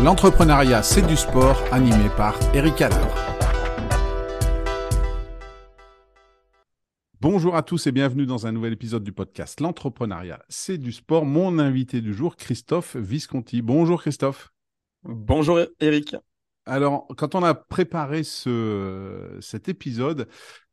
L'entrepreneuriat, 0.00 0.84
c'est 0.84 1.04
du 1.04 1.16
sport, 1.16 1.60
animé 1.72 2.08
par 2.16 2.38
Eric 2.54 2.82
Haller. 2.82 2.94
Bonjour 7.20 7.56
à 7.56 7.64
tous 7.64 7.88
et 7.88 7.90
bienvenue 7.90 8.24
dans 8.24 8.46
un 8.46 8.52
nouvel 8.52 8.74
épisode 8.74 9.02
du 9.02 9.10
podcast 9.10 9.60
L'entrepreneuriat, 9.60 10.40
c'est 10.48 10.78
du 10.78 10.92
sport. 10.92 11.24
Mon 11.24 11.58
invité 11.58 12.00
du 12.00 12.14
jour, 12.14 12.36
Christophe 12.36 12.94
Visconti. 12.94 13.60
Bonjour 13.60 14.00
Christophe. 14.00 14.52
Bonjour 15.02 15.58
Eric. 15.80 16.14
Alors, 16.64 17.08
quand 17.16 17.34
on 17.34 17.42
a 17.42 17.54
préparé 17.54 18.22
ce, 18.22 19.36
cet 19.40 19.68
épisode, 19.68 20.28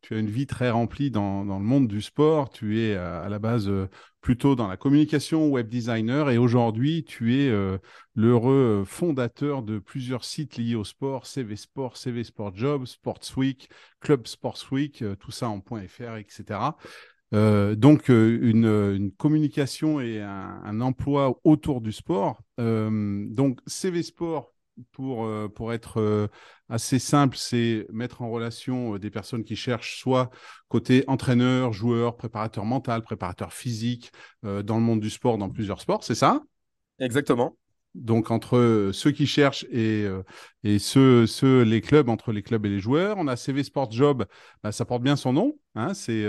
tu 0.05 0.13
as 0.13 0.19
une 0.19 0.29
vie 0.29 0.45
très 0.45 0.69
remplie 0.69 1.09
dans, 1.09 1.43
le 1.43 1.65
monde 1.65 1.87
du 1.87 1.99
sport. 1.99 2.51
Tu 2.51 2.79
es 2.79 2.95
à, 2.95 3.27
la 3.27 3.39
base 3.39 3.67
euh, 3.67 3.87
plutôt 4.21 4.55
dans 4.55 4.67
la 4.67 4.77
communication, 4.77 5.47
web 5.47 5.67
designer, 5.67 6.29
et 6.29 6.37
aujourd'hui, 6.37 7.03
tu 7.03 7.41
es 7.41 7.49
euh, 7.49 7.79
l'heureux 8.13 8.83
fondateur 8.85 9.63
de 9.63 9.79
plusieurs 9.79 10.23
sites 10.23 10.57
liés 10.57 10.75
au 10.75 10.83
sport, 10.83 11.25
CV 11.25 11.55
Sport, 11.55 11.97
CV 11.97 12.23
Sport 12.23 12.55
Job, 12.55 12.85
Sports 12.85 13.35
Week, 13.35 13.67
Club 13.99 14.27
Sports 14.27 14.63
Week, 14.71 15.01
euh, 15.01 15.15
tout 15.15 15.31
ça 15.31 15.49
en 15.49 15.59
.fr, 15.59 16.17
etc. 16.17 16.59
donc 17.31 18.09
une, 18.09 19.11
communication 19.17 19.99
et 19.99 20.21
un, 20.21 20.81
emploi 20.81 21.39
autour 21.43 21.81
du 21.81 21.91
sport. 21.91 22.43
donc 22.59 23.59
CV 23.65 24.03
Sport, 24.03 24.54
pour, 24.91 25.25
euh, 25.25 25.47
pour 25.47 25.73
être 25.73 25.99
euh, 25.99 26.27
assez 26.69 26.99
simple, 26.99 27.37
c'est 27.37 27.85
mettre 27.91 28.21
en 28.21 28.29
relation 28.29 28.95
euh, 28.95 28.99
des 28.99 29.09
personnes 29.09 29.43
qui 29.43 29.55
cherchent 29.55 29.99
soit 29.99 30.29
côté 30.67 31.03
entraîneur, 31.07 31.73
joueur, 31.73 32.15
préparateur 32.15 32.65
mental, 32.65 33.01
préparateur 33.01 33.53
physique, 33.53 34.11
dans 34.43 34.77
le 34.77 34.83
monde 34.83 34.99
du 34.99 35.09
sport, 35.09 35.37
dans 35.37 35.49
plusieurs 35.49 35.81
sports, 35.81 36.03
c'est 36.03 36.15
ça? 36.15 36.41
Exactement. 36.99 37.57
Donc 37.95 38.29
entre 38.29 38.91
ceux 38.93 39.11
qui 39.11 39.25
cherchent 39.25 39.65
et, 39.71 40.05
et 40.63 40.79
ceux, 40.79 41.25
ceux, 41.25 41.63
les 41.63 41.81
clubs, 41.81 42.09
entre 42.09 42.31
les 42.31 42.43
clubs 42.43 42.65
et 42.65 42.69
les 42.69 42.79
joueurs. 42.79 43.17
On 43.17 43.27
a 43.27 43.35
CV 43.35 43.63
Sport 43.63 43.91
Job, 43.91 44.25
bah, 44.63 44.71
ça 44.71 44.85
porte 44.85 45.01
bien 45.01 45.15
son 45.15 45.33
nom. 45.33 45.57
Hein, 45.75 45.93
c'est 45.93 46.25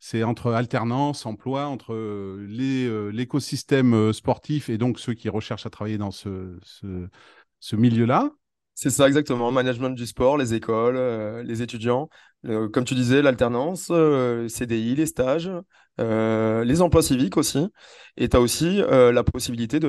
c'est 0.00 0.22
entre 0.22 0.52
alternance, 0.52 1.26
emploi, 1.26 1.66
entre 1.66 1.94
l'écosystème 3.10 4.12
sportif 4.12 4.68
et 4.68 4.78
donc 4.78 4.98
ceux 5.00 5.14
qui 5.14 5.28
recherchent 5.28 5.66
à 5.66 5.70
travailler 5.70 5.98
dans 5.98 6.12
ce, 6.12 6.58
ce 7.60 7.76
milieu-là. 7.76 8.30
C'est 8.74 8.90
ça 8.90 9.06
exactement, 9.06 9.50
management 9.50 9.90
du 9.90 10.06
sport, 10.06 10.36
les 10.36 10.52
écoles, 10.52 10.98
les 11.46 11.62
étudiants, 11.62 12.10
comme 12.44 12.84
tu 12.84 12.94
disais, 12.94 13.22
l'alternance, 13.22 13.90
CDI, 14.48 14.94
les 14.94 15.06
stages, 15.06 15.50
euh, 16.00 16.64
les 16.64 16.82
emplois 16.82 17.02
civiques 17.02 17.36
aussi. 17.36 17.66
Et 18.16 18.28
tu 18.28 18.36
as 18.36 18.40
aussi 18.40 18.80
euh, 18.82 19.12
la 19.12 19.24
possibilité 19.24 19.80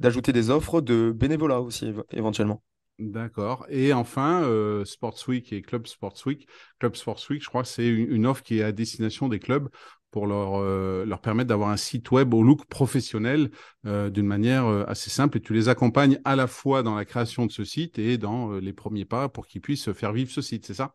d'ajouter 0.00 0.32
des 0.32 0.50
offres 0.50 0.80
de 0.80 1.12
bénévolat 1.12 1.60
aussi 1.60 1.92
éventuellement. 2.10 2.62
D'accord. 2.98 3.66
Et 3.68 3.92
enfin, 3.92 4.44
euh, 4.44 4.84
Sports 4.84 5.18
Week 5.26 5.52
et 5.52 5.62
Club 5.62 5.86
Sports 5.86 6.18
Week. 6.26 6.46
Club 6.78 6.94
Sports 6.94 7.20
Week, 7.30 7.42
je 7.42 7.48
crois 7.48 7.64
c'est 7.64 7.88
une, 7.88 8.26
offre 8.26 8.42
qui 8.42 8.58
est 8.58 8.62
à 8.62 8.72
destination 8.72 9.28
des 9.28 9.40
clubs 9.40 9.68
pour 10.12 10.28
leur, 10.28 10.62
leur 11.04 11.20
permettre 11.20 11.48
d'avoir 11.48 11.70
un 11.70 11.76
site 11.76 12.12
web 12.12 12.34
au 12.34 12.44
look 12.44 12.66
professionnel 12.66 13.50
d'une 13.82 14.26
manière 14.26 14.64
assez 14.88 15.10
simple. 15.10 15.38
Et 15.38 15.40
tu 15.40 15.52
les 15.54 15.68
accompagnes 15.68 16.20
à 16.24 16.36
la 16.36 16.46
fois 16.46 16.84
dans 16.84 16.94
la 16.94 17.04
création 17.04 17.46
de 17.46 17.50
ce 17.50 17.64
site 17.64 17.98
et 17.98 18.16
dans 18.16 18.52
les 18.52 18.72
premiers 18.72 19.04
pas 19.04 19.28
pour 19.28 19.48
qu'ils 19.48 19.60
puissent 19.60 19.90
faire 19.90 20.12
vivre 20.12 20.30
ce 20.30 20.40
site, 20.40 20.66
c'est 20.66 20.74
ça? 20.74 20.94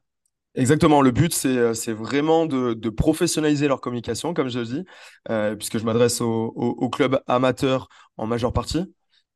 Exactement, 0.56 1.02
le 1.02 1.12
but, 1.12 1.34
c'est, 1.34 1.58
euh, 1.58 1.74
vraiment 1.94 2.46
de, 2.46 2.74
professionnaliser 2.90 3.68
leur 3.68 3.82
communication, 3.82 4.34
comme 4.34 4.50
je 4.50 4.60
le 4.60 4.66
dis, 4.66 4.86
euh, 5.30 5.56
puisque 5.56 5.78
je 5.78 5.86
m'adresse 5.86 6.22
aux 6.22 6.54
au, 6.56 6.70
au 6.78 6.90
clubs 6.90 7.22
amateurs 7.28 7.88
en 8.18 8.26
majeure 8.26 8.52
partie. 8.52 8.94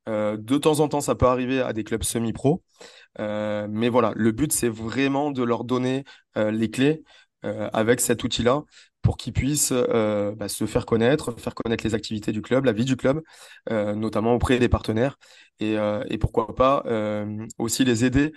Euh, 0.09 0.37
de 0.37 0.57
temps 0.57 0.79
en 0.79 0.87
temps, 0.89 1.01
ça 1.01 1.15
peut 1.15 1.27
arriver 1.27 1.61
à 1.61 1.71
des 1.71 1.83
clubs 1.83 2.03
semi-pro. 2.03 2.63
Mais 3.19 3.89
voilà, 3.89 4.11
le 4.15 4.31
but, 4.31 4.51
c'est 4.51 4.69
vraiment 4.69 5.31
de 5.31 5.43
leur 5.43 5.63
donner 5.65 6.03
les 6.35 6.69
clés 6.71 7.03
avec 7.43 7.99
cet 7.99 8.23
outil-là 8.23 8.63
pour 9.01 9.17
qu'ils 9.17 9.33
puissent 9.33 9.73
bah, 9.73 10.47
se 10.47 10.65
faire 10.65 10.85
connaître, 10.85 11.37
faire 11.39 11.53
connaître 11.55 11.83
les 11.83 11.93
activités 11.93 12.31
du 12.31 12.41
club, 12.41 12.65
la 12.65 12.71
vie 12.71 12.85
du 12.85 12.95
club, 12.95 13.21
notamment 13.69 14.33
auprès 14.33 14.59
des 14.59 14.69
partenaires. 14.69 15.17
Et, 15.59 15.75
et 16.09 16.17
pourquoi 16.17 16.55
pas 16.55 16.83
aussi 17.57 17.83
les 17.85 18.05
aider 18.05 18.31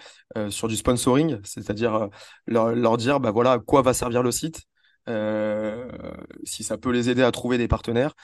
sur 0.50 0.68
du 0.68 0.76
sponsoring, 0.76 1.38
c'est-à-dire 1.44 2.08
leur, 2.46 2.74
leur, 2.74 2.96
dire 2.96 3.20
bah, 3.20 3.30
voilà, 3.30 3.52
à 3.52 3.58
quoi 3.58 3.82
va 3.82 3.94
servir 3.94 4.22
le 4.22 4.32
site. 4.32 4.62
si 6.44 6.64
ça 6.64 6.78
peut 6.78 6.90
les 6.90 7.10
aider 7.10 7.22
à 7.22 7.32
trouver 7.32 7.58
des 7.58 7.68
partenaires, 7.68 8.14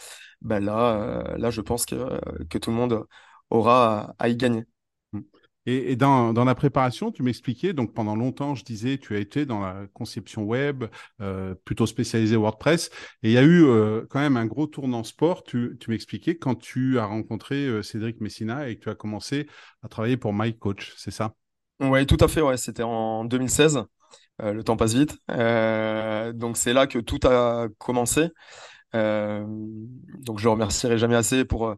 bah 0.41 0.61
là, 0.61 1.35
là, 1.39 1.51
je 1.51 1.61
pense 1.61 1.87
que, 1.87 2.21
que 2.51 2.59
tout 2.59 2.71
le 2.71 2.77
monde 2.77 3.07
aura 3.51 4.15
à, 4.19 4.29
y 4.29 4.37
gagner. 4.37 4.65
Et, 5.65 5.95
dans, 5.95 6.33
la 6.33 6.55
préparation, 6.57 7.13
tu 7.13 7.23
m'expliquais, 7.23 7.73
donc 7.73 7.95
pendant 7.95 8.17
longtemps, 8.17 8.57
je 8.57 8.65
disais, 8.65 8.99
tu 8.99 9.15
as 9.15 9.21
été 9.21 9.47
dans 9.47 9.61
la 9.61 9.87
conception 9.93 10.43
web, 10.43 10.85
euh, 11.21 11.55
plutôt 11.65 11.87
spécialisé 11.87 12.35
WordPress, 12.35 12.91
et 13.23 13.29
il 13.29 13.33
y 13.33 13.39
a 13.39 13.43
eu 13.43 13.65
euh, 13.65 14.05
quand 14.11 14.19
même 14.19 14.37
un 14.37 14.47
gros 14.47 14.67
tournant 14.67 15.05
sport. 15.05 15.45
Tu, 15.45 15.79
m'expliquais 15.87 16.37
quand 16.37 16.57
tu 16.57 16.99
as 16.99 17.05
rencontré 17.05 17.67
euh, 17.67 17.83
Cédric 17.83 18.21
Messina 18.21 18.69
et 18.69 18.77
que 18.77 18.83
tu 18.83 18.91
as 18.91 18.97
commencé 18.97 19.47
à 19.85 19.89
travailler 19.89 20.17
pour 20.17 20.35
My 20.35 20.57
Coach, 20.57 20.95
c'est 20.97 21.13
ça? 21.13 21.35
Oui, 21.81 22.07
tout 22.07 22.19
à 22.21 22.27
fait, 22.27 22.41
ouais. 22.41 22.57
c'était 22.57 22.83
en 22.83 23.25
2016. 23.25 23.85
le 24.41 24.63
temps 24.63 24.77
passe 24.77 24.95
vite. 24.95 25.17
donc 25.29 26.57
c'est 26.57 26.73
là 26.73 26.89
que 26.89 26.99
tout 26.99 27.21
a 27.25 27.69
commencé. 27.79 28.31
Donc 28.93 30.39
je 30.39 30.47
ne 30.47 30.53
remercierai 30.53 30.99
jamais 30.99 31.17
assez 31.17 31.45
pour, 31.45 31.75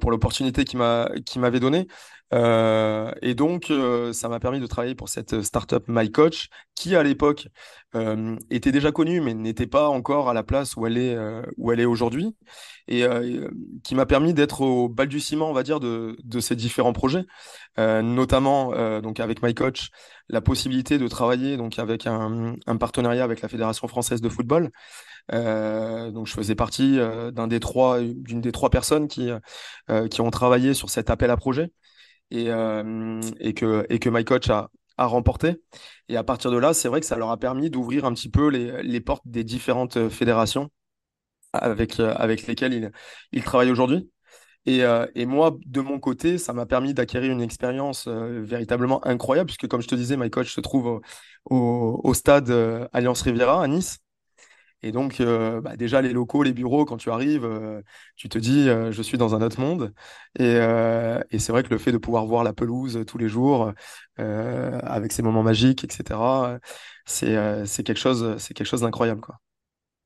pour 0.00 0.10
l'opportunité 0.10 0.64
qu'il 0.64 0.78
m'avait 0.78 1.60
donnée. 1.60 1.86
Euh, 2.32 3.12
et 3.22 3.34
donc, 3.34 3.70
euh, 3.70 4.12
ça 4.12 4.28
m'a 4.28 4.38
permis 4.38 4.60
de 4.60 4.66
travailler 4.66 4.94
pour 4.94 5.08
cette 5.08 5.42
startup 5.42 5.84
MyCoach, 5.88 6.48
qui 6.74 6.94
à 6.94 7.02
l'époque 7.02 7.48
euh, 7.96 8.36
était 8.50 8.70
déjà 8.72 8.92
connue, 8.92 9.20
mais 9.20 9.34
n'était 9.34 9.66
pas 9.66 9.88
encore 9.88 10.28
à 10.28 10.34
la 10.34 10.44
place 10.44 10.76
où 10.76 10.86
elle 10.86 10.96
est, 10.96 11.16
où 11.56 11.72
elle 11.72 11.80
est 11.80 11.84
aujourd'hui, 11.84 12.36
et 12.88 13.04
qui 13.84 13.94
m'a 13.94 14.06
permis 14.06 14.34
d'être 14.34 14.60
au 14.62 14.88
balbutiement, 14.88 15.50
on 15.50 15.52
va 15.52 15.62
dire, 15.62 15.80
de, 15.80 16.16
de 16.22 16.40
ces 16.40 16.56
différents 16.56 16.92
projets, 16.92 17.24
notamment 17.76 19.00
donc 19.00 19.20
avec 19.20 19.42
MyCoach, 19.42 19.90
la 20.28 20.40
possibilité 20.40 20.98
de 20.98 21.08
travailler 21.08 21.56
donc 21.56 21.78
avec 21.78 22.06
un, 22.06 22.54
un 22.66 22.76
partenariat 22.76 23.24
avec 23.24 23.42
la 23.42 23.48
Fédération 23.48 23.88
française 23.88 24.20
de 24.20 24.28
football. 24.28 24.70
donc, 25.30 26.26
je 26.26 26.32
faisais 26.32 26.54
partie 26.54 26.98
d'un 27.32 27.48
des 27.48 27.60
trois, 27.60 28.00
d'une 28.00 28.40
des 28.40 28.52
trois 28.52 28.70
personnes 28.70 29.08
qui, 29.08 29.30
qui 30.10 30.20
ont 30.20 30.30
travaillé 30.30 30.74
sur 30.74 30.90
cet 30.90 31.10
appel 31.10 31.30
à 31.30 31.36
projet 31.36 31.70
et, 32.30 32.50
euh, 32.50 33.20
et, 33.40 33.54
que, 33.54 33.86
et 33.88 33.98
que 33.98 34.08
My 34.08 34.24
Coach 34.24 34.48
a, 34.50 34.70
a 34.96 35.06
remporté. 35.06 35.60
Et 36.08 36.16
à 36.16 36.24
partir 36.24 36.50
de 36.50 36.56
là, 36.58 36.74
c'est 36.74 36.88
vrai 36.88 37.00
que 37.00 37.06
ça 37.06 37.16
leur 37.16 37.30
a 37.30 37.36
permis 37.38 37.70
d'ouvrir 37.70 38.04
un 38.04 38.14
petit 38.14 38.30
peu 38.30 38.48
les, 38.48 38.82
les 38.82 39.00
portes 39.00 39.26
des 39.26 39.44
différentes 39.44 39.96
euh, 39.96 40.10
fédérations 40.10 40.70
avec, 41.52 42.00
euh, 42.00 42.14
avec 42.16 42.46
lesquelles 42.46 42.74
ils, 42.74 42.92
ils 43.32 43.44
travaillent 43.44 43.70
aujourd'hui. 43.70 44.10
Et, 44.66 44.82
et, 45.14 45.24
moi, 45.24 45.56
de 45.64 45.80
mon 45.80 45.98
côté, 45.98 46.36
ça 46.36 46.52
m'a 46.52 46.66
permis 46.66 46.92
d'acquérir 46.92 47.32
une 47.32 47.40
expérience 47.40 48.06
véritablement 48.06 49.04
incroyable, 49.06 49.46
puisque 49.46 49.66
comme 49.68 49.80
je 49.80 49.88
te 49.88 49.94
disais, 49.94 50.18
My 50.18 50.28
Coach 50.28 50.54
se 50.54 50.60
trouve 50.60 51.00
au, 51.46 52.00
au, 52.04 52.12
stade 52.14 52.50
Alliance 52.92 53.22
Riviera 53.22 53.64
à 53.64 53.66
Nice. 53.68 54.00
Et 54.82 54.92
donc, 54.92 55.20
euh, 55.20 55.60
bah, 55.60 55.76
déjà, 55.76 56.00
les 56.00 56.12
locaux, 56.12 56.42
les 56.42 56.52
bureaux, 56.52 56.84
quand 56.84 56.96
tu 56.96 57.10
arrives, 57.10 57.44
euh, 57.44 57.82
tu 58.16 58.28
te 58.28 58.38
dis, 58.38 58.68
euh, 58.68 58.90
je 58.92 59.02
suis 59.02 59.18
dans 59.18 59.34
un 59.34 59.42
autre 59.42 59.60
monde. 59.60 59.92
Et, 60.38 60.56
et 61.30 61.38
c'est 61.38 61.52
vrai 61.52 61.62
que 61.62 61.70
le 61.70 61.78
fait 61.78 61.92
de 61.92 61.98
pouvoir 61.98 62.26
voir 62.26 62.44
la 62.44 62.52
pelouse 62.52 63.04
tous 63.06 63.18
les 63.18 63.28
jours, 63.28 63.72
avec 64.16 65.12
ces 65.12 65.22
moments 65.22 65.42
magiques, 65.42 65.84
etc., 65.84 66.58
c'est 67.04 67.66
c'est 67.66 67.82
quelque 67.82 67.98
chose, 67.98 68.36
c'est 68.38 68.54
quelque 68.54 68.66
chose 68.66 68.82
d'incroyable, 68.82 69.20
quoi. 69.20 69.36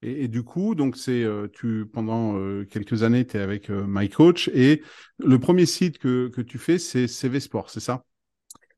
Et, 0.02 0.28
du 0.28 0.42
coup, 0.42 0.74
donc 0.74 0.96
c'est 0.96 1.24
tu 1.52 1.86
pendant 1.86 2.34
quelques 2.64 3.02
années, 3.02 3.26
tu 3.26 3.36
es 3.36 3.40
avec 3.40 3.70
MyCoach 3.70 4.48
et 4.54 4.82
le 5.18 5.38
premier 5.38 5.66
site 5.66 5.98
que, 5.98 6.28
que 6.28 6.40
tu 6.40 6.58
fais, 6.58 6.78
c'est 6.78 7.06
CV 7.06 7.40
Sport, 7.40 7.70
c'est 7.70 7.80
ça? 7.80 8.04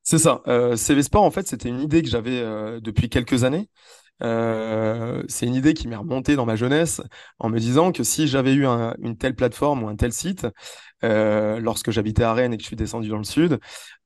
C'est 0.02 0.18
ça. 0.18 0.42
CV 0.76 1.02
Sport, 1.02 1.24
en 1.24 1.30
fait, 1.30 1.46
c'était 1.46 1.68
une 1.68 1.80
idée 1.80 2.02
que 2.02 2.08
j'avais 2.08 2.40
depuis 2.80 3.08
quelques 3.08 3.44
années. 3.44 3.68
Euh, 4.22 5.22
c'est 5.28 5.46
une 5.46 5.54
idée 5.54 5.74
qui 5.74 5.88
m'est 5.88 5.96
remontée 5.96 6.36
dans 6.36 6.46
ma 6.46 6.56
jeunesse 6.56 7.02
en 7.38 7.48
me 7.48 7.58
disant 7.58 7.92
que 7.92 8.02
si 8.02 8.26
j'avais 8.26 8.54
eu 8.54 8.64
une 8.66 9.16
telle 9.18 9.34
plateforme 9.34 9.82
ou 9.82 9.88
un 9.88 9.96
tel 9.96 10.12
site, 10.12 10.46
euh, 11.04 11.60
lorsque 11.60 11.90
j'habitais 11.90 12.22
à 12.22 12.32
Rennes 12.32 12.54
et 12.54 12.56
que 12.56 12.62
je 12.62 12.68
suis 12.68 12.76
descendu 12.76 13.08
dans 13.08 13.18
le 13.18 13.24
sud, 13.24 13.58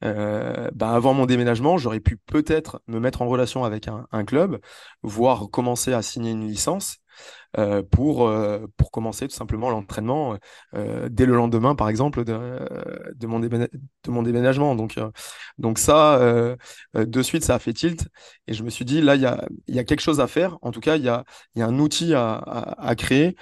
euh, 0.04 0.68
bah 0.74 0.92
avant 0.92 1.14
mon 1.14 1.26
déménagement, 1.26 1.78
j'aurais 1.78 2.00
pu 2.00 2.16
peut-être 2.16 2.82
me 2.88 2.98
mettre 2.98 3.22
en 3.22 3.28
relation 3.28 3.64
avec 3.64 3.88
un, 3.88 4.06
un, 4.10 4.24
club, 4.24 4.60
voire 5.02 5.48
commencer 5.50 5.92
à 5.92 6.02
signer 6.02 6.32
une 6.32 6.46
licence. 6.46 6.98
Pour, 7.90 8.32
pour 8.76 8.90
commencer 8.90 9.28
tout 9.28 9.34
simplement 9.34 9.70
l'entraînement 9.70 10.36
dès 10.74 11.26
le 11.26 11.34
lendemain, 11.34 11.74
par 11.74 11.88
exemple, 11.88 12.24
de, 12.24 12.58
de, 13.14 13.26
mon, 13.26 13.40
de 13.40 13.68
mon 14.08 14.22
déménagement. 14.22 14.74
Donc, 14.74 14.98
donc 15.58 15.78
ça, 15.78 16.56
de 16.94 17.22
suite, 17.22 17.44
ça 17.44 17.54
a 17.54 17.58
fait 17.58 17.72
tilt. 17.72 18.08
Et 18.46 18.54
je 18.54 18.62
me 18.62 18.70
suis 18.70 18.84
dit, 18.84 19.00
là, 19.00 19.16
il 19.16 19.22
y 19.22 19.26
a, 19.26 19.44
y 19.68 19.78
a 19.78 19.84
quelque 19.84 20.00
chose 20.00 20.20
à 20.20 20.26
faire. 20.26 20.58
En 20.62 20.70
tout 20.70 20.80
cas, 20.80 20.96
il 20.96 21.02
y 21.02 21.08
a, 21.08 21.24
y 21.56 21.62
a 21.62 21.66
un 21.66 21.78
outil 21.78 22.14
à, 22.14 22.36
à, 22.36 22.94
créer 22.94 23.36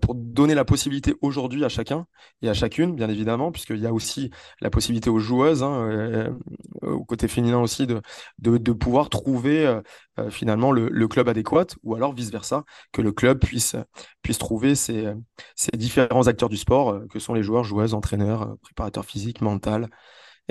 pour 0.00 0.14
donner 0.14 0.54
la 0.54 0.64
possibilité 0.64 1.14
aujourd'hui 1.22 1.64
à 1.64 1.68
chacun 1.68 2.06
et 2.42 2.48
à 2.48 2.54
chacune, 2.54 2.94
bien 2.94 3.08
évidemment, 3.08 3.50
puisqu'il 3.52 3.80
y 3.80 3.86
a 3.86 3.92
aussi 3.92 4.30
la 4.60 4.70
possibilité 4.70 5.10
aux 5.10 5.18
joueuses, 5.18 5.62
hein, 5.62 6.36
au 6.82 7.04
côté 7.04 7.28
féminin 7.28 7.58
aussi, 7.58 7.86
de, 7.86 8.00
de, 8.38 8.58
de 8.58 8.72
pouvoir 8.72 9.08
trouver 9.08 9.80
euh, 10.18 10.30
finalement 10.30 10.72
le, 10.72 11.08
club 11.08 11.28
adéquat, 11.28 11.66
ou 11.82 11.94
alors 11.94 12.12
vice-versa, 12.12 12.64
que 12.92 13.00
le 13.00 13.12
club 13.12 13.38
puisse, 13.48 13.76
puisse 14.22 14.38
trouver 14.38 14.74
ces, 14.74 15.14
différents 15.74 16.26
acteurs 16.26 16.50
du 16.50 16.58
sport, 16.58 16.90
euh, 16.90 17.06
que 17.06 17.18
sont 17.18 17.32
les 17.32 17.42
joueurs, 17.42 17.64
joueuses, 17.64 17.94
entraîneurs, 17.94 18.42
euh, 18.42 18.54
préparateurs 18.60 19.06
physiques, 19.06 19.40
mental, 19.40 19.88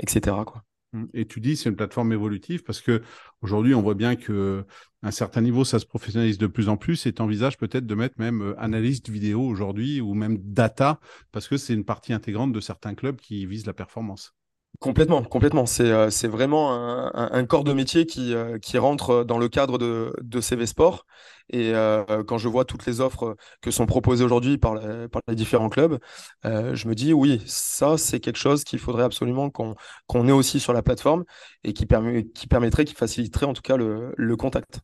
etc. 0.02 0.36
Quoi. 0.44 0.64
Mmh. 0.92 1.04
Et 1.14 1.26
tu 1.26 1.40
dis 1.40 1.56
c'est 1.56 1.68
une 1.68 1.76
plateforme 1.76 2.12
évolutive 2.12 2.64
parce 2.64 2.80
que 2.80 3.02
aujourd'hui 3.42 3.74
on 3.74 3.82
voit 3.82 3.94
bien 3.94 4.16
que 4.16 4.64
un 5.02 5.10
certain 5.10 5.42
niveau 5.42 5.62
ça 5.62 5.78
se 5.78 5.84
professionnalise 5.86 6.38
de 6.38 6.46
plus 6.46 6.70
en 6.70 6.78
plus 6.78 7.04
et 7.04 7.12
tu 7.12 7.20
envisages 7.20 7.58
peut-être 7.58 7.86
de 7.86 7.94
mettre 7.94 8.14
même 8.18 8.54
analyste 8.56 9.10
vidéo 9.10 9.42
aujourd'hui 9.42 10.00
ou 10.00 10.14
même 10.14 10.38
data 10.38 10.98
parce 11.30 11.46
que 11.46 11.58
c'est 11.58 11.74
une 11.74 11.84
partie 11.84 12.14
intégrante 12.14 12.52
de 12.52 12.60
certains 12.60 12.94
clubs 12.94 13.20
qui 13.20 13.44
visent 13.44 13.66
la 13.66 13.74
performance. 13.74 14.37
Complètement, 14.80 15.24
complètement. 15.24 15.66
C'est 15.66 15.90
euh, 15.90 16.08
vraiment 16.28 16.72
un, 16.72 17.32
un, 17.32 17.44
corps 17.46 17.64
de 17.64 17.72
métier 17.72 18.06
qui, 18.06 18.32
euh, 18.32 18.58
qui 18.60 18.78
rentre 18.78 19.24
dans 19.24 19.36
le 19.38 19.48
cadre 19.48 19.76
de, 19.76 20.14
de 20.22 20.40
CV 20.40 20.66
Sport. 20.66 21.04
Et 21.50 21.74
euh, 21.74 22.22
quand 22.22 22.38
je 22.38 22.46
vois 22.46 22.64
toutes 22.64 22.86
les 22.86 23.00
offres 23.00 23.36
que 23.60 23.72
sont 23.72 23.86
proposées 23.86 24.22
aujourd'hui 24.24 24.56
par, 24.56 24.76
les, 24.76 25.08
par 25.08 25.20
les 25.26 25.34
différents 25.34 25.68
clubs, 25.68 25.98
je 26.44 26.86
me 26.88 26.94
dis 26.94 27.12
oui, 27.12 27.42
ça 27.46 27.96
c'est 27.98 28.20
quelque 28.20 28.36
chose 28.36 28.62
qu'il 28.64 28.78
faudrait 28.78 29.02
absolument 29.04 29.50
qu'on 29.50 29.74
qu'on 30.06 30.28
ait 30.28 30.32
aussi 30.32 30.60
sur 30.60 30.72
la 30.74 30.82
plateforme 30.82 31.24
et 31.64 31.72
qui, 31.72 31.86
permet, 31.86 32.26
qui 32.28 32.46
permettrait, 32.46 32.84
qui 32.84 32.94
faciliterait 32.94 33.46
en 33.46 33.54
tout 33.54 33.62
cas 33.62 33.76
le, 33.76 34.12
le 34.16 34.36
contact. 34.36 34.80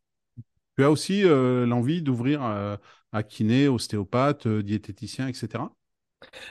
Tu 0.77 0.85
as 0.85 0.91
aussi 0.91 1.23
l'envie 1.23 2.03
d'ouvrir 2.03 2.43
à 2.43 3.23
kiné, 3.23 3.69
ostéopathe, 3.69 4.49
diététicien, 4.49 5.29
etc. 5.29 5.65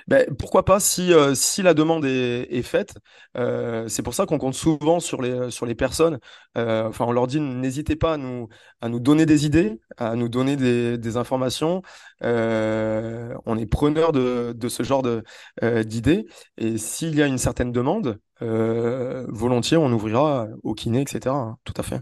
Ben, 0.07 0.25
pourquoi 0.37 0.65
pas 0.65 0.79
si, 0.79 1.13
euh, 1.13 1.35
si 1.35 1.61
la 1.61 1.73
demande 1.73 2.05
est, 2.05 2.61
faite. 2.63 2.95
Euh, 3.37 3.87
c'est 3.87 4.03
pour 4.03 4.13
ça 4.13 4.25
qu'on 4.25 4.37
compte 4.37 4.53
souvent 4.53 4.99
sur 4.99 5.21
les, 5.21 5.51
sur 5.51 5.65
les 5.65 5.75
personnes. 5.75 6.19
Euh, 6.57 6.87
enfin, 6.87 7.05
on 7.05 7.11
leur 7.11 7.27
dit 7.27 7.39
n'hésitez 7.39 7.95
pas 7.95 8.13
à 8.13 8.17
nous, 8.17 8.47
à 8.81 8.89
nous 8.89 8.99
donner 8.99 9.25
des 9.25 9.45
idées, 9.45 9.79
à 9.97 10.15
nous 10.15 10.29
donner 10.29 10.55
des, 10.55 11.17
informations. 11.17 11.81
on 12.21 13.57
est 13.57 13.65
preneur 13.65 14.11
de, 14.11 14.53
de 14.55 14.69
ce 14.69 14.83
genre 14.83 15.03
d'idées. 15.85 16.25
Et 16.57 16.77
s'il 16.77 17.15
y 17.15 17.21
a 17.21 17.27
une 17.27 17.37
certaine 17.37 17.71
demande, 17.71 18.19
volontiers, 18.39 19.77
on 19.77 19.91
ouvrira 19.91 20.47
au 20.63 20.73
kiné, 20.73 21.01
etc. 21.01 21.35
Hein, 21.35 21.57
tout 21.63 21.73
à 21.77 21.83
fait. 21.83 22.01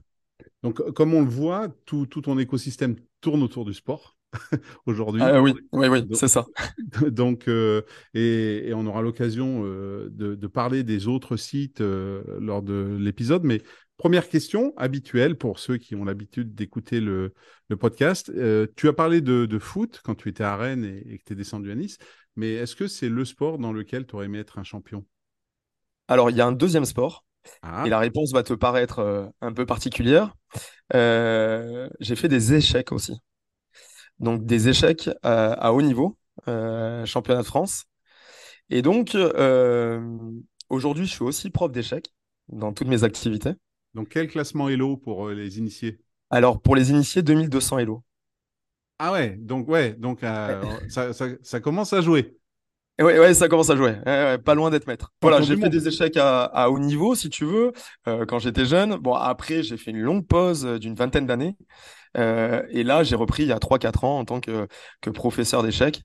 Donc, 0.63 0.81
comme 0.93 1.13
on 1.13 1.21
le 1.21 1.29
voit, 1.29 1.67
tout, 1.85 2.05
tout 2.05 2.21
ton 2.21 2.37
écosystème 2.37 2.95
tourne 3.21 3.43
autour 3.43 3.65
du 3.65 3.73
sport. 3.73 4.15
aujourd'hui. 4.85 5.21
Ah, 5.21 5.41
oui, 5.41 5.53
oui, 5.71 5.87
oui, 5.87 6.07
c'est 6.13 6.27
ça. 6.27 6.45
Donc, 7.09 7.47
euh, 7.47 7.81
et, 8.13 8.71
on 8.73 8.85
aura 8.85 9.01
l'occasion 9.01 9.63
euh, 9.65 10.09
de, 10.11 10.47
parler 10.47 10.83
des 10.83 11.07
autres 11.07 11.37
sites 11.37 11.81
euh, 11.81 12.23
lors 12.39 12.61
de 12.61 12.97
l'épisode. 12.99 13.43
Mais 13.43 13.61
première 13.97 14.29
question 14.29 14.73
habituelle 14.77 15.37
pour 15.37 15.59
ceux 15.59 15.77
qui 15.77 15.95
ont 15.95 16.03
l'habitude 16.03 16.55
d'écouter 16.55 16.99
le, 16.99 17.33
podcast. 17.79 18.31
tu 18.75 18.87
as 18.87 18.93
parlé 18.93 19.21
de, 19.21 19.59
foot 19.59 20.01
quand 20.03 20.15
tu 20.15 20.29
étais 20.29 20.43
à 20.43 20.55
Rennes 20.55 20.85
et, 20.85 21.17
que 21.17 21.23
tu 21.25 21.33
es 21.33 21.35
descendu 21.35 21.71
à 21.71 21.75
Nice. 21.75 21.97
Mais 22.35 22.53
est-ce 22.53 22.75
que 22.75 22.87
c'est 22.87 23.09
le 23.09 23.25
sport 23.25 23.59
dans 23.59 23.73
lequel 23.73 24.05
tu 24.05 24.15
aurais 24.15 24.25
aimé 24.25 24.39
être 24.39 24.57
un 24.57 24.63
champion? 24.63 25.05
Alors, 26.07 26.29
il 26.29 26.35
y 26.35 26.41
a 26.41 26.45
un 26.45 26.51
deuxième 26.51 26.85
sport. 26.85 27.25
Ah. 27.61 27.83
Et 27.85 27.89
la 27.89 27.97
réponse 27.97 28.33
va 28.33 28.43
te 28.43 28.53
paraître 28.53 29.31
un 29.41 29.53
peu 29.53 29.65
particulière. 29.65 30.33
J'ai 30.93 32.15
fait 32.15 32.27
des 32.27 32.53
échecs 32.53 32.91
aussi 32.91 33.13
donc 34.21 34.45
des 34.45 34.69
échecs 34.69 35.09
à, 35.23 35.73
haut 35.73 35.81
niveau, 35.81 36.17
euh, 36.47 37.05
championnat 37.05 37.41
de 37.41 37.47
France. 37.47 37.85
Et 38.69 38.81
donc, 38.81 39.15
euh, 39.15 39.99
aujourd'hui, 40.69 41.05
je 41.05 41.11
suis 41.11 41.23
aussi 41.23 41.49
prof 41.49 41.71
d'échecs 41.71 42.13
dans 42.47 42.71
toutes 42.71 42.87
mes 42.87 43.03
activités. 43.03 43.53
Donc, 43.93 44.09
quel 44.09 44.27
classement 44.27 44.69
Elo 44.69 44.95
pour 44.95 45.27
euh, 45.27 45.33
les 45.33 45.57
initiés? 45.57 45.99
Alors, 46.29 46.61
pour 46.61 46.75
les 46.75 46.91
initiés, 46.91 47.23
2200 47.23 47.79
Elo. 47.79 48.03
Ah 48.99 49.11
ouais, 49.11 49.35
donc 49.39 49.67
ouais, 49.67 49.93
donc 49.93 50.21
ça, 50.89 51.59
commence 51.59 51.91
à 51.91 52.01
jouer. 52.01 52.37
Oui, 52.99 53.13
ouais, 53.13 53.33
ça 53.33 53.47
commence 53.47 53.71
à 53.71 53.75
jouer. 53.75 53.95
pas 54.45 54.53
loin 54.53 54.69
d'être 54.69 54.85
maître. 54.85 55.11
Voilà, 55.23 55.41
j'ai 55.41 55.57
fait 55.57 55.69
des 55.69 55.87
échecs 55.87 56.17
à, 56.17 56.69
haut 56.69 56.77
niveau, 56.77 57.15
si 57.15 57.31
tu 57.31 57.43
veux, 57.45 57.73
quand 58.05 58.37
j'étais 58.37 58.65
jeune. 58.65 58.97
Bon, 58.97 59.15
après, 59.15 59.63
j'ai 59.63 59.75
fait 59.75 59.89
une 59.89 60.01
longue 60.01 60.27
pause 60.27 60.63
d'une 60.79 60.93
vingtaine 60.93 61.25
d'années. 61.25 61.57
Euh, 62.17 62.63
et 62.69 62.83
là, 62.83 63.03
j'ai 63.03 63.15
repris 63.15 63.43
il 63.43 63.49
y 63.49 63.51
a 63.51 63.59
3-4 63.59 64.05
ans 64.05 64.19
en 64.19 64.25
tant 64.25 64.39
que, 64.39 64.67
que 65.01 65.09
professeur 65.09 65.63
d'échecs. 65.63 66.01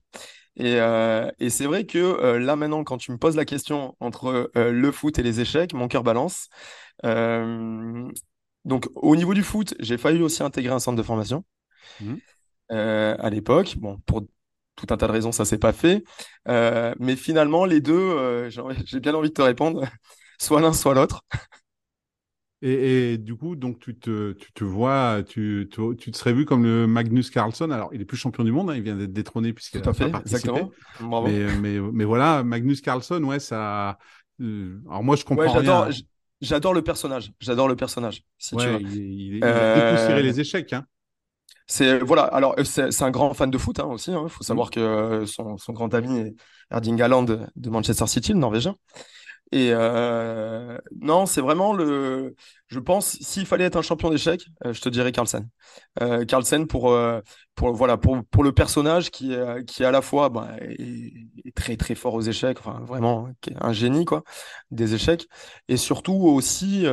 Et, 0.55 0.79
euh, 0.79 1.29
et 1.39 1.49
c'est 1.49 1.65
vrai 1.65 1.85
que 1.85 1.99
euh, 1.99 2.39
là 2.39 2.55
maintenant, 2.55 2.83
quand 2.83 2.97
tu 2.97 3.11
me 3.11 3.17
poses 3.17 3.35
la 3.35 3.45
question 3.45 3.95
entre 3.99 4.51
le 4.55 4.91
foot 4.91 5.19
et 5.19 5.23
les 5.23 5.39
échecs, 5.39 5.73
mon 5.73 5.87
cœur 5.87 6.03
balance. 6.03 6.49
donc 7.03 8.87
au 8.95 9.15
niveau 9.15 9.33
du 9.33 9.43
foot, 9.43 9.75
j'ai 9.79 9.97
failli 9.97 10.21
aussi 10.21 10.43
intégrer 10.43 10.73
un 10.73 10.79
centre 10.79 10.97
de 10.97 11.03
formation 11.03 11.43
mmh. 12.01 12.15
à 12.69 13.29
l'époque. 13.29 13.75
Bon, 13.77 13.99
pour 14.05 14.23
tout 14.75 14.87
un 14.89 14.97
tas 14.97 15.07
de 15.07 15.11
raisons, 15.11 15.31
ça 15.31 15.45
s'est 15.45 15.59
pas 15.59 15.73
fait. 15.73 16.03
mais 16.47 17.15
finalement, 17.15 17.65
les 17.65 17.81
deux, 17.81 18.49
j'ai 18.85 18.99
bien 18.99 19.13
envie 19.13 19.29
de 19.29 19.33
te 19.33 19.41
répondre, 19.43 19.85
soit 20.39 20.61
l'un, 20.61 20.73
soit 20.73 20.95
l'autre. 20.95 21.23
Et, 22.63 23.17
du 23.17 23.35
coup, 23.35 23.55
donc 23.55 23.79
tu 23.79 23.95
te, 23.95 24.33
tu 24.33 24.51
te 24.51 24.63
vois, 24.63 25.21
tu, 25.27 25.69
tu, 25.71 26.11
te 26.11 26.17
serais 26.17 26.33
vu 26.33 26.45
comme 26.45 26.63
le 26.63 26.87
Magnus 26.87 27.29
Carlsen. 27.29 27.71
Alors, 27.71 27.89
il 27.93 28.01
est 28.01 28.05
plus 28.05 28.17
champion 28.17 28.43
du 28.43 28.51
monde, 28.51 28.71
hein, 28.71 28.75
il 28.75 28.81
vient 28.81 28.95
d'être 28.95 29.13
détrôné 29.13 29.53
puisqu'il 29.53 29.87
a 29.87 29.93
fait, 29.93 30.09
participé. 30.09 30.49
Exactement. 30.49 31.23
Mais, 31.23 31.45
mais, 31.61 31.79
mais, 31.79 32.03
voilà, 32.03 32.43
Magnus 32.43 32.81
Carlsen, 32.81 33.23
ouais, 33.23 33.39
ça. 33.39 33.99
Euh, 34.41 34.79
alors 34.89 35.03
moi, 35.03 35.15
je 35.15 35.23
comprends 35.23 35.53
j'adore, 35.53 35.89
J'adore 36.41 36.73
le 36.73 36.83
personnage. 36.83 37.31
J'adore 37.39 37.67
le 37.67 37.75
personnage. 37.75 38.23
Si 38.37 38.55
tu 38.55 38.67
veux. 38.67 38.81
Il, 38.81 39.37
il, 39.37 39.43
a 39.43 39.47
euh, 39.47 40.21
les 40.21 40.39
échecs. 40.39 40.73
Hein. 40.73 40.85
C'est 41.65 41.99
voilà. 41.99 42.23
Alors 42.23 42.55
c'est 42.63 43.01
un 43.01 43.11
grand 43.11 43.33
fan 43.33 43.49
de 43.49 43.57
foot 43.57 43.79
hein, 43.79 43.85
aussi. 43.85 44.11
Il 44.11 44.29
faut 44.29 44.43
savoir 44.43 44.67
mmh. 44.67 44.71
que 44.71 45.25
son, 45.25 45.57
son, 45.57 45.73
grand 45.73 45.93
ami 45.93 46.19
est 46.19 46.35
Erding 46.71 47.01
Haaland 47.01 47.23
de 47.23 47.69
Manchester 47.69 48.05
City, 48.07 48.33
le 48.33 48.39
Norvégien. 48.39 48.75
Et 49.51 49.69
euh, 49.71 50.77
non, 50.99 51.25
c'est 51.25 51.41
vraiment 51.41 51.73
le. 51.73 52.35
Je 52.67 52.79
pense, 52.79 53.17
s'il 53.21 53.45
fallait 53.45 53.63
être 53.63 53.77
un 53.77 53.81
champion 53.81 54.09
d'échecs, 54.09 54.45
euh, 54.65 54.73
je 54.73 54.81
te 54.81 54.89
dirais 54.89 55.13
Carlsen. 55.13 55.47
Euh, 56.01 56.25
Carlsen 56.25 56.67
pour, 56.67 56.89
le 56.89 58.51
personnage 58.51 59.09
qui, 59.09 59.33
est, 59.33 59.81
à 59.81 59.91
la 59.91 60.01
fois 60.01 60.29
bah, 60.29 60.49
est, 60.59 61.55
très 61.55 61.77
très 61.77 61.95
fort 61.95 62.13
aux 62.13 62.21
échecs, 62.21 62.59
vraiment 62.61 63.29
un 63.61 63.71
génie 63.71 64.03
quoi, 64.03 64.23
des 64.71 64.95
échecs, 64.95 65.27
et 65.69 65.77
surtout 65.77 66.13
aussi 66.13 66.85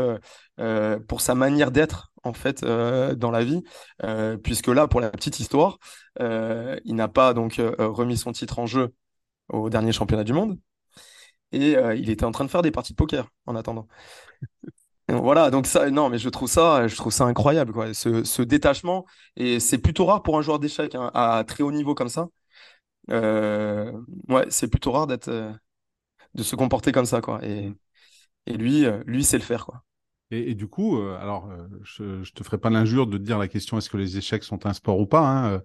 pour 1.09 1.21
sa 1.21 1.35
manière 1.35 1.73
d'être 1.73 2.13
en 2.23 2.33
fait 2.33 2.65
dans 2.65 3.31
la 3.33 3.43
vie, 3.43 3.65
puisque 4.45 4.69
là, 4.69 4.87
pour 4.87 5.01
la 5.01 5.11
petite 5.11 5.41
histoire, 5.41 5.79
il 6.21 6.95
n'a 6.95 7.09
pas 7.09 7.35
donc 7.35 7.61
remis 7.79 8.17
son 8.17 8.31
titre 8.31 8.61
en 8.61 8.67
jeu 8.67 8.95
au 9.49 9.71
dernier 9.71 9.93
championnat 9.93 10.25
du 10.25 10.33
monde 10.33 10.57
et 11.55 11.77
euh, 11.77 11.95
il 11.95 12.11
était 12.11 12.25
en 12.25 12.33
train 12.33 12.45
de 12.45 12.51
faire 12.51 12.63
des 12.63 12.71
parties 12.71 12.93
de 12.93 12.97
poker 12.97 13.29
en 13.47 13.55
attendant. 13.55 13.87
voilà, 15.09 15.51
donc 15.51 15.67
ça, 15.67 15.91
non, 15.91 16.09
mais 16.11 16.19
je 16.19 16.29
trouve 16.29 16.49
ça, 16.49 16.89
je 16.89 16.97
trouve 16.97 17.13
ça 17.13 17.25
incroyable, 17.25 17.73
quoi, 17.73 17.95
ce, 17.95 18.43
détachement. 18.43 19.07
Et 19.37 19.61
c'est 19.61 19.79
plutôt 19.79 20.07
rare 20.07 20.23
pour 20.23 20.37
un 20.39 20.43
joueur 20.43 20.59
d'échecs 20.59 20.95
hein, 20.95 21.11
à 21.15 21.45
très 21.47 21.63
haut 21.63 21.73
niveau 21.73 21.95
comme 21.95 22.09
ça. 22.09 22.29
Euh, 23.11 23.93
ouais, 24.29 24.47
c'est 24.49 24.69
plutôt 24.69 24.93
rare 24.93 25.07
d'être, 25.07 25.29
euh, 25.29 25.53
de 26.35 26.43
se 26.43 26.57
comporter 26.57 26.91
comme 26.91 27.07
ça, 27.07 27.21
quoi. 27.21 27.45
Et, 27.45 27.73
lui, 28.47 28.85
lui, 29.07 29.25
c'est 29.25 29.39
le 29.39 29.45
faire, 29.45 29.65
quoi. 29.65 29.85
Et, 30.31 30.55
du 30.55 30.67
coup, 30.67 31.01
alors, 31.01 31.49
je, 31.83 32.03
ne 32.03 32.25
te 32.25 32.43
ferai 32.43 32.59
pas 32.59 32.71
l'injure 32.71 33.07
de 33.07 33.17
te 33.17 33.23
dire 33.23 33.39
la 33.39 33.47
question 33.47 33.79
est-ce 33.79 33.89
que 33.89 33.97
les 33.97 34.19
échecs 34.19 34.43
sont 34.43 34.67
un 34.67 34.73
sport 34.73 34.99
ou 34.99 35.07
pas, 35.07 35.21
hein, 35.21 35.63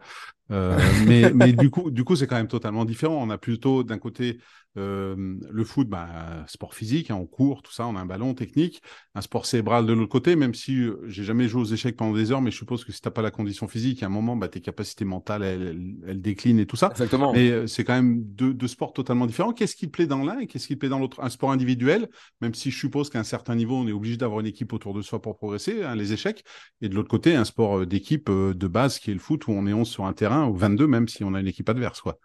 mais, 1.08 1.32
mais 1.34 1.54
du 1.54 1.70
coup, 1.70 1.92
du 1.92 2.04
coup, 2.04 2.16
c'est 2.16 2.28
quand 2.28 2.36
même 2.36 2.48
totalement 2.48 2.86
différent. 2.86 3.20
On 3.22 3.30
a 3.30 3.38
plutôt 3.38 3.84
d'un 3.84 4.00
côté 4.00 4.40
euh, 4.78 5.36
le 5.50 5.64
foot, 5.64 5.90
bah, 5.90 6.46
sport 6.48 6.76
physique, 6.76 7.10
hein, 7.10 7.16
on 7.16 7.26
court, 7.26 7.64
tout 7.64 7.72
ça, 7.72 7.88
on 7.88 7.96
a 7.96 8.00
un 8.00 8.06
ballon 8.06 8.34
technique. 8.34 8.82
Un 9.16 9.22
sport 9.22 9.46
cérébral 9.46 9.86
de 9.86 9.94
l'autre 9.94 10.12
côté, 10.12 10.36
même 10.36 10.54
si 10.54 10.84
euh, 10.84 11.02
j'ai 11.08 11.24
jamais 11.24 11.48
joué 11.48 11.62
aux 11.62 11.66
échecs 11.66 11.98
pendant 11.98 12.14
des 12.14 12.32
heures, 12.32 12.42
mais 12.42 12.52
je 12.52 12.58
suppose 12.58 12.86
que 12.86 12.92
si 12.92 13.02
t'as 13.02 13.10
pas 13.10 13.24
la 13.24 13.32
condition 13.32 13.68
physique, 13.68 14.04
à 14.04 14.06
un 14.06 14.10
moment, 14.10 14.36
bah, 14.36 14.48
tes 14.48 14.62
capacités 14.62 15.06
mentales, 15.06 15.44
elles, 15.44 16.22
déclinent 16.22 16.60
et 16.60 16.66
tout 16.66 16.76
ça. 16.76 16.90
Exactement. 16.92 17.34
Mais 17.34 17.50
euh, 17.50 17.68
c'est 17.68 17.84
quand 17.84 17.96
même 17.96 18.24
deux, 18.24 18.54
deux, 18.54 18.68
sports 18.68 18.94
totalement 18.94 19.26
différents. 19.26 19.54
Qu'est-ce 19.54 19.76
qui 19.76 19.88
plaît 19.88 20.08
dans 20.08 20.24
l'un 20.24 20.40
et 20.40 20.48
qu'est-ce 20.48 20.68
qui 20.68 20.76
plaît 20.76 20.90
dans 20.90 21.00
l'autre? 21.00 21.20
Un 21.22 21.30
sport 21.30 21.52
individuel, 21.52 22.08
même 22.42 22.54
si 22.54 22.70
je 22.70 22.78
suppose 22.78 23.10
qu'à 23.10 23.20
un 23.20 23.24
certain 23.24 23.56
niveau, 23.56 23.76
on 23.76 23.88
est 23.88 23.92
obligé 23.92 24.18
d'avoir 24.18 24.40
une 24.40 24.48
équipe 24.48 24.72
autour 24.72 24.94
de 24.94 25.02
soi 25.02 25.22
pour 25.22 25.36
progresser, 25.36 25.84
hein, 25.84 25.96
les 25.96 26.14
échecs. 26.14 26.44
Et 26.82 26.90
de 26.90 26.96
l'autre 26.96 27.10
côté, 27.10 27.36
un 27.36 27.46
sport 27.46 27.88
d'équipe 27.88 28.30
de 28.30 28.68
base 28.68 29.00
qui 29.00 29.10
est 29.10 29.16
le 29.16 29.20
foot, 29.20 29.48
où 29.48 29.52
on 29.52 29.66
est 29.66 29.74
11 29.74 29.88
sur 29.88 30.06
un 30.06 30.14
terrain 30.14 30.39
21 30.40 30.48
ou 30.48 30.56
22 30.56 30.88
même 30.88 31.08
si 31.08 31.24
on 31.24 31.34
a 31.34 31.40
une 31.40 31.48
équipe 31.48 31.70
adverse 31.70 32.02
quoi. 32.02 32.18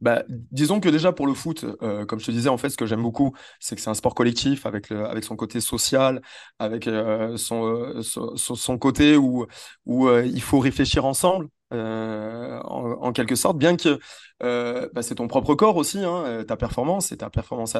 Bah, 0.00 0.24
disons 0.28 0.80
que 0.80 0.88
déjà 0.88 1.12
pour 1.12 1.26
le 1.26 1.34
foot, 1.34 1.64
euh, 1.82 2.04
comme 2.04 2.18
je 2.18 2.26
te 2.26 2.30
disais, 2.30 2.48
en 2.48 2.56
fait, 2.56 2.70
ce 2.70 2.76
que 2.76 2.86
j'aime 2.86 3.02
beaucoup, 3.02 3.34
c'est 3.60 3.76
que 3.76 3.80
c'est 3.80 3.90
un 3.90 3.94
sport 3.94 4.14
collectif 4.14 4.66
avec, 4.66 4.90
le, 4.90 5.06
avec 5.06 5.24
son 5.24 5.36
côté 5.36 5.60
social, 5.60 6.20
avec 6.58 6.88
euh, 6.88 7.36
son, 7.36 7.66
euh, 7.66 8.02
son, 8.02 8.78
côté 8.78 9.16
où, 9.16 9.46
où 9.86 10.10
il 10.10 10.42
faut 10.42 10.58
réfléchir 10.58 11.04
ensemble. 11.04 11.48
En, 11.74 13.12
quelque 13.14 13.34
sorte, 13.34 13.56
bien 13.56 13.76
que 13.76 13.98
bah, 14.40 15.02
c'est 15.02 15.14
ton 15.14 15.26
propre 15.26 15.54
corps 15.54 15.76
aussi, 15.76 16.04
hein, 16.04 16.44
ta 16.46 16.56
performance, 16.56 17.06
c'est 17.06 17.18
ta 17.18 17.30
performance 17.30 17.76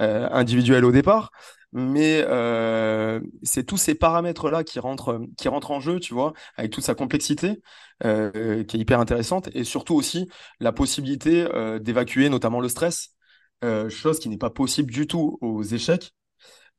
individuelle 0.00 0.84
au 0.84 0.90
départ, 0.90 1.30
mais 1.72 2.24
c'est 3.42 3.64
tous 3.64 3.76
ces 3.76 3.94
paramètres-là 3.94 4.64
qui 4.64 4.78
rentrent, 4.80 5.20
qui 5.36 5.48
rentrent 5.48 5.70
en 5.70 5.80
jeu, 5.80 6.00
tu 6.00 6.14
vois, 6.14 6.32
avec 6.56 6.72
toute 6.72 6.84
sa 6.84 6.94
complexité, 6.94 7.60
qui 8.02 8.06
est 8.06 8.74
hyper 8.74 9.00
intéressante, 9.00 9.48
et 9.54 9.64
surtout 9.64 9.94
aussi 9.94 10.28
la 10.60 10.72
possibilité 10.72 11.46
d'évacuer 11.80 12.28
notamment 12.28 12.60
le 12.60 12.68
stress, 12.68 13.16
chose 13.88 14.18
qui 14.18 14.28
n'est 14.28 14.38
pas 14.38 14.50
possible 14.50 14.90
du 14.92 15.06
tout 15.06 15.38
aux 15.40 15.62
échecs. 15.62 16.12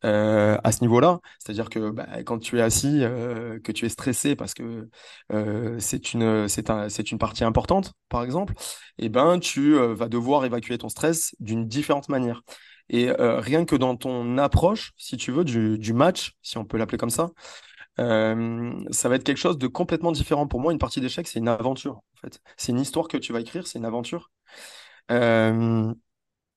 Euh, 0.06 0.58
à 0.64 0.72
ce 0.72 0.80
niveau-là. 0.82 1.20
C'est-à-dire 1.40 1.70
que 1.70 1.90
bah, 1.90 2.08
quand 2.24 2.40
tu 2.40 2.58
es 2.58 2.62
assis, 2.62 3.04
euh, 3.04 3.60
que 3.60 3.74
tu 3.74 3.86
es 3.86 3.90
stressé 3.90 4.34
parce 4.34 4.54
que 4.54 4.90
euh, 5.34 5.76
c'est 5.80 6.14
une, 6.14 6.48
c'est 6.48 6.70
un, 6.70 6.88
une 6.88 7.18
partie 7.18 7.44
importante, 7.44 7.92
par 8.08 8.24
exemple, 8.24 8.54
et 8.98 9.06
eh 9.06 9.10
ben, 9.10 9.40
tu 9.40 9.74
vas 9.74 10.08
devoir 10.08 10.46
évacuer 10.46 10.78
ton 10.78 10.88
stress 10.88 11.36
d'une 11.42 11.68
différente 11.68 12.08
manière. 12.08 12.44
Et 12.90 13.12
rien 13.12 13.66
que 13.66 13.76
dans 13.76 13.96
ton 13.96 14.38
approche, 14.38 14.94
si 14.98 15.18
tu 15.18 15.32
veux, 15.32 15.44
du, 15.44 15.94
match, 15.94 16.34
si 16.42 16.58
on 16.58 16.66
peut 16.66 16.78
l'appeler 16.78 16.98
comme 16.98 17.10
ça, 17.10 17.30
ça 17.98 19.10
va 19.10 19.16
être 19.16 19.24
quelque 19.24 19.38
chose 19.38 19.58
de 19.58 19.68
complètement 19.68 20.12
différent. 20.12 20.48
Pour 20.48 20.60
moi, 20.60 20.72
une 20.72 20.80
partie 20.80 21.02
d'échecs, 21.02 21.28
c'est 21.28 21.40
une 21.40 21.48
aventure, 21.48 21.98
en 21.98 22.18
fait. 22.22 22.42
C'est 22.58 22.72
une 22.72 22.80
histoire 22.80 23.08
que 23.08 23.18
tu 23.18 23.34
vas 23.34 23.42
écrire, 23.42 23.68
c'est 23.68 23.80
une 23.80 23.86
aventure. 23.86 24.32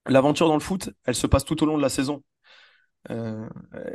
L'aventure 0.06 0.48
dans 0.48 0.54
le 0.54 0.60
foot, 0.60 0.90
elle 1.04 1.14
se 1.14 1.26
passe 1.26 1.44
tout 1.44 1.62
au 1.62 1.66
long 1.66 1.76
de 1.76 1.82
la 1.82 1.88
saison. 1.88 2.22
Euh, 3.10 3.48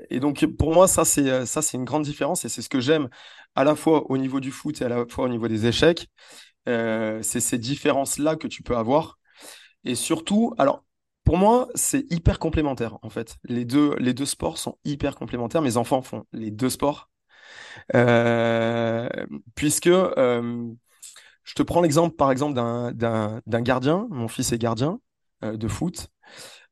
et 0.10 0.20
donc, 0.20 0.46
pour 0.58 0.74
moi, 0.74 0.88
ça, 0.88 1.06
c'est 1.06 1.30
euh, 1.30 1.46
ça, 1.46 1.62
c'est 1.62 1.78
une 1.78 1.86
grande 1.86 2.04
différence 2.04 2.46
et 2.46 2.50
c'est 2.50 2.62
ce 2.62 2.70
que 2.70 2.80
j'aime 2.80 3.10
à 3.56 3.64
la 3.64 3.76
fois 3.76 4.10
au 4.12 4.18
niveau 4.18 4.40
du 4.40 4.52
foot 4.52 4.82
et 4.82 4.86
à 4.86 4.90
la 4.90 5.06
fois 5.08 5.26
au 5.26 5.30
niveau 5.30 5.48
des 5.48 5.66
échecs. 5.66 6.08
Euh, 6.70 7.22
c'est 7.24 7.40
ces 7.40 7.58
différences-là 7.58 8.36
que 8.36 8.48
tu 8.48 8.64
peux 8.64 8.78
avoir. 8.78 9.20
Et 9.86 9.96
surtout, 9.96 10.54
alors, 10.58 10.84
pour 11.28 11.38
moi, 11.38 11.68
c'est 11.76 12.10
hyper 12.10 12.40
complémentaire, 12.40 12.98
en 13.02 13.10
fait. 13.10 13.36
Les 13.44 13.66
deux, 13.66 13.98
sports 14.24 14.58
sont 14.58 14.78
hyper 14.86 15.18
complémentaires. 15.18 15.62
Mes 15.62 15.76
enfants 15.76 16.02
font 16.02 16.24
les 16.32 16.52
deux 16.52 16.70
sports. 16.70 17.10
puisque 19.56 19.90
je 19.90 21.54
te 21.54 21.64
prends 21.64 21.82
l'exemple, 21.82 22.16
par 22.16 22.32
exemple, 22.32 22.54
d'un 22.54 23.62
gardien. 23.62 24.08
Mon 24.10 24.30
fils 24.30 24.54
est 24.54 24.58
gardien 24.58 25.02
de 25.42 25.68
foot. 25.68 26.08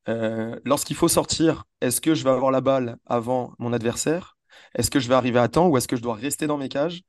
Euh, 0.07 0.57
lorsqu'il 0.63 0.95
faut 0.95 1.09
sortir, 1.09 1.65
est-ce 1.81 1.99
que 1.99 2.15
je 2.15 2.23
vais 2.23 2.29
avoir 2.29 2.51
la 2.51 2.61
balle 2.61 2.95
avant 3.05 3.51
mon 3.59 3.73
adversaire? 3.73 4.37
Est-ce 4.73 4.89
que 4.89 5.01
je 5.01 5.09
vais 5.09 5.15
arriver 5.15 5.39
à 5.39 5.49
temps 5.49 5.67
ou 5.67 5.75
est-ce 5.75 5.89
que 5.89 5.97
je 5.97 6.01
dois 6.01 6.15
rester 6.15 6.47
dans 6.47 6.57
mes 6.57 6.69
cages? 6.69 7.01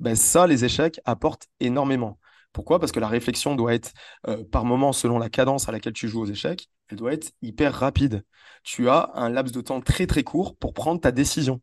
Ben, 0.00 0.16
Ça, 0.16 0.46
les 0.46 0.64
échecs 0.64 1.02
apportent 1.04 1.48
énormément. 1.60 2.18
Pourquoi? 2.54 2.78
Parce 2.78 2.92
que 2.92 3.00
la 3.00 3.08
réflexion 3.08 3.56
doit 3.56 3.74
être, 3.74 3.92
euh, 4.28 4.44
par 4.44 4.64
moment, 4.64 4.92
selon 4.92 5.18
la 5.18 5.28
cadence 5.28 5.68
à 5.68 5.72
laquelle 5.72 5.92
tu 5.92 6.08
joues 6.08 6.22
aux 6.22 6.26
échecs, 6.26 6.68
elle 6.88 6.96
doit 6.96 7.12
être 7.12 7.32
hyper 7.42 7.74
rapide. 7.74 8.24
Tu 8.62 8.88
as 8.88 9.10
un 9.14 9.28
laps 9.28 9.52
de 9.52 9.60
temps 9.60 9.82
très 9.82 10.06
très 10.06 10.22
court 10.22 10.56
pour 10.56 10.72
prendre 10.72 11.00
ta 11.00 11.10
décision. 11.10 11.60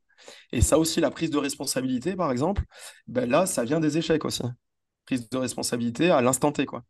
Et 0.51 0.61
ça 0.61 0.77
aussi, 0.77 0.99
la 0.99 1.09
prise 1.09 1.31
de 1.31 1.37
responsabilité, 1.37 2.15
par 2.15 2.31
exemple, 2.31 2.63
ben 3.07 3.27
là, 3.27 3.45
ça 3.45 3.63
vient 3.63 3.79
des 3.79 3.97
échecs 3.97 4.25
aussi. 4.25 4.43
Prise 5.05 5.29
de 5.29 5.37
responsabilité 5.37 6.11
à 6.11 6.21
l'instant 6.21 6.51
T, 6.51 6.65
quoi. 6.65 6.83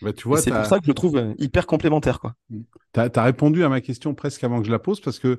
Bah, 0.00 0.12
tu 0.12 0.28
vois, 0.28 0.40
c'est 0.40 0.52
pour 0.52 0.64
ça 0.64 0.78
que 0.78 0.84
je 0.84 0.90
le 0.90 0.94
trouve 0.94 1.16
euh, 1.16 1.34
hyper 1.38 1.66
complémentaire. 1.66 2.20
Tu 2.94 3.00
as, 3.00 3.22
répondu 3.22 3.64
à 3.64 3.68
ma 3.68 3.80
question 3.80 4.14
presque 4.14 4.44
avant 4.44 4.60
que 4.60 4.66
je 4.66 4.72
la 4.72 4.78
pose 4.78 5.00
parce 5.00 5.18
que 5.18 5.38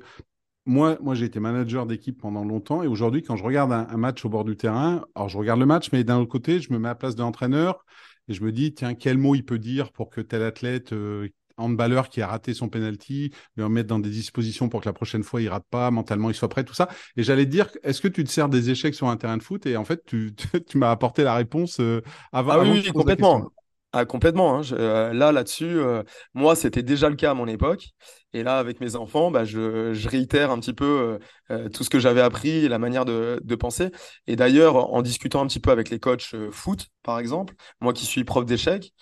moi, 0.64 0.98
moi 1.00 1.14
j'ai 1.14 1.26
été 1.26 1.40
manager 1.40 1.86
d'équipe 1.86 2.20
pendant 2.20 2.44
longtemps 2.44 2.82
et 2.82 2.86
aujourd'hui, 2.86 3.22
quand 3.22 3.36
je 3.36 3.44
regarde 3.44 3.72
un, 3.72 3.96
match 3.96 4.24
au 4.24 4.28
bord 4.28 4.44
du 4.44 4.56
terrain, 4.56 5.04
alors 5.14 5.28
je 5.28 5.38
regarde 5.38 5.60
le 5.60 5.66
match, 5.66 5.90
mais 5.92 6.04
d'un 6.04 6.18
autre 6.18 6.30
côté, 6.30 6.60
je 6.60 6.72
me 6.72 6.78
mets 6.78 6.88
à 6.88 6.92
la 6.92 6.94
place 6.94 7.16
de 7.16 7.22
l'entraîneur 7.22 7.84
et 8.28 8.34
je 8.34 8.42
me 8.44 8.52
dis, 8.52 8.72
tiens, 8.72 8.94
quel 8.94 9.18
mot 9.18 9.34
il 9.34 9.44
peut 9.44 9.58
dire 9.58 9.90
pour 9.92 10.10
que 10.10 10.20
tel 10.20 10.42
athlète, 10.42 10.92
euh, 10.92 11.28
handballeur 11.56 12.08
qui 12.08 12.22
a 12.22 12.26
raté 12.26 12.54
son 12.54 12.68
penalty, 12.68 13.32
lui 13.56 13.64
en 13.64 13.68
mettre 13.68 13.88
dans 13.88 13.98
des 13.98 14.10
dispositions 14.10 14.68
pour 14.68 14.80
que 14.80 14.88
la 14.88 14.92
prochaine 14.92 15.22
fois 15.22 15.42
il 15.42 15.48
rate 15.48 15.66
pas, 15.70 15.90
mentalement 15.90 16.30
il 16.30 16.34
soit 16.34 16.48
prêt, 16.48 16.64
tout 16.64 16.74
ça. 16.74 16.88
Et 17.16 17.22
j'allais 17.22 17.44
te 17.44 17.50
dire, 17.50 17.68
est-ce 17.82 18.00
que 18.00 18.08
tu 18.08 18.24
te 18.24 18.30
sers 18.30 18.48
des 18.48 18.70
échecs 18.70 18.94
sur 18.94 19.08
un 19.08 19.16
terrain 19.16 19.36
de 19.36 19.42
foot? 19.42 19.66
Et 19.66 19.76
en 19.76 19.84
fait, 19.84 20.04
tu, 20.04 20.34
tu 20.68 20.78
m'as 20.78 20.90
apporté 20.90 21.24
la 21.24 21.34
réponse 21.34 21.80
euh, 21.80 22.02
avant. 22.32 22.52
Ah 22.52 22.62
oui, 22.62 22.90
complètement. 22.92 23.50
Ah, 23.94 24.06
complètement. 24.06 24.58
Hein. 24.58 24.62
Euh, 24.72 25.12
là, 25.12 25.32
là-dessus, 25.32 25.66
euh, 25.78 26.02
moi, 26.32 26.56
c'était 26.56 26.82
déjà 26.82 27.10
le 27.10 27.16
cas 27.16 27.32
à 27.32 27.34
mon 27.34 27.46
époque. 27.46 27.90
Et 28.32 28.42
là, 28.42 28.58
avec 28.58 28.80
mes 28.80 28.96
enfants, 28.96 29.30
bah, 29.30 29.44
je, 29.44 29.92
je 29.92 30.08
réitère 30.08 30.50
un 30.50 30.58
petit 30.60 30.72
peu 30.72 31.18
euh, 31.50 31.68
tout 31.68 31.84
ce 31.84 31.90
que 31.90 31.98
j'avais 32.00 32.22
appris, 32.22 32.66
la 32.68 32.78
manière 32.78 33.04
de, 33.04 33.38
de 33.44 33.54
penser. 33.54 33.90
Et 34.26 34.34
d'ailleurs, 34.36 34.76
en 34.94 35.02
discutant 35.02 35.42
un 35.42 35.46
petit 35.46 35.60
peu 35.60 35.70
avec 35.70 35.90
les 35.90 36.00
coachs 36.00 36.34
foot, 36.50 36.86
par 37.02 37.18
exemple, 37.18 37.54
moi 37.82 37.92
qui 37.92 38.06
suis 38.06 38.24
prof 38.24 38.46
d'échecs, 38.46 38.94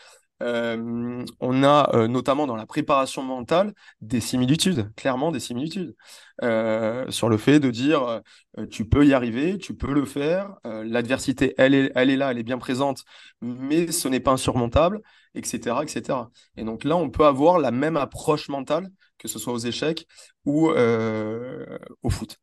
euh, 0.43 1.25
on 1.41 1.63
a 1.63 1.91
euh, 1.95 2.09
notamment 2.09 2.47
dans 2.47 2.57
la 2.57 2.67
préparation 2.67 3.23
mentale 3.23 3.75
des 4.01 4.21
similitudes, 4.21 4.93
clairement 4.97 5.33
des 5.33 5.41
similitudes, 5.41 5.95
euh, 6.43 7.11
sur 7.11 7.29
le 7.29 7.37
fait 7.37 7.61
de 7.61 7.71
dire 7.71 8.23
tu 8.71 8.89
peux 8.89 9.07
y 9.07 9.13
arriver, 9.15 9.59
tu 9.59 9.75
peux 9.75 9.93
le 9.93 10.05
faire, 10.05 10.57
l'adversité 10.65 11.55
est, 11.61 11.93
elle 11.95 12.11
est 12.11 12.17
là, 12.17 12.31
elle 12.31 12.39
est 12.39 12.43
bien 12.43 12.59
présente, 12.59 13.05
mais 13.41 13.93
ce 13.93 14.09
n'est 14.09 14.21
pas 14.21 14.33
insurmontable, 14.33 15.01
etc., 15.35 15.77
etc. 15.83 16.19
Et 16.57 16.65
donc 16.65 16.85
là, 16.85 16.97
on 16.97 17.11
peut 17.11 17.27
avoir 17.27 17.59
la 17.59 17.71
même 17.71 17.97
approche 17.97 18.49
mentale, 18.49 18.91
que 19.19 19.29
ce 19.29 19.39
soit 19.39 19.53
aux 19.53 19.59
échecs 19.59 20.07
ou 20.45 20.71
au 20.71 22.11
foot. 22.11 22.39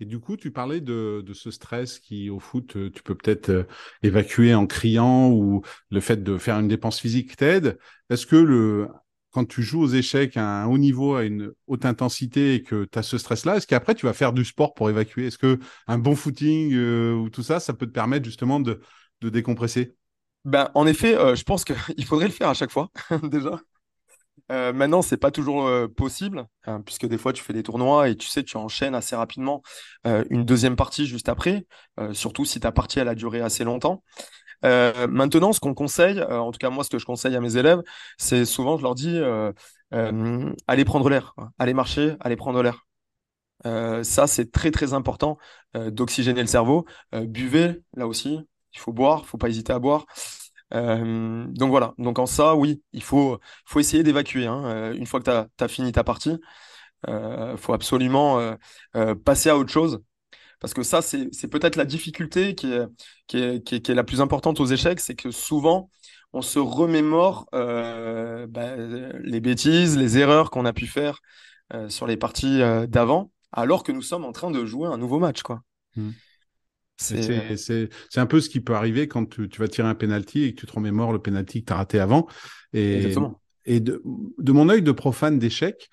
Et 0.00 0.04
du 0.04 0.18
coup, 0.18 0.36
tu 0.36 0.50
parlais 0.50 0.80
de, 0.80 1.24
ce 1.32 1.50
stress 1.50 1.98
qui, 1.98 2.30
au 2.30 2.40
foot, 2.40 2.76
euh, 2.76 2.90
tu 2.90 3.02
peux 3.02 3.14
peut-être 3.14 3.50
euh, 3.50 3.64
évacuer 4.02 4.54
en 4.54 4.66
criant 4.66 5.30
ou 5.30 5.62
le 5.90 6.00
fait 6.00 6.22
de 6.22 6.38
faire 6.38 6.58
une 6.58 6.68
dépense 6.68 7.00
physique 7.00 7.36
t'aide. 7.36 7.78
Est-ce 8.10 8.26
que 8.26 8.36
le, 8.36 8.88
quand 9.30 9.44
tu 9.44 9.62
joues 9.62 9.82
aux 9.82 9.88
échecs 9.88 10.36
à 10.36 10.62
un 10.62 10.66
haut 10.66 10.78
niveau, 10.78 11.14
à 11.14 11.24
une 11.24 11.52
haute 11.66 11.84
intensité 11.84 12.54
et 12.54 12.62
que 12.62 12.84
tu 12.84 12.98
as 12.98 13.02
ce 13.02 13.18
stress-là, 13.18 13.56
est-ce 13.56 13.66
qu'après 13.66 13.94
tu 13.94 14.06
vas 14.06 14.12
faire 14.12 14.32
du 14.32 14.44
sport 14.44 14.74
pour 14.74 14.90
évacuer? 14.90 15.26
Est-ce 15.26 15.38
que 15.38 15.58
un 15.86 15.98
bon 15.98 16.14
footing 16.14 16.74
euh, 16.74 17.14
ou 17.14 17.30
tout 17.30 17.42
ça, 17.42 17.60
ça 17.60 17.72
peut 17.72 17.86
te 17.86 17.92
permettre 17.92 18.24
justement 18.24 18.60
de, 18.60 18.80
décompresser? 19.22 19.96
Ben, 20.44 20.70
en 20.74 20.86
effet, 20.86 21.14
je 21.34 21.42
pense 21.44 21.64
qu'il 21.64 21.76
faudrait 22.06 22.26
le 22.26 22.32
faire 22.32 22.50
à 22.50 22.54
chaque 22.54 22.70
fois, 22.70 22.90
déjà. 23.22 23.58
Euh, 24.52 24.72
maintenant, 24.72 25.02
c'est 25.02 25.16
pas 25.16 25.30
toujours 25.30 25.66
euh, 25.66 25.88
possible, 25.88 26.46
hein, 26.66 26.82
puisque 26.82 27.06
des 27.06 27.16
fois 27.16 27.32
tu 27.32 27.42
fais 27.42 27.52
des 27.52 27.62
tournois 27.62 28.08
et 28.08 28.16
tu 28.16 28.28
sais, 28.28 28.42
tu 28.42 28.56
enchaînes 28.56 28.94
assez 28.94 29.16
rapidement 29.16 29.62
euh, 30.06 30.24
une 30.30 30.44
deuxième 30.44 30.76
partie 30.76 31.06
juste 31.06 31.28
après, 31.28 31.66
surtout 32.12 32.44
si 32.44 32.60
ta 32.60 32.72
partie 32.72 32.98
elle 32.98 33.08
a 33.08 33.14
duré 33.14 33.40
assez 33.40 33.64
longtemps. 33.64 34.02
maintenant, 34.62 35.52
ce 35.52 35.60
qu'on 35.60 35.74
conseille, 35.74 36.22
en 36.22 36.50
tout 36.52 36.58
cas 36.58 36.70
moi, 36.70 36.84
ce 36.84 36.90
que 36.90 36.98
je 36.98 37.06
conseille 37.06 37.36
à 37.36 37.40
mes 37.40 37.56
élèves, 37.56 37.82
c'est 38.18 38.44
souvent, 38.44 38.76
je 38.78 38.82
leur 38.82 38.94
dis, 38.94 39.20
allez 39.90 40.84
prendre 40.84 41.08
l'air, 41.08 41.34
allez 41.58 41.74
marcher, 41.74 42.16
allez 42.20 42.36
prendre 42.36 42.62
l'air. 42.62 42.86
ça, 43.64 44.26
c'est 44.26 44.50
très 44.52 44.70
très 44.70 44.92
important 44.94 45.38
d'oxygéner 45.74 46.40
le 46.40 46.46
cerveau. 46.46 46.86
buvez, 47.12 47.82
là 47.96 48.06
aussi, 48.06 48.40
il 48.74 48.80
faut 48.80 48.92
boire, 48.92 49.20
il 49.24 49.28
faut 49.28 49.38
pas 49.38 49.48
hésiter 49.48 49.72
à 49.72 49.78
boire. 49.78 50.06
Euh, 50.74 51.46
donc 51.48 51.70
voilà, 51.70 51.94
donc 51.98 52.18
en 52.18 52.26
ça, 52.26 52.56
oui, 52.56 52.82
il 52.92 53.02
faut, 53.02 53.38
essayer 53.76 54.02
d'évacuer. 54.02 54.46
Hein. 54.46 54.64
Euh, 54.66 54.94
une 54.94 55.06
fois 55.06 55.20
que 55.20 55.46
tu 55.56 55.64
as, 55.64 55.68
fini 55.68 55.92
ta 55.92 56.04
partie, 56.04 56.38
il 57.06 57.10
euh, 57.12 57.56
faut 57.56 57.72
absolument 57.72 58.56
passer 59.24 59.50
à 59.50 59.56
autre 59.56 59.70
chose. 59.70 60.00
Parce 60.60 60.72
que 60.72 60.82
ça, 60.82 61.02
c'est 61.02 61.48
peut-être 61.48 61.76
la 61.76 61.84
difficulté 61.84 62.54
qui, 62.54 62.72
est, 62.72 63.88
la 63.88 64.04
plus 64.04 64.20
importante 64.20 64.60
aux 64.60 64.66
échecs, 64.66 65.00
c'est 65.00 65.14
que 65.14 65.30
souvent, 65.30 65.90
on 66.32 66.42
se 66.42 66.58
remémore 66.58 67.46
bah, 67.52 68.76
les 69.22 69.40
bêtises, 69.40 69.98
les 69.98 70.18
erreurs 70.18 70.50
qu'on 70.50 70.64
a 70.64 70.72
pu 70.72 70.86
faire 70.86 71.20
sur 71.88 72.06
les 72.06 72.16
parties 72.16 72.60
d'avant, 72.88 73.30
alors 73.52 73.82
que 73.82 73.92
nous 73.92 74.02
sommes 74.02 74.24
en 74.24 74.32
train 74.32 74.50
de 74.50 74.64
jouer 74.64 74.88
un 74.88 74.96
nouveau 74.96 75.18
match. 75.18 75.42
quoi. 75.42 75.60
Mmh. 75.96 76.10
C'est 76.96 77.88
un 78.16 78.26
peu 78.26 78.40
ce 78.40 78.48
qui 78.48 78.60
peut 78.60 78.74
arriver 78.74 79.08
quand 79.08 79.28
tu, 79.28 79.48
vas 79.58 79.68
tirer 79.68 79.88
un 79.88 79.94
penalty 79.94 80.44
et 80.44 80.54
que 80.54 80.60
tu 80.60 80.66
te 80.66 80.72
remémores 80.72 81.12
le 81.12 81.18
penalty 81.18 81.62
que 81.62 81.66
tu 81.66 81.72
as 81.72 81.76
raté 81.76 81.98
avant. 81.98 82.26
Et, 82.72 83.14
et 83.66 83.80
de, 83.80 84.02
mon 84.38 84.68
œil 84.68 84.82
de 84.82 84.92
profane 84.92 85.38
d'échecs, 85.38 85.88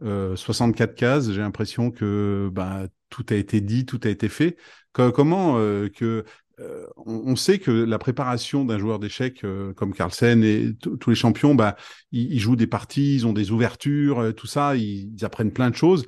64 0.00 0.90
euh, 0.90 0.94
cases, 0.94 1.30
j'ai 1.30 1.40
l'impression 1.40 1.90
que 1.90 2.50
bah, 2.52 2.88
tout 3.08 3.24
a 3.30 3.34
été 3.34 3.60
dit, 3.60 3.86
tout 3.86 4.00
a 4.04 4.08
été 4.08 4.28
fait. 4.28 4.56
comment 4.92 5.58
euh, 5.58 5.88
que 5.88 6.24
euh, 6.60 6.86
on, 6.96 7.34
sait 7.34 7.58
que 7.58 7.70
la 7.70 7.98
préparation 7.98 8.64
d'un 8.64 8.78
joueur 8.78 8.98
d'échecs 8.98 9.44
comme 9.76 9.94
Carlsen 9.94 10.44
et 10.44 10.74
tous 10.74 11.10
les 11.10 11.16
champions, 11.16 11.54
bah, 11.54 11.76
ils, 12.10 12.38
jouent 12.38 12.56
des 12.56 12.66
parties, 12.66 13.14
ils 13.14 13.26
ont 13.26 13.32
des 13.32 13.50
ouvertures, 13.50 14.34
tout 14.36 14.46
ça, 14.46 14.76
ils, 14.76 15.12
apprennent 15.22 15.52
plein 15.52 15.70
de 15.70 15.76
choses. 15.76 16.04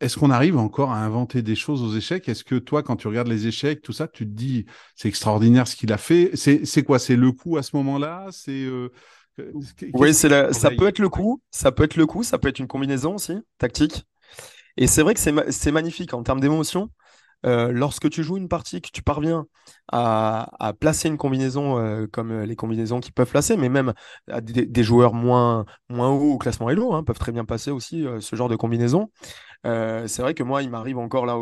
Est-ce 0.00 0.16
qu'on 0.16 0.30
arrive 0.30 0.56
encore 0.56 0.90
à 0.90 0.98
inventer 0.98 1.42
des 1.42 1.54
choses 1.54 1.82
aux 1.82 1.96
échecs? 1.96 2.28
Est-ce 2.28 2.44
que 2.44 2.56
toi, 2.56 2.82
quand 2.82 2.96
tu 2.96 3.08
regardes 3.08 3.28
les 3.28 3.46
échecs, 3.46 3.82
tout 3.82 3.92
ça, 3.92 4.08
tu 4.08 4.24
te 4.24 4.32
dis 4.32 4.66
c'est 4.96 5.08
extraordinaire 5.08 5.68
ce 5.68 5.76
qu'il 5.76 5.92
a 5.92 5.98
fait? 5.98 6.32
C'est 6.36 6.82
quoi? 6.82 6.98
C'est 6.98 7.16
le 7.16 7.32
coup 7.32 7.56
à 7.56 7.62
ce 7.62 7.76
moment-là? 7.76 8.26
C'est 8.30 8.66
oui, 9.92 10.12
c'est 10.14 10.52
ça 10.52 10.70
peut 10.70 10.88
être 10.88 10.98
le 10.98 11.08
coup, 11.08 11.40
ça 11.50 11.70
peut 11.70 11.84
être 11.84 11.96
le 11.96 12.06
coup, 12.06 12.22
ça 12.22 12.38
peut 12.38 12.48
être 12.48 12.58
une 12.58 12.66
combinaison 12.66 13.14
aussi 13.14 13.34
tactique. 13.58 14.04
Et 14.76 14.86
c'est 14.86 15.02
vrai 15.02 15.14
que 15.14 15.20
c'est 15.20 15.72
magnifique 15.72 16.14
en 16.14 16.22
termes 16.22 16.40
d'émotion. 16.40 16.90
Euh, 17.46 17.70
lorsque 17.70 18.10
tu 18.10 18.22
joues 18.22 18.36
une 18.36 18.48
partie, 18.48 18.80
que 18.80 18.90
tu 18.92 19.02
parviens 19.02 19.46
à, 19.92 20.72
placer 20.80 21.08
une 21.08 21.16
combinaison 21.16 21.78
euh, 21.78 22.06
comme 22.10 22.32
euh, 22.32 22.46
les 22.46 22.56
combinaisons 22.56 23.00
qui 23.00 23.12
peuvent 23.12 23.30
placer, 23.30 23.56
mais 23.56 23.68
même 23.68 23.94
des, 24.42 24.82
joueurs 24.82 25.14
moins, 25.14 25.64
hauts 25.90 26.32
au 26.32 26.38
classement 26.38 26.70
Elo 26.70 26.94
hein, 26.94 27.04
peuvent 27.04 27.18
très 27.18 27.32
bien 27.32 27.44
passer 27.44 27.70
aussi 27.70 28.04
ce 28.20 28.36
genre 28.36 28.48
de 28.48 28.56
combinaison. 28.56 29.10
c'est 29.64 30.18
vrai 30.20 30.34
que 30.34 30.42
moi, 30.42 30.62
il 30.62 30.70
m'arrive 30.70 30.98
encore 30.98 31.26
là 31.26 31.38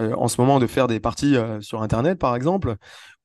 en 0.00 0.28
ce 0.28 0.40
moment 0.40 0.58
de 0.60 0.66
faire 0.66 0.86
des 0.86 1.00
parties 1.00 1.36
sur 1.60 1.82
Internet, 1.82 2.18
par 2.18 2.36
exemple, 2.36 2.76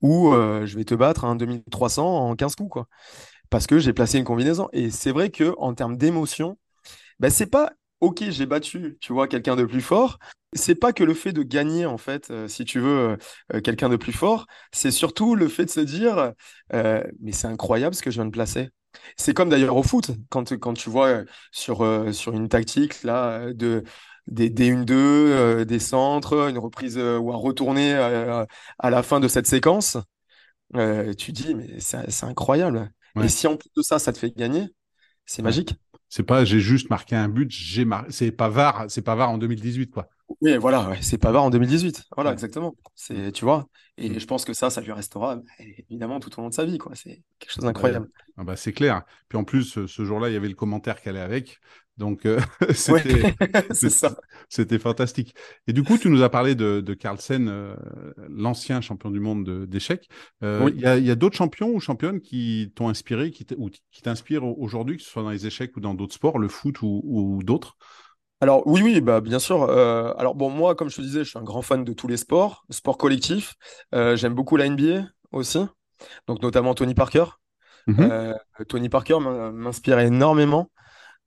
où 0.02 0.32
je 0.34 0.76
vais 0.76 0.86
te 0.86 0.96
battre 0.96 1.26
un 1.26 1.36
2300 1.36 2.30
en 2.30 2.36
15 2.36 2.56
coups, 2.56 2.84
parce 3.50 3.68
que 3.68 3.80
j'ai 3.80 3.94
placé 3.94 4.18
une 4.18 4.26
combinaison. 4.26 4.70
Et 4.74 4.90
c'est 4.90 5.12
vrai 5.12 5.30
que 5.30 5.54
en 5.58 5.74
termes 5.74 5.98
d'émotion, 5.98 6.58
ben, 7.20 7.30
c'est 7.30 7.48
pas 7.48 7.72
ok, 8.00 8.24
j'ai 8.30 8.46
battu, 8.46 8.98
tu 9.02 9.14
vois, 9.14 9.28
quelqu'un 9.28 9.56
de 9.56 9.66
plus 9.66 9.82
fort. 9.82 10.20
C'est 10.54 10.76
pas 10.76 10.94
que 10.94 11.04
le 11.04 11.14
fait 11.14 11.34
de 11.34 11.44
gagner, 11.44 11.86
en 11.86 11.98
fait, 11.98 12.32
euh, 12.32 12.48
si 12.48 12.64
tu 12.66 12.80
veux, 12.80 12.90
euh, 13.12 13.18
euh, 13.56 13.62
quelqu'un 13.62 13.90
de 13.90 13.98
plus 13.98 14.14
fort, 14.14 14.46
c'est 14.72 14.92
surtout 14.92 15.36
le 15.36 15.48
fait 15.48 15.66
de 15.66 15.70
se 15.70 15.80
dire, 15.82 16.34
mais 16.74 17.32
c'est 17.32 17.48
incroyable 17.48 17.96
ce 17.96 18.02
que 18.02 18.12
je 18.12 18.16
viens 18.16 18.26
de 18.26 18.32
placer. 18.32 18.70
C'est 19.18 19.34
comme 19.34 19.50
d'ailleurs 19.50 19.76
au 19.76 19.84
foot, 19.84 20.12
quand, 20.30 20.58
quand 20.58 20.74
tu 20.74 20.90
vois 20.90 21.24
sur, 21.52 21.86
sur 22.14 22.34
une 22.34 22.50
tactique 22.50 23.04
là, 23.04 23.54
de, 23.54 23.84
des, 24.28 24.50
des 24.50 24.72
1-2, 24.72 25.66
des 25.66 25.80
centres, 25.80 26.50
une 26.50 26.58
reprise 26.58 26.98
ou 26.98 27.32
un 27.32 27.36
retourné 27.38 27.94
à 27.94 28.90
la 28.90 29.04
fin 29.04 29.20
de 29.20 29.28
cette 29.28 29.48
séquence, 29.48 29.98
tu 31.18 31.32
dis, 31.32 31.56
mais 31.56 31.80
c'est 31.80 32.24
incroyable. 32.26 32.92
Et 33.20 33.30
si 33.30 33.48
en 33.48 33.58
plus 33.58 33.70
de 33.76 33.82
ça, 33.82 34.00
ça 34.00 34.14
te 34.14 34.18
fait 34.20 34.32
gagner, 34.36 34.68
c'est 35.26 35.42
magique. 35.42 35.76
C'est 36.10 36.24
pas 36.24 36.46
j'ai 36.46 36.60
juste 36.60 36.90
marqué 36.90 37.16
un 37.16 37.30
but, 37.30 37.52
j'ai 37.52 37.86
marqué. 37.86 38.12
C'est 38.12 38.32
pas 38.32 38.50
VAR, 38.50 38.86
c'est 38.90 39.02
pas 39.02 39.16
VAR 39.16 39.30
en 39.32 39.38
2018 39.38 39.92
quoi. 39.92 40.10
Oui, 40.42 40.58
voilà, 40.58 40.94
c'est 41.02 41.18
pas 41.18 41.32
VAR 41.32 41.44
en 41.44 41.50
2018. 41.50 42.06
Voilà, 42.16 42.34
exactement. 42.34 42.76
C'est, 42.96 43.32
tu 43.32 43.46
vois. 43.46 43.68
Et 43.98 44.10
mm. 44.10 44.20
je 44.20 44.26
pense 44.26 44.46
que 44.46 44.54
ça, 44.54 44.70
ça 44.70 44.82
lui 44.82 44.92
restera 44.92 45.40
évidemment 45.90 46.20
tout 46.20 46.38
au 46.38 46.42
long 46.42 46.50
de 46.50 46.54
sa 46.54 46.66
vie 46.66 46.78
quoi. 46.78 46.94
C'est 46.96 47.24
quelque 47.40 47.52
chose 47.52 47.64
d'incroyable. 47.64 48.10
Ah 48.38 48.44
bah, 48.44 48.56
c'est 48.56 48.74
clair. 48.74 49.04
Puis 49.30 49.38
en 49.38 49.44
plus, 49.44 49.86
ce 49.86 50.06
jour-là, 50.06 50.30
il 50.30 50.34
y 50.34 50.38
avait 50.38 50.50
le 50.50 50.56
commentaire 50.56 51.02
qui 51.02 51.10
allait 51.10 51.20
avec. 51.20 51.60
Donc, 51.98 52.26
euh, 52.26 52.40
c'était 54.50 54.80
fantastique. 54.80 55.36
Et 55.68 55.74
du 55.74 55.84
coup, 55.84 55.98
tu 55.98 56.10
nous 56.10 56.24
as 56.24 56.30
parlé 56.30 56.56
de, 56.56 56.80
de 56.80 56.94
Carlsen, 56.94 57.48
euh, 57.50 57.76
l'ancien 58.30 58.82
champion 58.82 59.12
du 59.12 59.20
monde 59.20 59.66
d'échecs. 59.66 60.08
Euh, 60.44 60.70
il 60.74 60.82
y 60.82 61.12
a, 61.12 61.16
d'autres 61.16 61.36
champions 61.36 61.70
ou 61.70 61.80
championnes 61.80 62.22
qui 62.22 62.72
t'ont 62.76 62.90
inspiré, 62.90 63.32
qui 63.32 63.46
t'inspirent 64.04 64.46
aujourd'hui, 64.46 64.98
que 64.98 65.04
ce 65.04 65.10
soit 65.10 65.24
dans 65.24 65.32
les 65.32 65.48
échecs 65.48 65.76
ou 65.76 65.80
dans 65.80 65.96
d'autres 65.96 66.14
sports, 66.14 66.40
le 66.40 66.48
foot 66.48 66.82
ou, 66.82 67.42
d'autres? 67.44 67.78
Alors 68.42 68.66
oui, 68.68 68.82
oui, 68.84 69.02
bah 69.02 69.22
bien 69.22 69.40
sûr. 69.40 69.64
alors 69.70 70.36
bon, 70.36 70.50
moi, 70.50 70.76
comme 70.76 70.90
je 70.90 70.98
te 70.98 71.02
disais, 71.02 71.24
je 71.24 71.30
suis 71.30 71.40
un 71.40 71.44
grand 71.44 71.62
fan 71.62 71.84
de 71.84 71.94
tous 71.94 72.08
les 72.08 72.18
sports, 72.18 72.66
sport 72.70 72.98
collectif. 72.98 73.56
J'aime 73.92 74.34
beaucoup 74.34 74.58
la 74.58 74.66
NBA 74.66 75.04
aussi, 75.32 75.60
donc 76.28 76.42
notamment 76.42 76.74
Tony 76.74 76.94
Parker. 76.94 77.26
Mmh 77.88 78.34
Tony 78.68 78.90
Parker 78.90 79.20
m'inspire 79.54 80.00
énormément. 80.00 80.70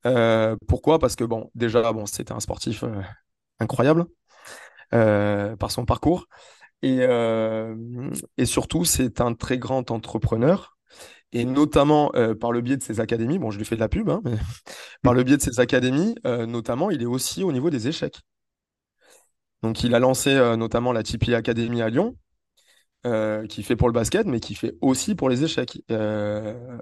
Euh, 0.07 0.57
pourquoi? 0.69 0.99
Parce 0.99 1.17
que 1.17 1.25
bon, 1.25 1.51
déjà, 1.55 1.93
bon, 1.93 2.07
c'était 2.07 2.33
un 2.33 2.41
sportif 2.41 2.85
euh, 2.85 3.01
incroyable 3.61 4.07
euh, 4.95 5.57
par 5.57 5.71
son 5.71 5.85
parcours. 5.85 6.27
Et, 6.83 7.01
et 8.39 8.47
surtout, 8.47 8.85
c'est 8.85 9.21
un 9.21 9.35
très 9.35 9.59
grand 9.59 9.91
entrepreneur. 9.91 10.77
Et 11.33 11.45
notamment 11.45 12.11
par 12.41 12.51
le 12.53 12.61
biais 12.61 12.77
de 12.77 12.83
ses 12.83 13.01
académies, 13.01 13.39
bon, 13.39 13.51
je 13.51 13.59
lui 13.59 13.65
fais 13.65 13.77
de 13.77 13.81
la 13.81 13.89
pub, 13.89 14.09
hein, 14.11 14.21
mais 14.25 14.33
par 15.03 15.15
le 15.15 15.23
biais 15.23 15.37
de 15.37 15.43
ses 15.43 15.61
académies, 15.61 16.17
notamment, 16.25 16.91
il 16.91 17.03
est 17.03 17.07
aussi 17.07 17.45
au 17.45 17.53
niveau 17.53 17.71
des 17.71 17.87
échecs. 17.87 18.21
Donc, 19.63 19.85
il 19.85 19.95
a 19.95 20.01
lancé 20.01 20.35
notamment 20.57 20.93
la 20.93 21.03
Tipeee 21.03 21.35
Academy 21.35 21.83
à 21.83 21.89
Lyon, 21.89 22.17
qui 23.49 23.63
fait 23.63 23.77
pour 23.77 23.89
le 23.89 23.95
basket, 23.95 24.27
mais 24.27 24.41
qui 24.41 24.57
fait 24.57 24.75
aussi 24.81 25.15
pour 25.15 25.29
les 25.29 25.45
échecs. 25.45 25.79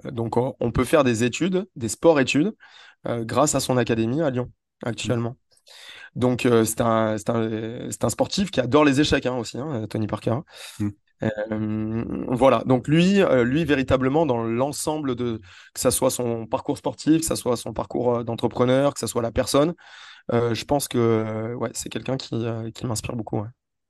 donc, 0.05 0.37
on 0.37 0.71
peut 0.71 0.85
faire 0.85 1.03
des 1.03 1.23
études, 1.23 1.67
des 1.75 1.89
sports-études, 1.89 2.55
euh, 3.07 3.23
grâce 3.23 3.55
à 3.55 3.61
son 3.61 3.77
académie 3.77 4.21
à 4.21 4.29
Lyon 4.29 4.51
actuellement. 4.83 5.37
Donc 6.15 6.45
euh, 6.45 6.65
c'est 6.65 6.81
un, 6.81 7.15
un, 7.15 7.89
un, 8.01 8.09
sportif 8.09 8.51
qui 8.51 8.59
adore 8.59 8.83
les 8.83 8.99
échecs 8.99 9.25
hein, 9.25 9.37
aussi, 9.37 9.57
hein, 9.57 9.85
Tony 9.89 10.07
Parker. 10.07 10.39
Mm. 10.79 10.89
Euh, 11.23 12.05
voilà, 12.29 12.63
donc 12.65 12.87
lui, 12.87 13.21
lui 13.43 13.65
véritablement 13.65 14.25
dans 14.25 14.43
l'ensemble 14.43 15.15
de 15.15 15.41
que 15.73 15.79
ça 15.79 15.91
soit 15.91 16.11
son 16.11 16.45
parcours 16.45 16.77
sportif, 16.77 17.19
que 17.21 17.25
ça 17.25 17.35
soit 17.35 17.57
son 17.57 17.73
parcours 17.73 18.23
d'entrepreneur, 18.23 18.93
que 18.93 18.99
ça 18.99 19.07
soit 19.07 19.21
la 19.21 19.31
personne, 19.31 19.73
je 20.31 20.63
pense 20.63 20.87
que 20.87 21.53
ouais, 21.55 21.71
c'est 21.73 21.89
quelqu'un 21.89 22.17
qui, 22.17 22.45
qui 22.73 22.85
m'inspire 22.85 23.15
beaucoup. 23.15 23.43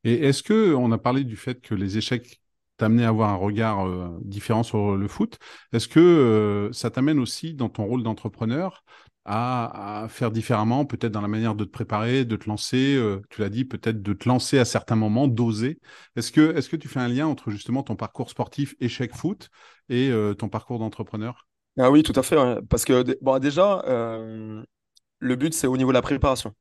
Et 0.03 0.25
est-ce 0.25 0.41
que 0.41 0.73
on 0.73 0.91
a 0.91 0.97
parlé 0.97 1.23
du 1.23 1.35
fait 1.35 1.61
que 1.61 1.75
les 1.75 1.97
échecs 1.97 2.41
t'amener 2.79 3.05
à 3.05 3.09
avoir 3.09 3.29
un 3.29 3.35
regard 3.35 3.85
euh, 3.85 4.17
différent 4.23 4.63
sur 4.63 4.95
le 4.97 5.07
foot. 5.07 5.37
Est-ce 5.73 5.87
que 5.87 5.99
euh, 5.99 6.71
ça 6.73 6.89
t'amène 6.89 7.19
aussi 7.19 7.53
dans 7.53 7.69
ton 7.69 7.85
rôle 7.85 8.01
d'entrepreneur 8.01 8.83
à, 9.31 10.07
faire 10.09 10.31
différemment, 10.31 10.85
peut-être 10.85 11.11
dans 11.11 11.21
la 11.21 11.27
manière 11.27 11.55
de 11.55 11.63
te 11.63 11.69
préparer, 11.69 12.25
de 12.25 12.35
te 12.35 12.49
lancer, 12.49 12.95
euh, 12.95 13.21
tu 13.29 13.41
l'as 13.41 13.49
dit, 13.49 13.63
peut-être 13.63 14.01
de 14.01 14.13
te 14.13 14.27
lancer 14.27 14.57
à 14.57 14.65
certains 14.65 14.95
moments, 14.95 15.27
d'oser. 15.27 15.79
Est-ce 16.15 16.31
que, 16.31 16.55
est 16.55 16.67
que 16.67 16.75
tu 16.75 16.87
fais 16.87 16.99
un 16.99 17.07
lien 17.07 17.27
entre 17.27 17.51
justement 17.51 17.83
ton 17.83 17.95
parcours 17.95 18.29
sportif 18.29 18.75
échec 18.79 19.15
foot 19.15 19.49
et 19.89 20.11
ton 20.37 20.49
parcours 20.49 20.79
d'entrepreneur? 20.79 21.47
Ah 21.77 21.89
oui, 21.91 22.03
tout 22.03 22.13
à 22.15 22.23
fait. 22.23 22.35
Parce 22.69 22.85
que 22.85 23.17
bon, 23.21 23.39
déjà, 23.39 23.83
le 23.85 25.35
but, 25.35 25.53
c'est 25.53 25.67
au 25.67 25.77
niveau 25.77 25.91
de 25.91 25.95
la 25.95 26.01
préparation. 26.01 26.53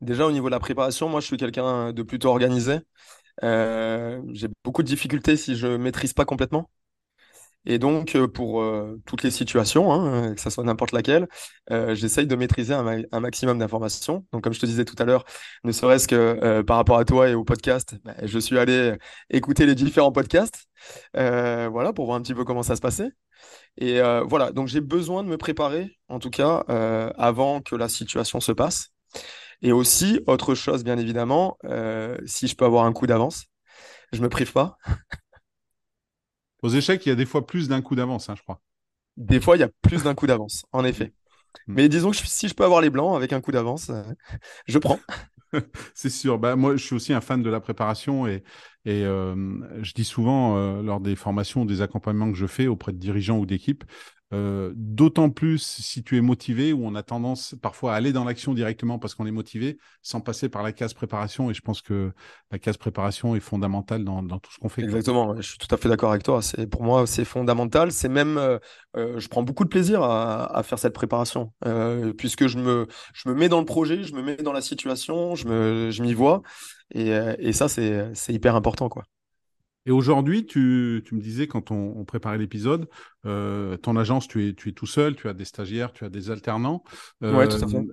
Déjà, 0.00 0.26
au 0.26 0.32
niveau 0.32 0.46
de 0.46 0.52
la 0.52 0.60
préparation, 0.60 1.08
moi, 1.08 1.20
je 1.20 1.26
suis 1.26 1.36
quelqu'un 1.36 1.92
de 1.92 2.02
plutôt 2.02 2.28
organisé. 2.28 2.78
Euh, 3.42 4.20
j'ai 4.32 4.48
beaucoup 4.64 4.82
de 4.82 4.88
difficultés 4.88 5.36
si 5.36 5.56
je 5.56 5.66
maîtrise 5.66 6.12
pas 6.12 6.24
complètement. 6.24 6.70
Et 7.66 7.78
donc, 7.78 8.16
euh, 8.16 8.26
pour 8.26 8.62
euh, 8.62 9.00
toutes 9.06 9.22
les 9.22 9.30
situations, 9.30 9.92
hein, 9.92 10.34
que 10.34 10.40
ce 10.40 10.50
soit 10.50 10.64
n'importe 10.64 10.92
laquelle, 10.92 11.28
j'essaye 11.92 12.26
de 12.26 12.36
maîtriser 12.36 12.74
un, 12.74 13.20
maximum 13.20 13.58
d'informations. 13.58 14.26
Donc, 14.32 14.42
comme 14.42 14.52
je 14.52 14.60
te 14.60 14.66
disais 14.66 14.84
tout 14.84 14.96
à 14.98 15.04
l'heure, 15.04 15.24
ne 15.64 15.72
serait-ce 15.72 16.08
que 16.08 16.62
par 16.62 16.76
rapport 16.76 16.98
à 16.98 17.04
toi 17.04 17.28
et 17.28 17.34
au 17.34 17.44
podcast, 17.44 17.94
bah, 18.04 18.14
je 18.22 18.38
suis 18.38 18.58
allé 18.58 18.96
écouter 19.30 19.66
les 19.66 19.74
différents 19.74 20.12
podcasts, 20.12 20.66
voilà, 21.14 21.92
pour 21.94 22.06
voir 22.06 22.16
un 22.16 22.22
petit 22.22 22.34
peu 22.34 22.44
comment 22.44 22.62
ça 22.62 22.76
se 22.76 22.80
passait. 22.80 23.10
Et 23.76 24.00
voilà, 24.28 24.50
donc 24.52 24.66
j'ai 24.68 24.80
besoin 24.80 25.22
de 25.22 25.28
me 25.28 25.36
préparer, 25.36 25.96
en 26.08 26.18
tout 26.18 26.30
cas, 26.30 26.64
avant 27.16 27.60
que 27.60 27.76
la 27.76 27.88
situation 27.88 28.40
se 28.40 28.52
passe. 28.52 28.90
Et 29.62 29.72
aussi, 29.72 30.20
autre 30.26 30.54
chose, 30.54 30.84
bien 30.84 30.98
évidemment, 30.98 31.58
euh, 31.64 32.16
si 32.24 32.46
je 32.46 32.56
peux 32.56 32.64
avoir 32.64 32.84
un 32.84 32.92
coup 32.92 33.06
d'avance, 33.06 33.44
je 34.12 34.22
me 34.22 34.28
prive 34.28 34.52
pas. 34.52 34.78
Aux 36.62 36.68
échecs, 36.68 37.04
il 37.06 37.08
y 37.10 37.12
a 37.12 37.16
des 37.16 37.26
fois 37.26 37.46
plus 37.46 37.68
d'un 37.68 37.82
coup 37.82 37.94
d'avance, 37.94 38.28
hein, 38.28 38.34
je 38.36 38.42
crois. 38.42 38.60
Des 39.16 39.40
fois, 39.40 39.56
il 39.56 39.60
y 39.60 39.64
a 39.64 39.70
plus 39.82 40.04
d'un 40.04 40.14
coup 40.14 40.26
d'avance, 40.26 40.64
en 40.72 40.84
effet. 40.84 41.12
Hmm. 41.66 41.74
Mais 41.74 41.88
disons 41.88 42.10
que 42.10 42.16
si 42.16 42.48
je 42.48 42.54
peux 42.54 42.64
avoir 42.64 42.80
les 42.80 42.90
blancs 42.90 43.16
avec 43.16 43.32
un 43.32 43.40
coup 43.40 43.52
d'avance, 43.52 43.90
euh, 43.90 44.02
je 44.66 44.78
prends. 44.78 45.00
C'est 45.94 46.10
sûr. 46.10 46.38
Bah, 46.38 46.56
moi, 46.56 46.76
je 46.76 46.84
suis 46.84 46.94
aussi 46.94 47.12
un 47.12 47.20
fan 47.20 47.42
de 47.42 47.50
la 47.50 47.60
préparation 47.60 48.26
et, 48.26 48.44
et 48.84 49.04
euh, 49.04 49.34
je 49.82 49.92
dis 49.92 50.04
souvent 50.04 50.80
lors 50.80 51.00
des 51.00 51.16
formations, 51.16 51.64
des 51.64 51.82
accompagnements 51.82 52.30
que 52.30 52.38
je 52.38 52.46
fais 52.46 52.68
auprès 52.68 52.92
de 52.92 52.98
dirigeants 52.98 53.38
ou 53.38 53.46
d'équipes, 53.46 53.84
euh, 54.32 54.72
d'autant 54.76 55.28
plus 55.28 55.58
si 55.58 56.04
tu 56.04 56.16
es 56.16 56.20
motivé, 56.20 56.72
où 56.72 56.86
on 56.86 56.94
a 56.94 57.02
tendance 57.02 57.56
parfois 57.60 57.94
à 57.94 57.96
aller 57.96 58.12
dans 58.12 58.24
l'action 58.24 58.54
directement 58.54 58.98
parce 58.98 59.16
qu'on 59.16 59.26
est 59.26 59.32
motivé, 59.32 59.78
sans 60.02 60.20
passer 60.20 60.48
par 60.48 60.62
la 60.62 60.72
case 60.72 60.94
préparation. 60.94 61.50
Et 61.50 61.54
je 61.54 61.60
pense 61.60 61.82
que 61.82 62.12
la 62.52 62.58
case 62.60 62.76
préparation 62.76 63.34
est 63.34 63.40
fondamentale 63.40 64.04
dans, 64.04 64.22
tout 64.38 64.52
ce 64.52 64.58
qu'on 64.58 64.68
fait. 64.68 64.82
Exactement, 64.82 65.34
je 65.36 65.48
suis 65.48 65.58
tout 65.58 65.72
à 65.74 65.76
fait 65.76 65.88
d'accord 65.88 66.10
avec 66.10 66.22
toi. 66.22 66.40
Pour 66.70 66.84
moi 66.84 67.06
c'est 67.06 67.24
fondamental. 67.24 67.90
C'est 67.90 68.08
même, 68.08 68.38
euh, 68.38 68.58
euh, 68.96 69.18
je 69.18 69.28
prends 69.28 69.42
beaucoup 69.42 69.64
de 69.64 69.68
plaisir 69.68 70.02
à, 70.02 70.62
faire 70.62 70.78
cette 70.78 70.94
préparation, 70.94 71.52
puisque 72.16 72.46
je 72.46 72.58
me, 72.58 72.86
je 73.14 73.28
me 73.28 73.34
mets 73.34 73.48
dans 73.48 73.60
le 73.60 73.64
projet, 73.64 74.04
je 74.04 74.14
me 74.14 74.22
mets 74.22 74.36
dans 74.36 74.52
la 74.52 74.60
situation, 74.60 75.34
je 75.34 75.48
me, 75.48 75.90
je 75.90 76.02
m'y 76.02 76.14
vois, 76.14 76.42
et, 76.94 77.10
et 77.38 77.52
ça 77.52 77.68
c'est 77.68 78.32
hyper 78.32 78.54
important 78.54 78.88
quoi. 78.88 79.04
Et 79.90 79.92
aujourd'hui, 79.92 80.46
tu, 80.46 81.02
me 81.10 81.20
disais 81.20 81.48
quand 81.48 81.72
on, 81.72 82.04
préparait 82.04 82.38
l'épisode, 82.38 82.88
euh, 83.26 83.76
ton 83.76 83.96
agence, 83.96 84.28
tu 84.28 84.46
es, 84.46 84.54
tu 84.54 84.68
es 84.68 84.72
tout 84.72 84.86
seul, 84.86 85.16
tu 85.16 85.28
as 85.28 85.34
des 85.34 85.44
stagiaires, 85.44 85.92
tu 85.92 86.04
as 86.04 86.08
des 86.08 86.30
alternants. 86.30 86.84
Euh, 87.24 87.44
tout 87.48 87.64
à 87.64 87.66
fait. 87.66 87.84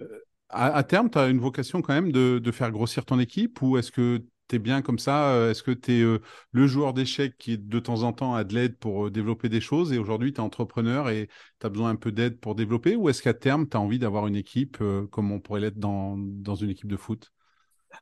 À, 0.49 0.83
terme, 0.83 1.09
tu 1.09 1.17
as 1.17 1.27
une 1.27 1.39
vocation 1.39 1.81
quand 1.81 1.95
même 1.95 2.11
de, 2.11 2.51
faire 2.51 2.69
grossir 2.69 3.03
ton 3.03 3.17
équipe 3.17 3.63
ou 3.63 3.79
est-ce 3.79 3.91
que 3.91 4.23
es 4.51 4.59
bien 4.59 4.83
comme 4.83 4.99
ça? 4.99 5.49
Est-ce 5.49 5.63
que 5.63 5.71
tu 5.71 5.91
es 5.93 6.19
le 6.51 6.67
joueur 6.67 6.93
d'échecs 6.93 7.35
qui, 7.35 7.57
de 7.57 7.79
temps 7.79 8.03
en 8.03 8.13
temps, 8.13 8.35
a 8.35 8.43
de 8.43 8.53
l'aide 8.53 8.77
pour 8.77 9.09
développer 9.09 9.49
des 9.49 9.59
choses 9.59 9.91
et 9.91 9.97
aujourd'hui, 9.97 10.33
tu 10.33 10.39
es 10.39 10.43
entrepreneur 10.43 11.09
et 11.09 11.27
tu 11.59 11.65
as 11.65 11.69
besoin 11.69 11.89
un 11.89 11.95
peu 11.95 12.11
d'aide 12.11 12.39
pour 12.39 12.53
développer? 12.53 12.95
Ou 12.95 13.09
est-ce 13.09 13.23
qu'à 13.23 13.33
terme, 13.33 13.67
tu 13.67 13.75
as 13.75 13.79
envie 13.79 13.97
d'avoir 13.97 14.27
une 14.27 14.35
équipe 14.35 14.77
comme 15.09 15.31
on 15.31 15.39
pourrait 15.39 15.61
l'être 15.61 15.79
dans, 15.79 16.15
dans 16.15 16.53
une 16.53 16.69
équipe 16.69 16.89
de 16.89 16.97
foot? 16.97 17.31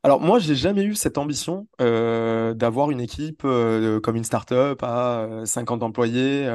Alors 0.02 0.20
moi, 0.20 0.38
j'ai 0.38 0.54
jamais 0.54 0.82
eu 0.84 0.94
cette 0.94 1.18
ambition 1.18 1.66
euh, 1.80 2.54
d'avoir 2.54 2.90
une 2.90 3.00
équipe 3.00 3.42
euh, 3.44 4.00
comme 4.00 4.16
une 4.16 4.24
start-up 4.24 4.82
à 4.82 5.28
50 5.44 5.82
euh, 5.82 5.86
employés, 5.86 6.48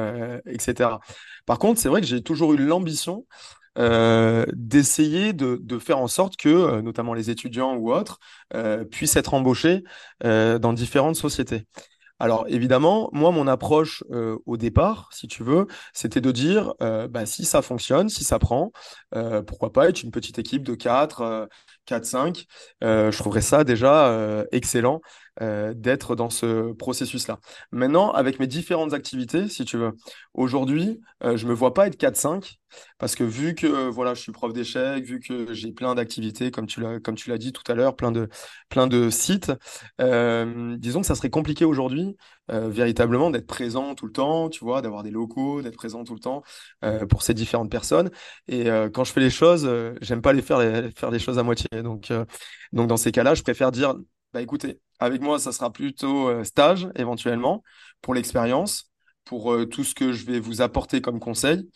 etc. 0.46 1.00
Par 1.46 1.58
contre, 1.58 1.80
c'est 1.80 1.88
vrai 1.88 2.00
que 2.00 2.06
j'ai 2.06 2.22
toujours 2.22 2.52
eu 2.54 2.56
l'ambition 2.56 3.26
d'essayer 3.76 5.32
de, 5.32 5.58
de, 5.62 5.78
faire 5.78 5.98
en 5.98 6.06
sorte 6.06 6.36
que, 6.36 6.80
notamment 6.82 7.14
les 7.14 7.30
étudiants 7.30 7.74
ou 7.76 7.92
autres, 7.92 8.18
puissent 8.90 9.16
être 9.16 9.32
embauchés 9.34 9.82
dans 10.22 10.72
différentes 10.74 11.16
sociétés. 11.16 11.66
Alors 12.22 12.44
évidemment, 12.46 13.10
moi, 13.12 13.32
mon 13.32 13.48
approche 13.48 14.04
euh, 14.12 14.38
au 14.46 14.56
départ, 14.56 15.08
si 15.10 15.26
tu 15.26 15.42
veux, 15.42 15.66
c'était 15.92 16.20
de 16.20 16.30
dire, 16.30 16.72
euh, 16.80 17.08
bah, 17.08 17.26
si 17.26 17.44
ça 17.44 17.62
fonctionne, 17.62 18.08
si 18.08 18.22
ça 18.22 18.38
prend, 18.38 18.70
euh, 19.16 19.42
pourquoi 19.42 19.72
pas 19.72 19.88
être 19.88 20.04
une 20.04 20.12
petite 20.12 20.38
équipe 20.38 20.62
de 20.62 20.76
4, 20.76 21.48
4, 21.84 22.04
5. 22.04 22.44
je 22.80 23.18
trouverais 23.18 23.40
ça 23.40 23.64
déjà 23.64 24.46
excellent 24.52 25.00
d'être 25.40 26.14
dans 26.16 26.30
ce 26.30 26.72
processus-là. 26.72 27.38
Maintenant, 27.72 28.10
avec 28.12 28.38
mes 28.38 28.46
différentes 28.46 28.92
activités, 28.92 29.48
si 29.48 29.64
tu 29.64 29.76
veux, 29.78 29.92
aujourd'hui, 30.34 31.00
je 31.22 31.46
me 31.46 31.54
vois 31.54 31.74
pas 31.74 31.86
être 31.86 31.96
4-5 31.96 32.58
parce 32.98 33.14
que 33.14 33.24
vu 33.24 33.54
que 33.54 33.88
voilà, 33.88 34.14
je 34.14 34.20
suis 34.20 34.32
prof 34.32 34.52
d'échecs, 34.52 35.04
vu 35.04 35.20
que 35.20 35.52
j'ai 35.52 35.72
plein 35.72 35.94
d'activités, 35.94 36.50
comme 36.50 36.66
tu 36.66 36.80
l'as 36.80 37.00
comme 37.00 37.16
tu 37.16 37.28
l'as 37.28 37.38
dit 37.38 37.52
tout 37.52 37.62
à 37.70 37.74
l'heure, 37.74 37.96
plein 37.96 38.12
de 38.12 38.28
plein 38.68 38.86
de 38.86 39.10
sites, 39.10 39.52
disons 39.98 41.00
que 41.00 41.06
ça 41.06 41.14
serait 41.14 41.30
compliqué 41.30 41.64
aujourd'hui 41.64 42.16
véritablement 42.48 43.30
d'être 43.30 43.46
présent 43.46 43.94
tout 43.94 44.06
le 44.06 44.12
temps, 44.12 44.48
tu 44.48 44.64
vois, 44.64 44.82
d'avoir 44.82 45.02
des 45.02 45.10
locaux, 45.10 45.62
d'être 45.62 45.76
présent 45.76 46.04
tout 46.04 46.14
le 46.14 46.20
temps 46.20 46.42
pour 47.08 47.22
ces 47.22 47.34
différentes 47.34 47.70
personnes. 47.70 48.10
Et 48.48 48.66
quand 48.92 49.04
je 49.04 49.12
fais 49.12 49.20
les 49.20 49.30
choses, 49.30 49.70
j'aime 50.00 50.22
pas 50.22 50.32
les 50.32 50.42
faire 50.42 50.58
les, 50.58 50.90
faire 50.92 51.10
les 51.10 51.18
choses 51.18 51.38
à 51.38 51.42
moitié. 51.42 51.68
Donc 51.82 52.12
donc 52.72 52.88
dans 52.88 52.96
ces 52.96 53.12
cas-là, 53.12 53.34
je 53.34 53.42
préfère 53.42 53.72
dire 53.72 53.94
bah 54.32 54.40
écoutez, 54.40 54.80
avec 54.98 55.20
moi, 55.20 55.38
ça 55.38 55.52
sera 55.52 55.72
plutôt 55.72 56.28
euh, 56.28 56.44
stage 56.44 56.88
éventuellement 56.96 57.62
pour 58.00 58.14
l'expérience, 58.14 58.90
pour 59.24 59.52
euh, 59.52 59.66
tout 59.66 59.84
ce 59.84 59.94
que 59.94 60.12
je 60.12 60.24
vais 60.24 60.40
vous 60.40 60.62
apporter 60.62 61.00
comme 61.00 61.20
conseil. 61.20 61.68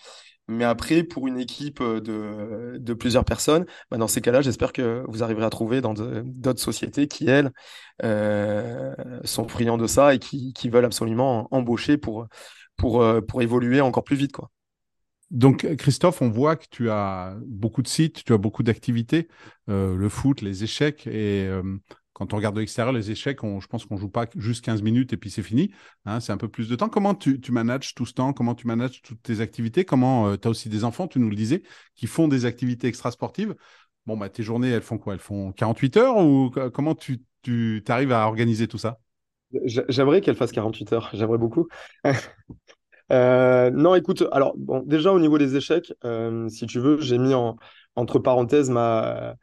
Mais 0.48 0.64
après, 0.64 1.02
pour 1.02 1.26
une 1.26 1.38
équipe 1.38 1.80
euh, 1.80 2.00
de, 2.00 2.78
de 2.78 2.94
plusieurs 2.94 3.24
personnes, 3.24 3.66
bah 3.90 3.98
dans 3.98 4.08
ces 4.08 4.20
cas-là, 4.20 4.40
j'espère 4.42 4.72
que 4.72 5.04
vous 5.08 5.22
arriverez 5.22 5.44
à 5.44 5.50
trouver 5.50 5.80
dans 5.80 5.92
d'autres 5.92 6.60
sociétés 6.60 7.08
qui, 7.08 7.28
elles, 7.28 7.50
sont 9.24 9.48
friands 9.48 9.76
de 9.76 9.86
ça 9.86 10.14
et 10.14 10.18
qui, 10.18 10.52
qui 10.52 10.68
veulent 10.70 10.84
absolument 10.84 11.48
embaucher 11.50 11.98
pour, 11.98 12.26
pour, 12.76 13.04
pour 13.26 13.42
évoluer 13.42 13.80
encore 13.80 14.04
plus 14.04 14.16
vite. 14.16 14.32
Quoi. 14.32 14.50
Donc, 15.30 15.66
Christophe, 15.76 16.22
on 16.22 16.30
voit 16.30 16.54
que 16.54 16.66
tu 16.70 16.88
as 16.90 17.36
beaucoup 17.44 17.82
de 17.82 17.88
sites, 17.88 18.24
tu 18.24 18.32
as 18.32 18.38
beaucoup 18.38 18.62
d'activités, 18.62 19.26
le 19.66 20.08
foot, 20.08 20.42
les 20.42 20.62
échecs, 20.62 21.08
et 21.08 21.50
quand 22.16 22.32
on 22.32 22.36
regarde 22.36 22.54
de 22.54 22.60
l'extérieur, 22.60 22.94
les 22.94 23.10
échecs, 23.10 23.40
je 23.42 23.66
pense 23.66 23.84
qu'on 23.84 23.98
joue 23.98 24.08
pas 24.08 24.24
juste 24.36 24.64
15 24.64 24.80
minutes 24.80 25.12
et 25.12 25.18
puis 25.18 25.30
c'est 25.30 25.42
fini. 25.42 25.70
Hein, 26.06 26.18
c'est 26.18 26.32
un 26.32 26.38
peu 26.38 26.48
plus 26.48 26.66
de 26.66 26.74
temps. 26.74 26.88
Comment 26.88 27.14
tu, 27.14 27.38
manages 27.50 27.94
tout 27.94 28.06
ce 28.06 28.14
temps? 28.14 28.32
Comment 28.32 28.54
tu 28.54 28.66
manages 28.66 29.02
toutes 29.02 29.22
tes 29.22 29.42
activités? 29.42 29.84
Comment 29.84 30.28
euh, 30.28 30.36
tu 30.38 30.48
as 30.48 30.50
aussi 30.50 30.70
des 30.70 30.84
enfants, 30.84 31.08
tu 31.08 31.18
nous 31.18 31.28
le 31.28 31.36
disais, 31.36 31.62
qui 31.94 32.06
font 32.06 32.26
des 32.26 32.46
activités 32.46 32.86
extrasportives 32.86 33.54
Bon, 34.06 34.16
bah, 34.16 34.30
tes 34.30 34.42
journées, 34.42 34.70
elles 34.70 34.80
font 34.80 34.96
quoi? 34.96 35.12
Elles 35.12 35.20
font 35.20 35.52
48 35.52 35.96
heures 35.98 36.16
ou 36.16 36.50
comment 36.72 36.94
tu, 36.94 37.20
arrives 37.86 38.12
à 38.12 38.26
organiser 38.26 38.66
tout 38.66 38.78
ça? 38.78 38.98
J'aimerais 39.66 40.22
qu'elles 40.22 40.36
fassent 40.36 40.52
48 40.52 40.92
heures. 40.94 41.10
J'aimerais 41.12 41.38
beaucoup. 41.38 41.68
Euh, 43.12 43.70
non, 43.70 43.94
écoute, 43.94 44.24
alors, 44.32 44.54
bon, 44.56 44.82
déjà 44.84 45.12
au 45.12 45.20
niveau 45.20 45.38
des 45.38 45.54
échecs, 45.54 45.92
euh, 46.04 46.48
si 46.48 46.66
tu 46.66 46.80
veux, 46.80 47.00
j'ai 47.00 47.18
mis 47.18 47.34
en, 47.34 47.56
entre 47.94 48.18
parenthèses 48.18 48.68
ma, 48.68 49.36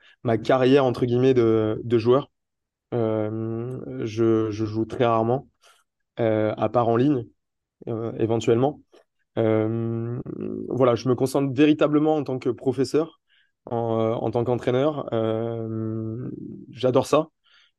carrière, 0.44 0.84
entre 0.84 1.06
guillemets, 1.06 1.34
de 1.34 1.98
joueur. 1.98 2.30
Euh, 2.94 3.80
je, 4.06 4.52
joue 4.52 4.86
très 4.86 5.06
rarement, 5.06 5.48
euh, 6.20 6.54
à 6.58 6.70
part 6.70 6.90
en 6.90 6.96
ligne, 6.96 7.26
euh, 7.88 8.12
éventuellement. 8.20 8.82
voilà, 9.36 10.96
je 10.96 11.10
me 11.10 11.16
concentre 11.16 11.54
véritablement 11.54 12.16
en 12.16 12.24
tant 12.24 12.40
que 12.40 12.50
professeur, 12.50 13.20
en, 13.66 14.30
tant 14.32 14.44
qu'entraîneur. 14.44 15.10
J'adore 16.70 17.08
ça. 17.08 17.30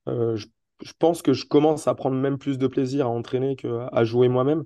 Je, 0.07 0.47
pense 0.99 1.23
que 1.23 1.33
je 1.33 1.47
commence 1.47 1.87
à 1.87 1.95
prendre 1.95 2.17
même 2.17 2.39
plus 2.39 2.59
de 2.59 2.67
plaisir 2.67 3.07
à 3.07 3.11
entraîner 3.11 3.57
qu'à 3.57 4.05
jouer 4.05 4.29
moi-même. 4.29 4.65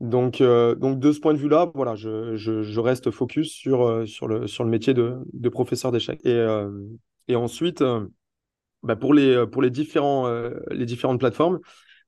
Donc, 0.00 0.42
donc 0.42 0.98
de 0.98 1.12
ce 1.12 1.20
point 1.20 1.34
de 1.34 1.38
vue-là, 1.38 1.70
voilà, 1.74 1.94
je, 1.96 2.80
reste 2.80 3.10
focus 3.10 3.52
sur, 3.52 4.08
sur, 4.08 4.26
le, 4.26 4.46
sur 4.46 4.64
le 4.64 4.70
métier 4.70 4.94
de, 4.94 5.48
professeur 5.50 5.92
d'échecs. 5.92 6.24
Et, 6.24 6.46
et 7.28 7.36
ensuite, 7.36 7.84
bah, 8.82 8.96
pour, 8.96 9.14
les, 9.14 9.34
euh, 9.34 9.46
pour 9.46 9.62
les, 9.62 9.70
différents, 9.70 10.26
euh, 10.26 10.50
les 10.70 10.86
différentes 10.86 11.20
plateformes, 11.20 11.60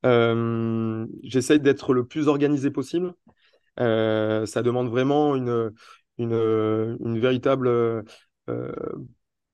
euh, 0.06 1.06
j'essaye 1.22 1.60
d'être 1.60 1.92
le 1.94 2.06
plus 2.06 2.28
organisé 2.28 2.70
possible. 2.70 3.14
ça 3.78 4.62
demande 4.62 4.88
vraiment 4.88 5.36
une, 5.36 5.72
une, 6.18 7.18
véritable 7.18 8.04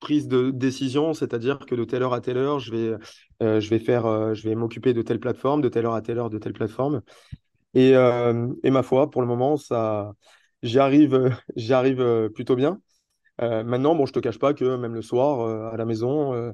prise 0.01 0.29
de 0.29 0.51
décision, 0.51 1.13
c'est-à-dire 1.13 1.59
que 1.67 1.75
de 1.75 1.85
telle 1.85 2.03
heure 2.03 2.15
à 2.15 2.21
telle 2.21 2.37
heure, 2.37 2.61
je 2.61 2.71
vais, 2.73 2.97
je 3.41 3.69
vais 3.69 3.79
faire, 3.81 4.35
je 4.35 4.49
vais 4.49 4.55
m'occuper 4.55 4.95
de 4.95 5.03
telle 5.03 5.21
plateforme, 5.21 5.61
de 5.61 5.69
telle 5.69 5.87
heure 5.87 5.95
à 5.95 6.03
telle 6.03 6.19
heure 6.19 6.31
de 6.31 6.39
telle 6.39 6.53
plateforme. 6.53 7.03
Et, 7.75 7.91
et 7.93 8.71
ma 8.71 8.83
foi, 8.83 9.11
pour 9.11 9.23
le 9.23 9.29
moment, 9.29 9.57
ça, 9.57 10.15
j'y 10.63 10.79
arrive, 10.79 11.37
j'y 11.57 11.73
arrive 11.75 12.31
plutôt 12.35 12.57
bien. 12.57 12.81
Euh, 13.41 13.63
maintenant, 13.63 13.95
bon, 13.95 14.07
je 14.07 14.13
te 14.13 14.19
cache 14.19 14.39
pas 14.39 14.53
que 14.55 14.77
même 14.77 14.95
le 14.95 15.03
soir, 15.03 15.41
euh, 15.41 15.71
à 15.73 15.77
la 15.77 15.85
maison, 15.85 16.33
euh, 16.35 16.53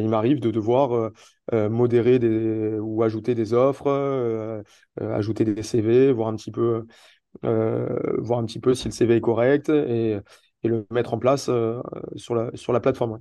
il 0.00 0.08
m'arrive 0.08 0.40
de 0.40 0.50
devoir 0.50 1.10
modérer 1.52 2.18
des, 2.20 2.78
ou 2.78 3.02
ajouter 3.02 3.34
des 3.34 3.52
offres, 3.54 4.62
ajouter 5.00 5.44
des 5.44 5.62
CV, 5.62 6.12
voir 6.12 6.28
un 6.28 6.36
petit 6.36 6.52
peu, 6.52 6.86
voir 7.42 8.38
un 8.38 8.44
petit 8.46 8.60
peu 8.60 8.74
si 8.74 8.86
le 8.88 8.92
CV 8.92 9.16
est 9.16 9.20
correct 9.20 9.68
et, 9.68 10.18
et 10.62 10.68
le 10.68 10.86
mettre 10.90 11.14
en 11.14 11.18
place 11.18 11.50
sur, 12.16 12.34
la, 12.34 12.50
sur 12.54 12.72
la 12.72 12.80
plateforme. 12.80 13.20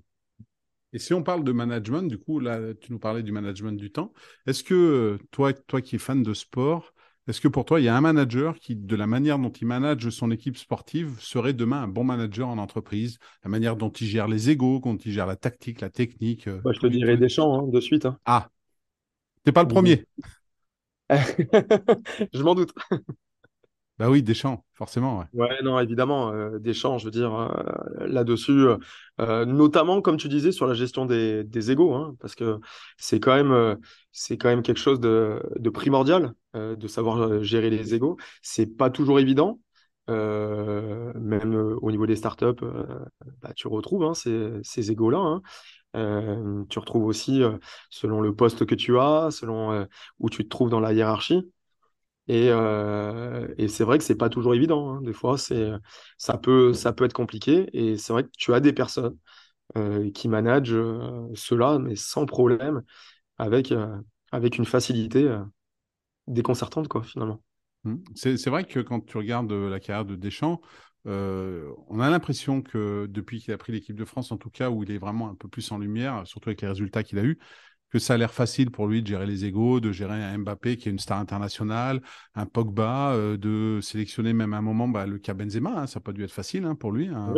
Et 0.94 1.00
si 1.00 1.14
on 1.14 1.24
parle 1.24 1.44
de 1.44 1.52
management, 1.52 2.04
du 2.08 2.18
coup, 2.18 2.40
là, 2.40 2.74
tu 2.82 2.92
nous 2.92 3.00
parlais 3.00 3.22
du 3.24 3.32
management 3.32 3.74
du 3.78 3.92
temps. 3.92 4.12
Est-ce 4.48 4.64
que 4.64 5.20
toi, 5.32 5.54
toi 5.54 5.82
qui 5.82 5.96
es 5.96 6.00
fan 6.00 6.24
de 6.24 6.34
sport, 6.34 6.94
est-ce 7.30 7.42
que 7.42 7.48
pour 7.48 7.64
toi, 7.64 7.80
il 7.80 7.84
y 7.84 7.88
a 7.88 7.96
un 7.96 8.02
manager 8.02 8.58
qui, 8.60 8.76
de 8.76 8.96
la 8.96 9.06
manière 9.06 9.38
dont 9.38 9.52
il 9.52 9.68
manage 9.68 10.10
son 10.10 10.32
équipe 10.32 10.58
sportive, 10.58 11.20
serait 11.20 11.54
demain 11.54 11.84
un 11.84 11.88
bon 11.88 12.04
manager 12.04 12.48
en 12.48 12.58
entreprise? 12.58 13.20
La 13.44 13.52
manière 13.52 13.76
dont 13.76 13.90
il 13.92 14.08
gère 14.08 14.28
les 14.28 14.50
égaux, 14.50 14.82
dont 14.84 14.98
il 14.98 15.12
gère 15.12 15.28
la 15.28 15.36
tactique, 15.36 15.82
la 15.82 15.92
technique 15.92 16.48
euh, 16.48 16.60
Je 16.74 16.80
te 16.80 16.88
dirais 16.88 17.18
Deschamps, 17.18 17.60
hein, 17.60 17.68
de 17.68 17.80
suite. 17.80 18.08
Hein. 18.08 18.18
Ah, 18.26 18.50
t'es 19.44 19.52
pas 19.52 19.62
le 19.62 19.68
premier. 19.68 20.06
je 21.10 22.42
m'en 22.42 22.56
doute. 22.56 22.74
Bah 24.00 24.10
oui, 24.10 24.24
Deschamps, 24.24 24.64
forcément. 24.76 25.26
Ouais, 25.34 25.62
non, 25.62 25.78
évidemment, 25.78 26.32
euh, 26.32 26.58
Deschamps, 26.58 26.98
je 27.00 27.06
veux 27.06 27.12
dire, 27.12 27.36
euh, 27.36 28.08
là-dessus, 28.08 28.66
euh, 29.20 29.46
notamment, 29.46 30.02
comme 30.02 30.16
tu 30.16 30.30
disais, 30.30 30.54
sur 30.54 30.68
la 30.68 30.74
gestion 30.74 31.06
des, 31.06 31.44
des 31.44 31.72
égaux, 31.72 31.94
hein, 31.94 32.16
parce 32.22 32.34
que 32.34 32.60
c'est 32.98 33.20
quand, 33.20 33.36
même, 33.36 33.78
c'est 34.14 34.38
quand 34.38 34.48
même 34.48 34.62
quelque 34.62 34.80
chose 34.80 35.02
de, 35.02 35.44
de 35.58 35.70
primordial, 35.70 36.34
de 36.54 36.88
savoir 36.88 37.44
gérer 37.44 37.70
les 37.70 37.94
égaux. 37.94 38.18
C'est 38.42 38.78
pas 38.78 38.90
toujours 38.90 39.20
évident. 39.20 39.60
même 40.08 41.78
au 41.82 41.92
niveau 41.92 42.08
des 42.08 42.16
startups, 42.16 42.66
bah, 43.42 43.54
tu 43.56 43.68
retrouves 43.68 44.04
hein, 44.04 44.14
ces, 44.14 44.52
ces 44.64 44.92
égaux-là. 44.92 45.42
Hein. 45.94 46.66
tu 46.70 46.80
retrouves 46.80 47.06
aussi 47.06 47.42
selon 47.90 48.22
le 48.22 48.36
poste 48.36 48.66
que 48.66 48.76
tu 48.76 48.98
as, 49.00 49.30
selon 49.32 49.88
où 50.20 50.30
tu 50.30 50.44
te 50.44 50.50
trouves 50.50 50.70
dans 50.70 50.80
la 50.80 50.94
hiérarchie. 50.94 51.52
Et, 52.30 52.50
euh, 52.52 53.48
c'est 53.68 53.84
vrai 53.84 53.98
que 53.98 54.04
c'est 54.04 54.16
pas 54.16 54.30
toujours 54.30 54.54
évident. 54.54 54.94
Hein. 54.94 55.02
Des 55.02 55.14
fois, 55.14 55.38
ça 55.38 56.38
peut, 56.38 56.74
être 56.76 57.14
compliqué. 57.14 57.68
Et 57.74 57.98
c'est 57.98 58.14
vrai 58.14 58.24
que 58.24 58.30
tu 58.38 58.54
as 58.54 58.60
des 58.60 58.72
personnes 58.72 59.18
euh, 59.78 60.12
qui 60.12 60.30
managent 60.30 60.74
euh, 60.74 61.28
cela, 61.36 61.80
mais 61.80 61.96
sans 61.96 62.26
problème, 62.28 62.84
avec 63.38 63.72
une 63.72 64.66
facilité 64.66 65.28
déconcertante, 66.30 66.88
quoi, 66.88 67.04
finalement. 67.04 67.42
Mmh. 67.84 67.96
C'est 68.16 68.50
vrai 68.50 68.64
que 68.64 68.80
quand 68.80 69.06
tu 69.06 69.18
regardes 69.18 69.52
la 69.52 69.80
carrière 69.80 70.06
de 70.06 70.16
Deschamps, 70.16 70.62
on 71.06 72.00
a 72.00 72.10
l'impression 72.10 72.62
que 72.62 73.08
depuis 73.10 73.40
qu'il 73.40 73.54
a 73.54 73.58
pris 73.58 73.72
l'équipe 73.72 73.96
de 73.96 74.06
France, 74.06 74.32
en 74.32 74.38
tout 74.38 74.50
cas, 74.50 74.70
où 74.70 74.84
il 74.84 74.92
est 74.92 74.98
vraiment 74.98 75.30
un 75.30 75.36
peu 75.36 75.48
plus 75.48 75.72
en 75.72 75.78
lumière, 75.78 76.26
surtout 76.26 76.50
avec 76.50 76.62
les 76.62 76.68
résultats 76.68 77.04
qu'il 77.04 77.20
a 77.20 77.24
eus, 77.24 77.40
que 77.90 78.00
ça 78.00 78.14
a 78.14 78.18
l'air 78.18 78.34
facile 78.34 78.72
pour 78.72 78.88
lui 78.88 79.02
de 79.02 79.08
gérer 79.08 79.26
les 79.26 79.46
égaux, 79.46 79.80
de 79.80 79.92
gérer 79.92 80.14
un 80.14 80.38
Mbappé 80.38 80.78
qui 80.78 80.90
est 80.90 80.92
une 80.92 81.00
star 81.00 81.20
internationale, 81.20 82.02
un 82.36 82.46
Pogba, 82.46 83.14
euh, 83.14 83.38
de 83.38 83.80
sélectionner 83.82 84.34
même 84.34 84.54
à 84.54 84.58
un 84.58 84.62
moment 84.62 84.88
bah, 84.88 85.08
le 85.08 85.18
cas 85.18 85.34
Benzema. 85.34 85.82
Hein, 85.82 85.88
ça 85.88 86.00
n'a 86.00 86.04
pas 86.04 86.12
dû 86.12 86.24
être 86.24 86.32
facile 86.32 86.66
hein, 86.66 86.76
pour 86.76 86.92
lui. 86.92 87.10
oui, 87.10 87.16
hein. 87.16 87.34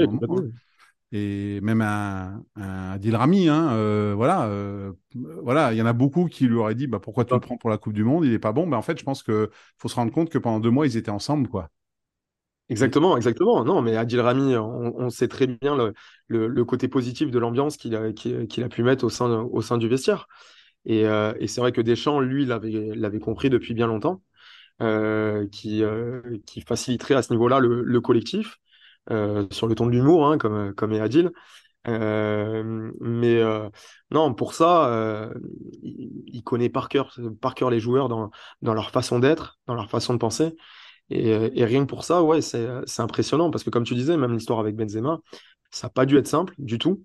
Et 1.11 1.59
même 1.61 1.81
un, 1.81 2.43
un 2.55 2.91
Adil 2.91 3.15
Rami, 3.15 3.49
hein, 3.49 3.73
euh, 3.73 4.13
voilà, 4.15 4.45
euh, 4.45 4.93
voilà, 5.43 5.73
il 5.73 5.77
y 5.77 5.81
en 5.81 5.85
a 5.85 5.93
beaucoup 5.93 6.27
qui 6.27 6.47
lui 6.47 6.55
auraient 6.55 6.75
dit, 6.75 6.87
bah, 6.87 6.99
pourquoi 6.99 7.25
tu 7.25 7.33
le 7.33 7.39
prends 7.41 7.57
pour 7.57 7.69
la 7.69 7.77
Coupe 7.77 7.93
du 7.93 8.05
Monde, 8.05 8.25
il 8.25 8.33
est 8.33 8.39
pas 8.39 8.53
bon. 8.53 8.65
Ben, 8.65 8.77
en 8.77 8.81
fait, 8.81 8.97
je 8.97 9.03
pense 9.03 9.21
qu'il 9.21 9.49
faut 9.77 9.89
se 9.89 9.95
rendre 9.95 10.13
compte 10.13 10.29
que 10.29 10.37
pendant 10.37 10.61
deux 10.61 10.69
mois, 10.69 10.87
ils 10.87 10.95
étaient 10.95 11.11
ensemble, 11.11 11.49
quoi. 11.49 11.69
Exactement, 12.69 13.17
exactement. 13.17 13.65
Non, 13.65 13.81
mais 13.81 13.97
Adil 13.97 14.21
Rami, 14.21 14.55
on, 14.55 15.09
sait 15.09 15.27
très 15.27 15.45
bien 15.45 15.75
le, 15.75 15.93
le, 16.47 16.63
côté 16.63 16.87
positif 16.87 17.29
de 17.29 17.37
l'ambiance 17.37 17.75
qu'il 17.75 17.93
a, 17.97 18.13
qu'il 18.13 18.63
a 18.63 18.69
pu 18.69 18.81
mettre 18.81 19.03
au 19.03 19.09
sein, 19.09 19.41
au 19.41 19.61
sein 19.61 19.77
du 19.77 19.89
vestiaire. 19.89 20.27
Et, 20.85 21.05
euh, 21.05 21.33
et 21.41 21.47
c'est 21.47 21.59
vrai 21.59 21.73
que 21.73 21.81
Deschamps, 21.81 22.21
lui, 22.21 22.45
l'avait, 22.45 23.19
compris 23.19 23.49
depuis 23.49 23.73
bien 23.73 23.87
longtemps, 23.87 24.21
qui, 24.79 25.83
qui 26.45 26.61
faciliterait 26.61 27.15
à 27.15 27.21
ce 27.21 27.33
niveau-là 27.33 27.59
le, 27.59 27.83
le 27.83 28.01
collectif, 28.01 28.61
sur 29.09 29.67
le 29.67 29.75
ton 29.75 29.85
de 29.85 29.91
l'humour, 29.91 30.27
hein, 30.27 30.37
comme, 30.37 30.73
comme 30.73 30.93
est 30.93 30.99
Adil. 30.99 31.31
mais 31.85 33.41
non, 34.11 34.33
pour 34.33 34.53
ça, 34.53 35.31
il, 35.83 36.23
il, 36.27 36.43
connaît 36.43 36.69
par 36.69 36.89
cœur, 36.89 37.15
par 37.41 37.55
cœur 37.55 37.69
les 37.69 37.79
joueurs 37.79 38.09
dans, 38.09 38.29
dans 38.61 38.73
leur 38.73 38.91
façon 38.91 39.19
d'être, 39.19 39.59
dans 39.67 39.75
leur 39.75 39.89
façon 39.89 40.13
de 40.13 40.19
penser. 40.19 40.55
Et, 41.11 41.65
rien 41.65 41.81
que 41.85 41.89
pour 41.89 42.05
ça, 42.05 42.23
ouais, 42.23 42.41
c'est 42.41 42.67
impressionnant 42.99 43.51
parce 43.51 43.63
que 43.63 43.69
comme 43.69 43.83
tu 43.83 43.95
disais, 43.95 44.15
même 44.15 44.33
l'histoire 44.33 44.59
avec 44.59 44.75
Benzema, 44.75 45.19
ça 45.69 45.87
n'a 45.87 45.91
pas 45.91 46.05
dû 46.05 46.17
être 46.17 46.27
simple 46.27 46.55
du 46.57 46.77
tout. 46.77 47.03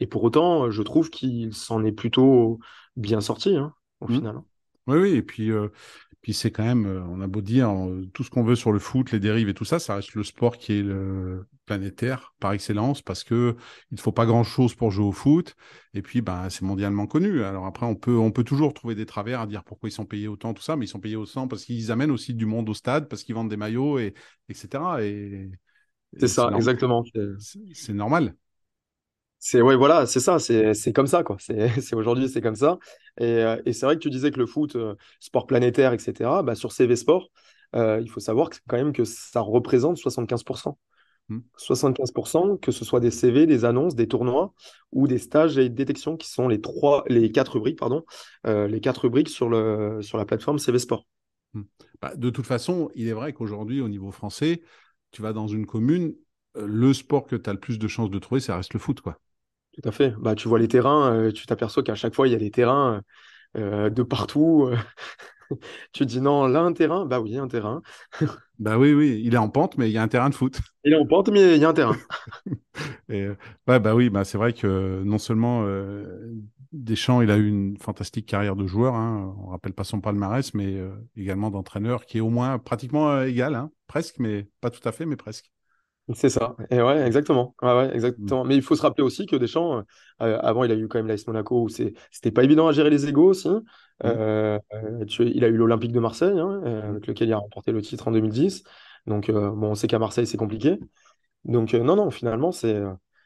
Et 0.00 0.08
pour 0.08 0.24
autant, 0.24 0.70
je 0.72 0.82
trouve 0.82 1.08
qu'il 1.08 1.54
s'en 1.54 1.84
est 1.84 1.92
plutôt 1.92 2.58
bien 2.96 3.20
sorti 3.20 3.56
hein, 3.56 3.72
au 4.00 4.08
mmh. 4.08 4.14
final. 4.14 4.36
Hein. 4.36 4.44
Oui, 4.88 4.98
oui, 4.98 5.10
et 5.14 5.22
puis, 5.22 5.50
euh, 5.50 5.68
puis 6.24 6.32
c'est 6.32 6.50
quand 6.50 6.64
même, 6.64 6.86
euh, 6.86 7.02
on 7.02 7.20
a 7.20 7.26
beau 7.26 7.42
dire 7.42 7.70
tout 8.14 8.24
ce 8.24 8.30
qu'on 8.30 8.42
veut 8.42 8.56
sur 8.56 8.72
le 8.72 8.78
foot, 8.78 9.12
les 9.12 9.20
dérives 9.20 9.50
et 9.50 9.52
tout 9.52 9.66
ça, 9.66 9.78
ça 9.78 9.96
reste 9.96 10.14
le 10.14 10.24
sport 10.24 10.56
qui 10.56 10.78
est 10.78 10.82
le 10.82 11.46
planétaire 11.66 12.32
par 12.40 12.52
excellence 12.52 13.02
parce 13.02 13.24
que 13.24 13.56
il 13.90 13.96
ne 13.96 14.00
faut 14.00 14.10
pas 14.10 14.24
grand 14.24 14.42
chose 14.42 14.74
pour 14.74 14.90
jouer 14.90 15.04
au 15.04 15.12
foot 15.12 15.54
et 15.92 16.00
puis 16.00 16.22
ben 16.22 16.48
c'est 16.48 16.62
mondialement 16.62 17.06
connu. 17.06 17.42
Alors 17.42 17.66
après 17.66 17.84
on 17.84 17.94
peut 17.94 18.16
on 18.16 18.30
peut 18.30 18.42
toujours 18.42 18.72
trouver 18.72 18.94
des 18.94 19.04
travers 19.04 19.42
à 19.42 19.46
dire 19.46 19.64
pourquoi 19.64 19.90
ils 19.90 19.92
sont 19.92 20.06
payés 20.06 20.26
autant 20.26 20.54
tout 20.54 20.62
ça, 20.62 20.76
mais 20.76 20.86
ils 20.86 20.88
sont 20.88 20.98
payés 20.98 21.16
autant 21.16 21.46
parce 21.46 21.66
qu'ils 21.66 21.92
amènent 21.92 22.10
aussi 22.10 22.32
du 22.32 22.46
monde 22.46 22.70
au 22.70 22.74
stade, 22.74 23.06
parce 23.06 23.22
qu'ils 23.22 23.34
vendent 23.34 23.50
des 23.50 23.58
maillots 23.58 23.98
et 23.98 24.14
etc. 24.48 24.82
Et, 25.02 25.50
c'est 26.18 26.28
ça, 26.28 26.50
exactement. 26.54 27.04
C'est 27.74 27.92
normal. 27.92 28.34
C'est 29.46 29.60
ouais, 29.60 29.76
voilà, 29.76 30.06
c'est 30.06 30.20
ça, 30.20 30.38
c'est 30.38 30.92
comme 30.94 31.06
ça 31.06 31.22
quoi. 31.22 31.36
C'est 31.38 31.94
aujourd'hui, 31.94 32.30
c'est 32.30 32.40
comme 32.40 32.54
ça. 32.54 32.78
Et, 33.18 33.24
euh, 33.24 33.60
et 33.66 33.74
c'est 33.74 33.84
vrai 33.84 33.96
que 33.96 34.00
tu 34.00 34.08
disais 34.08 34.30
que 34.30 34.38
le 34.38 34.46
foot, 34.46 34.74
euh, 34.74 34.94
sport 35.20 35.46
planétaire, 35.46 35.92
etc. 35.92 36.42
Bah, 36.42 36.54
sur 36.54 36.72
CV 36.72 36.96
Sport, 36.96 37.28
euh, 37.76 38.00
il 38.00 38.08
faut 38.08 38.20
savoir 38.20 38.48
que, 38.48 38.56
quand 38.66 38.78
même 38.78 38.94
que 38.94 39.04
ça 39.04 39.40
représente 39.40 39.98
75%. 39.98 40.78
75%, 41.58 42.54
hmm. 42.54 42.58
que 42.58 42.72
ce 42.72 42.86
soit 42.86 43.00
des 43.00 43.10
CV, 43.10 43.44
des 43.44 43.66
annonces, 43.66 43.94
des 43.94 44.08
tournois 44.08 44.54
ou 44.92 45.06
des 45.06 45.18
stages 45.18 45.58
et 45.58 45.68
détections 45.68 46.16
qui 46.16 46.30
sont 46.30 46.48
les 46.48 46.62
trois, 46.62 47.04
les 47.08 47.30
quatre 47.30 47.52
rubriques, 47.52 47.78
pardon, 47.78 48.02
les 48.46 48.80
quatre 48.80 49.02
rubriques 49.02 49.28
sur 49.28 49.50
le 49.50 49.98
sur 50.00 50.16
la 50.16 50.24
plateforme 50.24 50.58
CV 50.58 50.78
Sport. 50.78 51.06
Hmm. 51.52 51.64
Bah, 52.00 52.14
de 52.16 52.30
toute 52.30 52.46
façon, 52.46 52.90
il 52.94 53.08
est 53.08 53.12
vrai 53.12 53.34
qu'aujourd'hui, 53.34 53.82
au 53.82 53.90
niveau 53.90 54.10
français, 54.10 54.62
tu 55.10 55.20
vas 55.20 55.34
dans 55.34 55.48
une 55.48 55.66
commune, 55.66 56.14
le 56.54 56.94
sport 56.94 57.26
que 57.26 57.36
tu 57.36 57.50
as 57.50 57.52
le 57.52 57.60
plus 57.60 57.78
de 57.78 57.88
chances 57.88 58.10
de 58.10 58.18
trouver, 58.18 58.40
ça 58.40 58.56
reste 58.56 58.72
le 58.72 58.80
foot, 58.80 59.02
quoi. 59.02 59.18
Tout 59.74 59.88
à 59.88 59.92
fait. 59.92 60.14
Bah, 60.18 60.34
tu 60.36 60.46
vois 60.48 60.58
les 60.60 60.68
terrains, 60.68 61.12
euh, 61.12 61.32
tu 61.32 61.46
t'aperçois 61.46 61.82
qu'à 61.82 61.96
chaque 61.96 62.14
fois, 62.14 62.28
il 62.28 62.32
y 62.32 62.36
a 62.36 62.38
des 62.38 62.52
terrains 62.52 63.02
euh, 63.56 63.90
de 63.90 64.02
partout. 64.04 64.70
tu 65.92 66.04
te 66.04 66.08
dis 66.08 66.20
non, 66.20 66.46
là, 66.46 66.60
un 66.60 66.72
terrain? 66.72 67.06
Bah 67.06 67.20
oui, 67.20 67.36
un 67.36 67.48
terrain. 67.48 67.82
bah 68.60 68.78
oui, 68.78 68.92
oui, 68.94 69.20
il 69.24 69.34
est 69.34 69.38
en 69.38 69.48
pente, 69.48 69.76
mais 69.76 69.90
il 69.90 69.92
y 69.92 69.98
a 69.98 70.02
un 70.02 70.08
terrain 70.08 70.30
de 70.30 70.34
foot. 70.34 70.60
Il 70.84 70.92
est 70.92 70.96
en 70.96 71.06
pente, 71.06 71.28
mais 71.30 71.56
il 71.56 71.60
y 71.60 71.64
a 71.64 71.70
un 71.70 71.74
terrain. 71.74 71.96
Et, 73.08 73.22
euh, 73.22 73.36
bah 73.66 73.94
oui, 73.94 74.10
bah, 74.10 74.24
c'est 74.24 74.38
vrai 74.38 74.52
que 74.52 75.02
non 75.04 75.18
seulement 75.18 75.66
Deschamps, 76.72 77.20
il 77.20 77.30
a 77.30 77.36
eu 77.36 77.48
une 77.48 77.76
fantastique 77.78 78.26
carrière 78.26 78.54
de 78.54 78.66
joueur, 78.66 78.94
hein, 78.94 79.34
on 79.40 79.48
rappelle 79.48 79.72
pas 79.72 79.84
son 79.84 80.00
palmarès, 80.00 80.54
mais 80.54 80.76
également 81.16 81.50
d'entraîneur 81.50 82.06
qui 82.06 82.18
est 82.18 82.20
au 82.20 82.30
moins 82.30 82.58
pratiquement 82.58 83.22
égal, 83.22 83.56
hein, 83.56 83.70
presque, 83.88 84.18
mais 84.20 84.46
pas 84.60 84.70
tout 84.70 84.86
à 84.88 84.92
fait, 84.92 85.04
mais 85.06 85.16
presque. 85.16 85.50
C'est 86.12 86.28
ça. 86.28 86.54
Et 86.70 86.82
ouais, 86.82 87.06
exactement. 87.06 87.54
ouais, 87.62 87.90
exactement. 87.94 88.44
Mais 88.44 88.56
il 88.56 88.62
faut 88.62 88.76
se 88.76 88.82
rappeler 88.82 89.02
aussi 89.02 89.24
que 89.24 89.36
Deschamps, 89.36 89.84
euh, 90.20 90.38
avant, 90.42 90.64
il 90.64 90.70
a 90.70 90.74
eu 90.74 90.86
quand 90.86 90.98
même 90.98 91.06
l'AS 91.06 91.26
Monaco 91.26 91.62
où 91.62 91.68
c'était 91.68 92.30
pas 92.30 92.44
évident 92.44 92.68
à 92.68 92.72
gérer 92.72 92.90
les 92.90 93.08
égaux 93.08 93.30
aussi. 93.30 93.48
Mmh. 93.48 93.62
Euh, 94.04 94.58
il 95.20 95.44
a 95.44 95.48
eu 95.48 95.56
l'Olympique 95.56 95.92
de 95.92 96.00
Marseille, 96.00 96.38
hein, 96.38 96.60
euh, 96.64 96.90
avec 96.90 97.06
lequel 97.06 97.28
il 97.28 97.32
a 97.32 97.38
remporté 97.38 97.72
le 97.72 97.80
titre 97.80 98.08
en 98.08 98.12
2010. 98.12 98.64
Donc, 99.06 99.30
bon, 99.30 99.70
on 99.70 99.74
sait 99.74 99.86
qu'à 99.86 99.98
Marseille, 99.98 100.26
c'est 100.26 100.36
compliqué. 100.36 100.78
Donc, 101.44 101.72
non, 101.72 101.96
non, 101.96 102.10
finalement, 102.10 102.52
c'est 102.52 102.82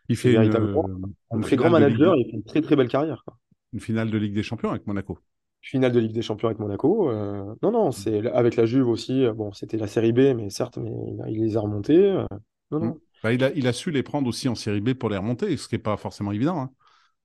il 0.09 0.17
fait 0.17 0.31
véritablement 0.31 0.89
un 1.31 1.41
très 1.41 1.57
grand 1.57 1.71
manager 1.71 2.15
et 2.15 2.21
il 2.21 2.25
fait 2.27 2.37
une 2.37 2.45
très, 2.45 2.61
très 2.61 2.77
belle 2.77 2.89
carrière. 2.89 3.25
Une 3.73 3.81
finale 3.81 4.11
de 4.11 4.19
Ligue 4.19 4.35
des 4.35 4.43
Champions 4.43 4.71
avec 4.71 4.87
Monaco. 4.87 5.19
Finale 5.61 5.91
de 5.91 5.99
Ligue 5.99 6.13
des 6.13 6.23
Champions 6.23 6.49
avec 6.49 6.61
Monaco. 6.61 7.13
non, 7.13 7.73
non, 7.73 7.91
c'est 7.91 8.25
avec 8.29 8.55
la 8.55 8.67
Juve 8.67 8.89
aussi. 8.89 9.27
Bon, 9.35 9.53
c'était 9.53 9.79
la 9.79 9.89
série 9.89 10.13
B, 10.13 10.35
mais 10.37 10.49
certes, 10.49 10.79
mais 10.79 10.93
il 11.29 11.43
les 11.43 11.57
a 11.57 11.61
remontés. 11.61 12.25
Mmh. 12.71 12.93
Bah, 13.23 13.33
il, 13.33 13.43
a, 13.43 13.51
il, 13.53 13.67
a, 13.67 13.73
su 13.73 13.91
les 13.91 14.03
prendre 14.03 14.29
aussi 14.29 14.49
en 14.49 14.55
série 14.55 14.81
B 14.81 14.95
pour 14.95 15.11
les 15.11 15.17
remonter, 15.17 15.57
ce 15.57 15.69
qui 15.69 15.75
n'est 15.75 15.81
pas 15.81 15.97
forcément 15.97 16.33
évident. 16.33 16.61
Hein. 16.61 16.71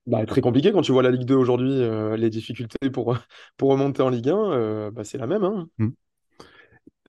Bah, 0.05 0.25
très 0.25 0.41
compliqué 0.41 0.71
quand 0.71 0.81
tu 0.81 0.91
vois 0.91 1.03
la 1.03 1.11
Ligue 1.11 1.25
2 1.25 1.35
aujourd'hui, 1.35 1.71
euh, 1.71 2.17
les 2.17 2.29
difficultés 2.29 2.89
pour, 2.89 3.17
pour 3.57 3.69
remonter 3.69 4.01
en 4.01 4.09
Ligue 4.09 4.29
1, 4.29 4.51
euh, 4.51 4.91
bah, 4.91 5.03
c'est 5.03 5.17
la 5.17 5.27
même. 5.27 5.43
Hein. 5.43 5.69
Mmh. 5.77 5.89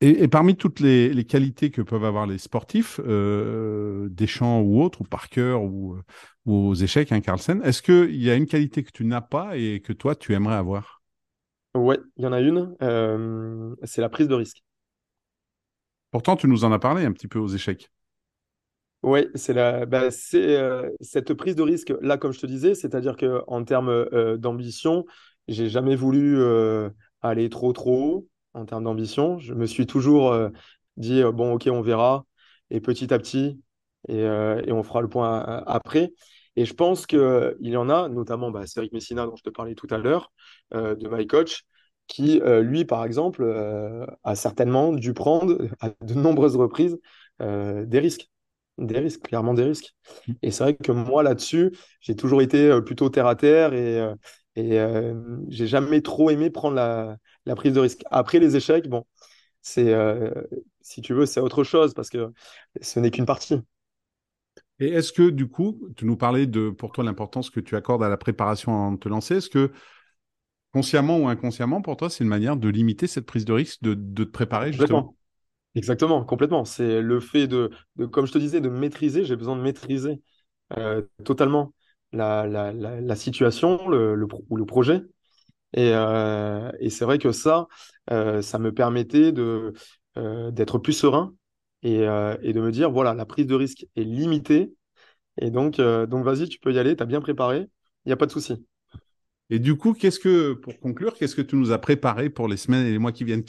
Et, 0.01 0.29
parmi 0.29 0.55
toutes 0.57 0.81
les, 0.81 1.15
les, 1.15 1.25
qualités 1.25 1.71
que 1.71 1.81
peuvent 1.81 2.05
avoir 2.05 2.27
les 2.27 2.37
sportifs, 2.37 3.01
euh, 3.05 4.09
Deschamps 4.11 4.61
ou 4.61 4.83
autres, 4.83 5.01
ou 5.01 5.05
Parker 5.05 5.57
ou, 5.63 5.97
ou 6.45 6.69
aux 6.69 6.75
échecs, 6.75 7.11
hein, 7.11 7.21
Carlsen, 7.21 7.63
est-ce 7.65 7.81
qu'il 7.81 8.23
y 8.23 8.29
a 8.31 8.35
une 8.35 8.47
qualité 8.47 8.83
que 8.83 8.91
tu 8.93 9.05
n'as 9.07 9.23
pas 9.23 9.57
et 9.57 9.81
que 9.81 9.95
toi, 9.95 10.15
tu 10.15 10.35
aimerais 10.35 10.57
avoir? 10.57 11.03
Ouais, 11.75 11.99
il 12.17 12.25
y 12.25 12.27
en 12.27 12.33
a 12.33 12.41
une, 12.41 12.77
c'est 13.85 14.03
la 14.03 14.09
prise 14.11 14.29
de 14.29 14.35
risque. 14.35 14.63
Pourtant, 16.11 16.37
tu 16.37 16.49
nous 16.49 16.65
en 16.65 16.73
as 16.73 16.79
parlé 16.79 17.05
un 17.05 17.13
petit 17.13 17.29
peu 17.29 17.39
aux 17.39 17.49
échecs. 17.49 17.91
Oui, 19.05 19.27
c'est 19.35 19.53
la, 19.53 19.85
bah, 19.85 20.11
c'est 20.11 20.57
euh, 20.57 20.89
cette 21.03 21.35
prise 21.35 21.55
de 21.57 21.63
risque 21.63 21.93
là, 22.01 22.17
comme 22.17 22.33
je 22.33 22.41
te 22.41 22.47
disais, 22.47 22.75
c'est-à-dire 22.75 23.17
que 23.19 23.43
en 23.49 23.63
termes 23.63 23.91
euh, 23.91 24.39
d'ambition, 24.39 25.05
j'ai 25.47 25.69
jamais 25.69 25.95
voulu 25.95 26.39
euh, 26.41 26.89
aller 27.21 27.51
trop 27.51 27.75
trop 27.75 28.03
haut 28.03 28.29
en 28.55 28.65
termes 28.65 28.85
d'ambition. 28.85 29.39
Je 29.39 29.53
me 29.53 29.67
suis 29.67 29.87
toujours 29.87 30.35
dit 30.97 31.23
bon, 31.35 31.53
ok, 31.55 31.69
on 31.71 31.83
verra 31.83 32.25
et 32.71 32.81
petit 32.81 33.13
à 33.13 33.19
petit 33.19 33.61
et, 34.09 34.21
et 34.23 34.73
on 34.73 34.83
fera 34.83 35.03
le 35.03 35.09
point 35.09 35.41
après. 35.67 36.15
Et 36.57 36.65
je 36.65 36.73
pense 36.73 37.05
que 37.07 37.57
il 37.61 37.73
y 37.73 37.77
en 37.77 37.91
a, 37.91 38.09
notamment 38.09 38.51
bah, 38.51 38.67
Cédric 38.67 38.93
Messina 38.95 39.27
dont 39.27 39.37
je 39.37 39.43
te 39.43 39.51
parlais 39.51 39.75
tout 39.75 39.89
à 39.91 39.99
l'heure, 39.99 40.33
de 40.73 41.09
My 41.09 41.27
Coach, 41.27 41.65
qui 42.07 42.41
lui, 42.63 42.85
par 42.87 43.05
exemple, 43.05 43.45
a 44.23 44.35
certainement 44.37 44.93
dû 44.93 45.13
prendre 45.15 45.59
à 45.81 45.91
de 46.03 46.15
nombreuses 46.15 46.57
reprises 46.57 46.97
des 47.41 47.99
risques. 47.99 48.31
Des 48.79 48.99
risques, 48.99 49.23
clairement 49.23 49.55
des 49.55 49.65
risques. 49.65 49.95
Mmh. 50.27 50.33
Et 50.43 50.51
c'est 50.51 50.65
vrai 50.65 50.75
que 50.75 50.93
moi, 50.93 51.23
là-dessus, 51.23 51.73
j'ai 52.01 52.17
toujours 52.17 52.43
été 52.43 52.71
euh, 52.71 52.81
plutôt 52.81 53.09
terre 53.09 53.27
à 53.27 53.37
terre 53.37 53.73
et, 53.73 54.01
euh, 54.01 54.15
et 54.57 54.81
euh, 54.81 55.15
j'ai 55.49 55.67
jamais 55.67 56.01
trop 56.01 56.31
aimé 56.31 56.51
prendre 56.51 56.75
la, 56.75 57.17
la, 57.47 57.55
prise 57.55 57.73
de 57.73 57.81
risque. 57.81 58.03
Après 58.11 58.41
les 58.41 58.57
échecs, 58.57 58.89
bon, 58.89 59.05
c'est, 59.63 59.95
si 60.81 61.01
tu 61.01 61.15
veux, 61.15 61.25
c'est 61.25 61.41
autre 61.41 61.65
chose 61.65 61.95
parce 61.95 62.11
que 62.11 62.33
ce 62.81 63.01
n'est 63.01 63.11
qu'une 63.11 63.27
partie. 63.27 63.61
Et 64.81 64.89
est-ce 64.89 65.13
que, 65.13 65.31
du 65.31 65.49
coup, 65.49 65.89
tu 65.97 66.05
nous 66.05 66.17
parlais 66.17 66.47
de, 66.47 66.71
pour 66.71 66.93
toi, 66.93 67.05
l'importance 67.05 67.51
que 67.51 67.61
tu 67.61 67.77
accordes 67.77 68.03
à 68.03 68.09
la 68.09 68.17
préparation 68.17 68.73
avant 68.73 68.93
de 68.93 68.99
te 68.99 69.09
lancer. 69.09 69.37
Est-ce 69.37 69.49
que, 69.49 69.73
consciemment 70.73 71.19
ou 71.19 71.29
inconsciemment, 71.29 71.81
pour 71.81 71.97
toi, 71.97 72.11
c'est 72.11 72.25
une 72.25 72.31
manière 72.31 72.57
de 72.57 72.69
limiter 72.69 73.07
cette 73.07 73.27
prise 73.27 73.45
de 73.45 73.53
risque, 73.53 73.83
de, 73.83 73.95
de 73.95 74.25
te 74.25 74.31
préparer 74.31 74.73
justement? 74.73 75.17
Exactement, 75.75 76.25
complètement. 76.25 76.65
C'est 76.65 77.01
le 77.01 77.19
fait 77.21 77.49
de, 77.49 77.71
comme 78.13 78.27
je 78.27 78.33
te 78.33 78.39
disais, 78.39 78.61
de 78.61 78.69
maîtriser. 78.69 79.25
J'ai 79.25 79.35
besoin 79.37 79.57
de 79.57 79.61
maîtriser 79.63 80.23
euh, 80.79 81.03
totalement 81.25 81.75
la, 82.13 82.47
la, 82.47 82.73
la, 82.73 83.17
situation 83.17 83.89
le, 83.89 84.15
le, 84.15 84.27
ou 84.51 84.57
le 84.57 84.67
projet. 84.67 85.03
Et, 85.75 85.93
euh, 85.95 86.71
et 86.81 86.91
c'est 86.91 87.05
vrai 87.07 87.19
que 87.19 87.33
ça, 87.33 87.69
euh, 88.11 88.43
ça 88.43 88.59
me 88.59 88.73
permettait 88.75 89.33
d'être 90.53 90.79
plus 90.79 90.93
serein 90.93 91.35
et, 91.83 92.01
et, 92.43 92.53
de 92.53 92.61
me 92.61 92.71
dire, 92.73 92.91
voilà, 92.91 93.15
la 93.15 93.27
prise 93.27 93.47
de 93.47 93.55
risque 93.55 93.87
est 93.97 94.05
limitée. 94.05 94.75
Et 95.41 95.51
donc, 95.51 95.79
donc 95.81 96.25
vas-y, 96.25 96.49
tu 96.49 96.59
peux 96.61 96.73
y 96.75 96.79
aller, 96.81 96.97
tu 96.97 97.03
as 97.03 97.07
bien 97.07 97.21
préparé, 97.23 97.61
il 98.05 98.09
n'y 98.09 98.13
a 98.13 98.17
pas 98.17 98.27
de 98.27 98.33
souci. 98.33 98.67
Et 99.51 99.59
du 99.59 99.77
coup, 99.77 99.93
qu'est-ce 99.93 100.19
que, 100.19 100.55
pour 100.55 100.81
conclure, 100.81 101.15
qu'est-ce 101.15 101.37
que 101.37 101.43
tu 101.43 101.57
nous 101.57 101.71
as 101.71 101.79
préparé 101.79 102.31
pour 102.31 102.49
les 102.49 102.57
semaines 102.57 102.87
et 102.87 102.91
les 102.91 102.99
mois 102.99 103.13
qui 103.13 103.25
viennent, 103.25 103.45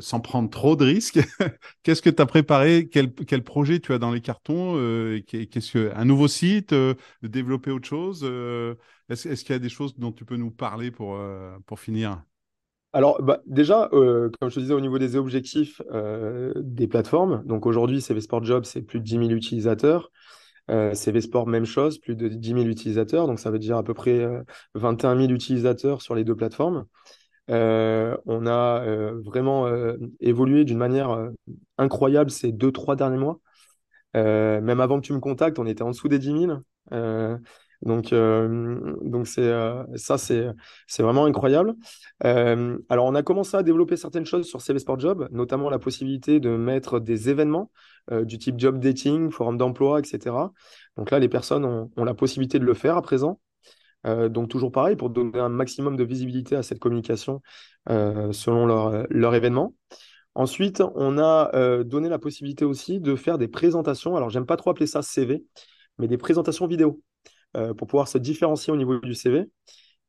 sans 0.00 0.20
prendre 0.20 0.50
trop 0.50 0.74
de 0.74 0.84
risques 0.84 1.20
Qu'est-ce 1.82 2.02
que 2.02 2.10
tu 2.10 2.20
as 2.20 2.26
préparé? 2.26 2.88
Quel, 2.88 3.44
projet 3.44 3.78
tu 3.78 3.92
as 3.92 3.98
dans 3.98 4.10
les 4.10 4.20
cartons 4.20 4.74
euh, 4.76 5.20
Qu'est-ce 5.26 5.72
que 5.72 5.92
un 5.94 6.04
nouveau 6.04 6.26
site 6.26 6.72
euh, 6.72 6.94
Développer 7.22 7.70
autre 7.70 7.86
chose 7.86 8.22
euh, 8.24 8.74
Est-ce 9.08 9.44
qu'il 9.44 9.52
y 9.52 9.56
a 9.56 9.60
des 9.60 9.68
choses 9.68 9.96
dont 9.96 10.10
tu 10.10 10.24
peux 10.24 10.36
nous 10.36 10.50
parler 10.50 10.90
pour 10.90 11.18
pour 11.66 11.78
finir? 11.78 12.22
Alors, 12.92 13.22
bah, 13.22 13.40
déjà, 13.46 13.88
comme 13.92 14.48
je 14.48 14.54
te 14.54 14.60
disais, 14.60 14.74
au 14.74 14.80
niveau 14.80 14.98
des 14.98 15.14
objectifs 15.14 15.80
des 16.56 16.88
plateformes, 16.88 17.44
donc 17.44 17.64
aujourd'hui, 17.64 18.00
CV 18.00 18.20
Sport 18.20 18.42
Job, 18.42 18.64
c'est 18.64 18.82
plus 18.82 18.98
de 18.98 19.04
10 19.04 19.10
000 19.18 19.30
utilisateurs. 19.30 20.10
CV 20.68 21.20
Sport, 21.20 21.46
même 21.46 21.64
chose, 21.64 21.98
plus 21.98 22.16
de 22.16 22.28
10 22.28 22.52
000 22.54 22.60
utilisateurs, 22.66 23.26
donc 23.26 23.38
ça 23.40 23.50
veut 23.50 23.58
dire 23.58 23.76
à 23.76 23.82
peu 23.82 23.94
près 23.94 24.26
21 24.74 25.16
000 25.16 25.30
utilisateurs 25.30 26.02
sur 26.02 26.14
les 26.14 26.24
deux 26.24 26.36
plateformes. 26.36 26.86
on 27.48 28.46
a 28.46 28.84
vraiment 29.24 29.66
évolué 30.20 30.64
d'une 30.64 30.78
manière 30.78 31.30
incroyable 31.78 32.30
ces 32.30 32.52
deux, 32.52 32.72
trois 32.72 32.96
derniers 32.96 33.18
mois. 33.18 33.40
même 34.14 34.80
avant 34.80 35.00
que 35.00 35.06
tu 35.06 35.12
me 35.12 35.20
contactes, 35.20 35.58
on 35.58 35.66
était 35.66 35.82
en 35.82 35.90
dessous 35.90 36.08
des 36.08 36.18
10 36.18 36.32
000. 36.32 36.62
Donc, 37.82 38.12
euh, 38.12 38.96
donc 39.02 39.28
c'est 39.28 39.42
euh, 39.42 39.84
ça, 39.96 40.18
c'est 40.18 40.48
c'est 40.86 41.02
vraiment 41.02 41.26
incroyable. 41.26 41.74
Euh, 42.24 42.78
alors, 42.88 43.06
on 43.06 43.14
a 43.14 43.22
commencé 43.22 43.56
à 43.56 43.62
développer 43.62 43.96
certaines 43.96 44.26
choses 44.26 44.48
sur 44.48 44.60
CV 44.60 44.78
Sport 44.80 44.98
Job, 44.98 45.28
notamment 45.30 45.70
la 45.70 45.78
possibilité 45.78 46.40
de 46.40 46.50
mettre 46.56 47.00
des 47.00 47.30
événements 47.30 47.70
du 48.22 48.38
type 48.38 48.58
job 48.58 48.80
dating, 48.80 49.30
forum 49.30 49.58
d'emploi, 49.58 49.98
etc. 49.98 50.34
Donc 50.96 51.10
là, 51.10 51.18
les 51.18 51.28
personnes 51.28 51.66
ont, 51.66 51.90
ont, 51.94 52.04
la 52.04 52.14
possibilité 52.14 52.58
de 52.58 52.64
le 52.64 52.72
faire 52.72 52.96
à 52.96 53.02
présent. 53.02 53.38
donc 54.04 54.48
toujours 54.48 54.72
pareil 54.72 54.96
pour 54.96 55.10
donner 55.10 55.38
un 55.38 55.50
maximum 55.50 55.94
de 55.96 56.04
visibilité 56.04 56.56
à 56.56 56.62
cette 56.62 56.78
communication 56.78 57.42
selon 57.86 58.64
leur, 58.66 59.06
leur 59.10 59.34
événement. 59.34 59.74
Ensuite, 60.34 60.82
on 60.94 61.18
a 61.18 61.84
donné 61.84 62.08
la 62.08 62.18
possibilité 62.18 62.64
aussi 62.64 62.98
de 62.98 63.14
faire 63.14 63.36
des 63.36 63.48
présentations. 63.48 64.16
Alors, 64.16 64.30
j'aime 64.30 64.46
pas 64.46 64.56
trop 64.56 64.70
appeler 64.70 64.86
ça 64.86 65.02
CV, 65.02 65.44
mais 65.98 66.08
des 66.08 66.16
présentations 66.16 66.66
vidéo. 66.66 67.02
Euh, 67.56 67.72
pour 67.72 67.86
pouvoir 67.86 68.08
se 68.08 68.18
différencier 68.18 68.72
au 68.72 68.76
niveau 68.76 68.98
du 68.98 69.14
CV. 69.14 69.46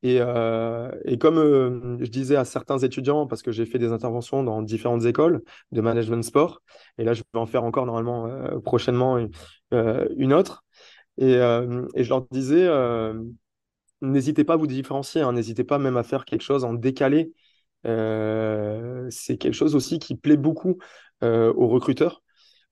Et, 0.03 0.17
euh, 0.19 0.91
et 1.05 1.17
comme 1.17 1.37
euh, 1.37 1.97
je 1.99 2.09
disais 2.09 2.35
à 2.35 2.43
certains 2.43 2.79
étudiants, 2.79 3.27
parce 3.27 3.41
que 3.41 3.51
j'ai 3.51 3.65
fait 3.65 3.79
des 3.79 3.93
interventions 3.93 4.43
dans 4.43 4.61
différentes 4.61 5.05
écoles 5.05 5.41
de 5.71 5.81
management 5.81 6.21
sport, 6.23 6.61
et 6.97 7.05
là 7.05 7.13
je 7.13 7.21
vais 7.33 7.39
en 7.39 7.45
faire 7.45 7.63
encore 7.63 7.85
normalement 7.85 8.29
prochainement 8.63 9.17
une, 9.71 10.33
autre, 10.33 10.65
et, 11.17 11.33
et, 11.33 12.03
je 12.03 12.09
leur 12.09 12.27
disais, 12.29 12.67
n'hésitez 14.01 14.43
pas 14.43 14.53
à 14.53 14.57
vous 14.57 14.67
différencier, 14.67 15.21
hein, 15.21 15.33
n'hésitez 15.33 15.63
pas 15.63 15.79
même 15.79 15.97
à 15.97 16.03
faire 16.03 16.25
quelque 16.25 16.43
chose 16.43 16.63
en 16.63 16.73
décalé. 16.73 17.33
c'est 17.83 19.37
quelque 19.37 19.53
chose 19.53 19.75
aussi 19.75 19.99
qui 19.99 20.15
plaît 20.15 20.37
beaucoup 20.37 20.77
aux 21.21 21.67
recruteurs. 21.67 22.21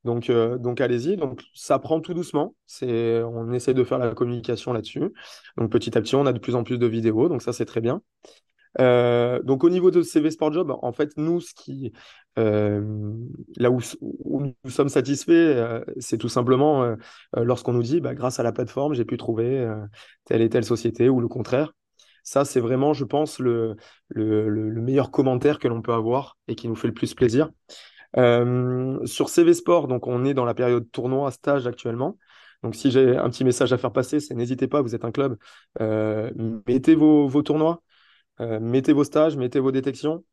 Donc, 0.04 0.30
euh, 0.30 0.58
donc 0.58 0.82
allez-y. 0.82 1.18
Donc, 1.18 1.44
ça 1.54 1.80
prend 1.80 2.00
tout 2.00 2.14
doucement. 2.14 2.56
On 2.82 3.52
essaie 3.52 3.74
de 3.74 3.84
faire 3.84 3.98
la 3.98 4.14
communication 4.14 4.74
là-dessus. 4.74 5.12
Donc, 5.58 5.72
petit 5.72 5.98
à 5.98 6.02
petit, 6.02 6.16
on 6.16 6.26
a 6.26 6.34
de 6.34 6.40
plus 6.40 6.56
en 6.56 6.64
plus 6.64 6.78
de 6.78 6.88
vidéos. 6.88 7.30
Donc, 7.30 7.42
ça, 7.42 7.54
c'est 7.54 7.66
très 7.66 7.82
bien. 7.82 8.02
Euh, 8.80 9.42
donc, 9.42 9.64
au 9.64 9.70
niveau 9.70 9.92
de 9.92 10.02
CV 10.02 10.32
Sport 10.32 10.54
Job, 10.54 10.78
en 10.82 10.92
fait, 10.92 11.12
nous, 11.18 11.42
ce 11.42 11.54
qui, 11.54 11.92
euh, 12.38 13.14
là 13.58 13.72
où, 13.72 13.80
nous 14.64 14.70
sommes 14.70 14.90
satisfaits, 14.90 15.84
c'est 15.98 16.18
tout 16.18 16.30
simplement 16.30 16.96
lorsqu'on 17.36 17.74
nous 17.74 17.84
dit, 17.84 18.00
bah, 18.00 18.14
grâce 18.14 18.40
à 18.40 18.44
la 18.44 18.52
plateforme, 18.52 18.94
j'ai 18.94 19.06
pu 19.06 19.18
trouver 19.18 19.68
telle 20.26 20.42
et 20.42 20.50
telle 20.50 20.66
société 20.66 21.10
ou 21.10 21.20
le 21.20 21.28
contraire. 21.28 21.74
Ça, 22.24 22.44
c'est 22.46 22.60
vraiment, 22.60 22.94
je 22.94 23.06
pense, 23.06 23.40
le 23.40 23.76
meilleur 24.16 25.12
commentaire 25.12 25.60
que 25.60 25.68
l'on 25.68 25.82
peut 25.82 25.94
avoir 25.94 26.38
et 26.48 26.56
qui 26.56 26.68
nous 26.68 26.76
fait 26.76 26.88
le 26.88 26.94
plus 26.94 27.14
plaisir. 27.14 27.50
Euh, 28.16 29.06
sur 29.06 29.30
CV 29.30 29.54
Sport, 29.54 29.88
donc 29.88 30.08
on 30.08 30.26
est 30.26 30.34
dans 30.34 30.46
la 30.46 30.54
période 30.54 30.90
tournoi, 30.92 31.32
stage 31.32 31.68
actuellement. 31.68 32.18
Donc 32.64 32.76
si 32.76 32.90
j'ai 32.90 33.18
un 33.18 33.30
petit 33.30 33.44
message 33.44 33.74
à 33.74 33.78
faire 33.78 33.92
passer, 33.92 34.20
c'est 34.20 34.34
n'hésitez 34.34 34.68
pas, 34.68 34.82
vous 34.82 34.96
êtes 34.96 35.06
un 35.06 35.12
club, 35.12 35.38
euh, 35.82 36.32
mettez 36.68 36.96
vos, 36.96 37.30
tournois, 37.44 37.84
euh, 38.42 38.60
mettez 38.60 38.94
vos 38.94 39.04
stages, 39.04 39.38
mettez 39.38 39.60
vos 39.60 39.72
détections. 39.72 40.24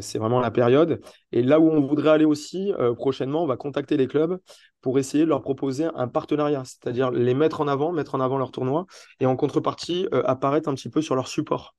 c'est 0.00 0.18
vraiment 0.18 0.40
la 0.40 0.50
période. 0.50 1.00
Et 1.30 1.42
là 1.42 1.60
où 1.60 1.68
on 1.70 1.80
voudrait 1.86 2.10
aller 2.10 2.24
aussi, 2.24 2.72
prochainement, 2.96 3.42
on 3.44 3.46
va 3.46 3.58
contacter 3.58 3.98
les 3.98 4.06
clubs 4.06 4.38
pour 4.80 4.98
essayer 4.98 5.24
de 5.24 5.28
leur 5.28 5.42
proposer 5.42 5.86
un 5.94 6.08
partenariat, 6.08 6.62
c'est-à-dire 6.64 7.10
les 7.10 7.34
mettre 7.34 7.60
en 7.60 7.68
avant, 7.68 7.92
mettre 7.92 8.14
en 8.14 8.20
avant 8.20 8.38
leurs 8.38 8.50
tournois 8.50 8.86
et 9.20 9.26
en 9.26 9.36
contrepartie 9.36 10.08
apparaître 10.12 10.70
un 10.70 10.74
petit 10.74 10.88
peu 10.88 11.02
sur 11.02 11.16
leur 11.16 11.28
support 11.28 11.74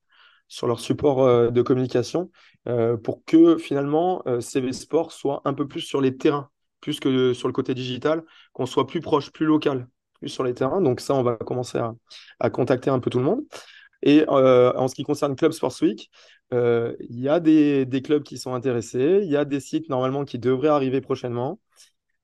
sur 0.48 0.68
leur 0.68 0.80
support 0.80 1.24
euh, 1.24 1.50
de 1.50 1.62
communication 1.62 2.32
euh, 2.68 2.98
pour 2.98 3.24
que 3.26 3.58
finalement 3.58 4.22
euh, 4.28 4.42
CV 4.42 4.74
Sport 4.74 5.12
soit 5.12 5.42
un 5.46 5.54
peu 5.54 5.68
plus 5.68 5.82
sur 5.82 6.02
les 6.02 6.18
terrains, 6.18 6.50
plus 6.82 7.00
que 7.00 7.34
sur 7.34 7.48
le 7.48 7.54
côté 7.54 7.74
digital, 7.74 8.24
qu'on 8.54 8.66
soit 8.66 8.88
plus 8.88 9.02
proche, 9.02 9.32
plus 9.32 9.46
local, 9.46 9.88
plus 10.20 10.30
sur 10.30 10.44
les 10.44 10.54
terrains. 10.54 10.82
Donc 10.82 11.00
ça, 11.00 11.14
on 11.16 11.24
va 11.24 11.36
commencer 11.36 11.80
à, 12.40 12.50
contacter 12.50 12.90
un 12.90 13.00
peu 13.00 13.10
tout 13.10 13.20
le 13.20 13.26
monde. 13.26 13.44
Et 14.04 14.24
en 14.28 14.88
ce 14.88 14.94
qui 14.94 15.04
concerne 15.04 15.36
Club 15.36 15.52
Sports 15.52 15.82
Week, 15.82 16.12
il 16.52 16.96
y 17.10 17.28
a 17.28 17.40
des, 17.40 18.02
clubs 18.04 18.22
qui 18.24 18.38
sont 18.38 18.54
intéressés, 18.54 19.22
il 19.24 19.32
y 19.32 19.38
a 19.38 19.46
des 19.46 19.60
sites 19.60 19.90
normalement 19.90 20.26
qui 20.26 20.38
devraient 20.38 20.68
arriver 20.68 21.02
prochainement. 21.02 21.60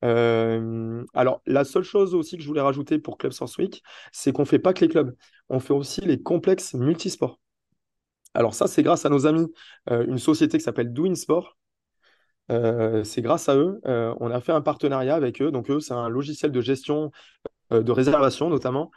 alors, 0.04 1.42
la 1.48 1.64
seule 1.64 1.84
chose 1.84 2.14
aussi 2.14 2.38
que 2.38 2.44
je 2.44 2.48
voulais 2.48 2.62
rajouter 2.62 3.00
pour 3.00 3.18
Club 3.18 3.32
Sports 3.32 3.54
Week, 3.58 3.82
c'est 4.12 4.32
qu'on 4.32 4.44
ne 4.44 4.48
fait 4.48 4.60
pas 4.60 4.74
que 4.74 4.82
les 4.82 4.90
clubs, 4.90 5.16
on 5.50 5.60
fait 5.60 5.74
aussi 5.74 6.02
les 6.02 6.22
complexes 6.22 6.76
multisports. 6.76 7.41
Alors 8.34 8.54
ça, 8.54 8.68
c'est 8.68 8.84
grâce 8.84 9.06
à 9.06 9.10
nos 9.10 9.26
amis, 9.28 9.48
euh, 9.90 10.06
une 10.08 10.18
société 10.18 10.58
qui 10.58 10.64
s'appelle 10.64 10.94
Doing 10.94 11.16
Sport. 11.16 11.58
Euh, 12.52 13.04
c'est 13.04 13.22
grâce 13.22 13.48
à 13.50 13.56
eux, 13.56 13.80
euh, 13.86 14.14
on 14.20 14.30
a 14.32 14.42
fait 14.42 14.52
un 14.52 14.62
partenariat 14.62 15.16
avec 15.16 15.42
eux. 15.42 15.52
Donc 15.52 15.70
eux, 15.70 15.80
c'est 15.80 15.94
un 15.94 16.10
logiciel 16.10 16.52
de 16.52 16.62
gestion 16.62 17.12
de 17.72 17.92
réservation 17.94 18.50
notamment. 18.50 18.92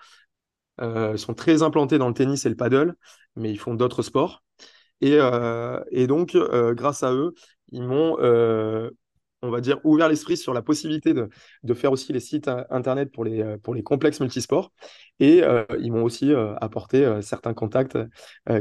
ils 0.81 1.19
sont 1.19 1.35
très 1.35 1.63
implantés 1.63 1.99
dans 1.99 2.09
le 2.09 2.15
tennis 2.15 2.45
et 2.45 2.49
le 2.49 2.57
paddle, 2.57 2.97
mais 3.37 3.53
ils 3.53 3.59
font 3.59 3.75
d'autres 3.75 4.03
sports. 4.03 4.43
Et, 5.01 5.19
et 5.93 6.07
donc, 6.09 6.37
grâce 6.73 7.05
à 7.05 7.13
eux, 7.13 7.35
ils 7.71 7.85
m'ont 7.85 8.17
on 9.45 9.51
va 9.51 9.61
dire, 9.61 9.79
ouvert 9.85 10.09
l'esprit 10.09 10.37
sur 10.37 10.55
la 10.55 10.63
possibilité 10.63 11.15
de, 11.15 11.29
faire 11.75 11.93
aussi 11.93 12.13
les 12.13 12.21
sites 12.21 12.49
internet 12.71 13.13
pour 13.13 13.25
les, 13.25 13.43
euh, 13.43 13.59
pour 13.59 13.75
les 13.75 13.83
complexes 13.83 14.21
multisports. 14.21 14.73
Et 15.21 15.43
euh, 15.43 15.65
ils 15.81 15.93
m'ont 15.93 16.03
aussi 16.03 16.33
euh, 16.33 16.55
apporté 16.57 17.21
certains 17.23 17.55
contacts 17.55 17.99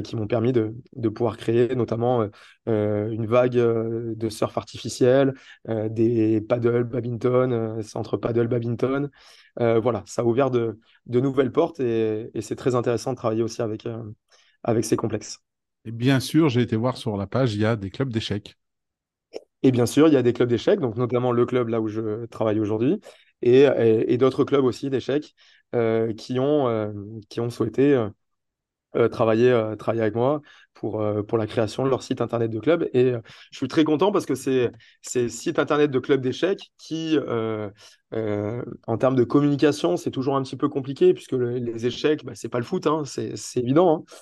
qui 0.03 0.15
m'ont 0.15 0.27
permis 0.27 0.51
de, 0.51 0.73
pouvoir 1.09 1.37
créer 1.37 1.75
notamment 1.75 2.27
une 2.67 3.25
vague 3.25 3.53
de 3.55 4.29
surf 4.29 4.57
artificiel, 4.57 5.33
des 5.67 6.41
paddle 6.41 6.83
badminton, 6.83 7.81
centre 7.81 8.17
paddle 8.17 8.47
badminton. 8.47 9.09
voilà, 9.57 10.03
ça 10.05 10.21
a 10.21 10.25
ouvert 10.25 10.51
de, 10.51 10.79
de 11.05 11.19
nouvelles 11.19 11.51
portes 11.51 11.79
et, 11.79 12.29
et 12.33 12.41
c'est 12.41 12.55
très 12.55 12.75
intéressant 12.75 13.11
de 13.11 13.17
travailler 13.17 13.43
aussi 13.43 13.61
avec, 13.61 13.87
avec 14.63 14.85
ces 14.85 14.95
complexes. 14.95 15.39
Et 15.85 15.91
bien 15.91 16.19
sûr, 16.19 16.49
j'ai 16.49 16.61
été 16.61 16.75
voir 16.75 16.97
sur 16.97 17.17
la 17.17 17.27
page, 17.27 17.55
il 17.55 17.61
y 17.61 17.65
a 17.65 17.75
des 17.75 17.89
clubs 17.89 18.11
d'échecs. 18.11 18.57
Et 19.63 19.71
bien 19.71 19.86
sûr, 19.86 20.08
il 20.08 20.13
y 20.13 20.17
a 20.17 20.21
des 20.21 20.34
clubs 20.34 20.49
d'échecs, 20.49 20.80
donc 20.80 20.97
notamment 20.97 21.32
le 21.32 21.45
club 21.45 21.69
là 21.69 21.82
où 21.82 21.88
je 21.88 22.26
travaille 22.26 22.60
aujourd'hui, 22.60 22.99
et, 23.41 24.17
d'autres 24.17 24.43
clubs 24.43 24.65
aussi 24.65 24.89
d'échecs 24.89 25.36
euh, 25.76 26.13
qui, 26.13 26.39
ont, 26.39 26.67
euh, 26.67 26.91
qui 27.30 27.39
ont 27.39 27.49
souhaité 27.49 28.08
euh, 28.95 29.08
travailler, 29.08 29.73
travailler 29.80 30.02
avec 30.02 30.15
moi 30.15 30.41
pour, 30.73 31.04
pour 31.28 31.38
la 31.38 31.47
création 31.47 31.84
de 31.84 31.89
leur 31.89 32.04
site 32.04 32.21
internet 32.21 32.52
de 32.52 32.60
club. 32.60 32.89
Et 32.93 33.13
je 33.52 33.58
suis 33.58 33.67
très 33.67 33.84
content 33.84 34.12
parce 34.12 34.26
que 34.26 34.36
c'est 34.36 34.71
ces 35.02 35.30
sites 35.30 35.60
internet 35.60 35.89
de 35.91 35.99
club 35.99 36.21
d'échecs 36.21 36.71
qui, 36.78 37.17
en 38.12 38.97
termes 38.97 39.15
de 39.15 39.23
communication, 39.23 39.97
c'est 39.97 40.12
toujours 40.12 40.36
un 40.36 40.43
petit 40.43 40.58
peu 40.58 40.69
compliqué 40.69 41.13
puisque 41.13 41.34
les 41.34 41.86
échecs, 41.86 42.23
bah, 42.26 42.34
c'est 42.36 42.49
pas 42.49 42.60
le 42.60 42.65
foot, 42.65 42.86
hein, 42.86 43.04
c'est 43.06 43.60
évident. 43.60 44.06
Hein. 44.10 44.15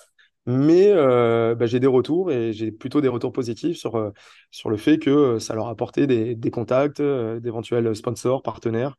Mais 0.46 0.88
euh, 0.88 1.54
bah, 1.54 1.66
j'ai 1.66 1.78
des 1.78 1.86
retours 1.86 2.32
et 2.32 2.52
j'ai 2.52 2.72
plutôt 2.72 3.00
des 3.00 3.08
retours 3.08 3.32
positifs 3.32 3.76
sur, 3.76 3.94
euh, 3.96 4.10
sur 4.50 4.70
le 4.70 4.76
fait 4.76 4.98
que 4.98 5.10
euh, 5.10 5.38
ça 5.38 5.54
leur 5.54 5.68
a 5.68 5.70
apporté 5.70 6.06
des, 6.08 6.50
contacts, 6.50 7.00
d'éventuels 7.00 7.94
sponsors, 7.94 8.42
partenaires. 8.42 8.96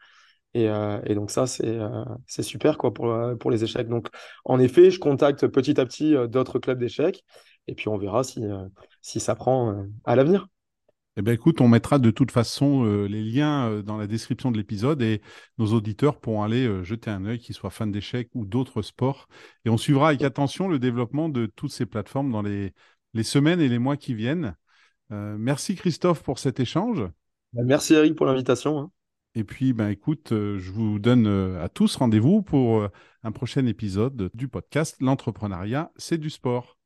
Et, 0.54 0.68
donc 1.16 1.32
ça, 1.32 1.48
c'est 1.48 1.80
c'est 2.28 2.44
super 2.44 2.78
quoi, 2.78 2.94
pour, 2.94 3.12
pour 3.40 3.52
les 3.52 3.64
échecs. 3.64 3.88
Donc 3.88 4.10
en 4.46 4.60
effet, 4.60 4.92
je 4.92 5.00
contacte 5.00 5.48
petit 5.48 5.80
à 5.80 5.86
petit 5.86 6.16
d'autres 6.30 6.60
clubs 6.60 6.80
d'échecs 6.80 7.24
et 7.68 7.74
puis 7.76 7.88
on 7.88 7.98
verra 7.98 8.24
si, 8.24 8.44
si 9.02 9.20
ça 9.20 9.36
prend 9.36 9.86
à 10.06 10.16
l'avenir. 10.16 10.48
Eh 11.16 11.22
bien, 11.22 11.34
écoute, 11.34 11.62
on 11.62 11.68
mettra 11.68 12.00
de 12.00 12.10
toute 12.10 12.32
façon 12.32 12.86
euh, 12.86 13.06
les 13.06 13.22
liens 13.22 13.70
euh, 13.70 13.82
dans 13.84 13.98
la 13.98 14.08
description 14.08 14.52
de 14.52 14.58
l'épisode 14.58 15.00
et 15.04 15.22
nos 15.60 15.68
auditeurs 15.68 16.20
pourront 16.20 16.42
aller 16.42 16.66
euh, 16.66 16.84
jeter 16.84 17.12
un 17.12 17.24
œil, 17.26 17.38
qu'ils 17.38 17.54
soient 17.54 17.70
fans 17.70 17.86
d'échecs 17.86 18.30
ou 18.34 18.46
d'autres 18.46 18.82
sports. 18.82 19.28
Et 19.64 19.70
on 19.70 19.78
suivra 19.78 20.08
avec 20.10 20.24
attention 20.24 20.68
le 20.68 20.80
développement 20.80 21.30
de 21.30 21.46
toutes 21.46 21.72
ces 21.72 21.86
plateformes 21.86 22.32
dans 22.32 22.42
les, 22.42 22.74
les 23.14 23.24
semaines 23.24 23.62
et 23.62 23.70
les 23.70 23.78
mois 23.78 23.96
qui 23.96 24.16
viennent. 24.16 24.56
merci 25.12 25.76
Christophe 25.76 26.24
pour 26.24 26.40
cet 26.40 26.60
échange. 26.60 27.04
Bah, 27.54 27.62
merci 27.64 27.94
Eric 27.94 28.16
pour 28.16 28.26
l'invitation. 28.26 28.80
Hein. 28.80 28.92
Et 29.36 29.44
puis, 29.44 29.74
ben, 29.74 29.90
écoute, 29.90 30.30
je 30.32 30.72
vous 30.72 30.98
donne 30.98 31.28
à 31.28 31.70
tous 31.70 31.96
rendez-vous 31.96 32.42
pour 32.42 32.88
un 33.24 33.32
prochain 33.32 33.68
épisode 33.68 34.32
du 34.34 34.48
podcast 34.48 34.96
L'entrepreneuriat, 35.00 35.92
c'est 35.96 36.18
du 36.18 36.32
sport. 36.32 36.78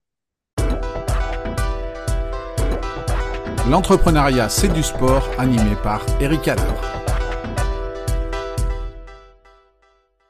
L'entrepreneuriat, 3.70 4.48
c'est 4.48 4.72
du 4.72 4.82
sport, 4.82 5.28
animé 5.38 5.76
par 5.84 6.02
Eric 6.22 6.48
Adler. 6.48 6.87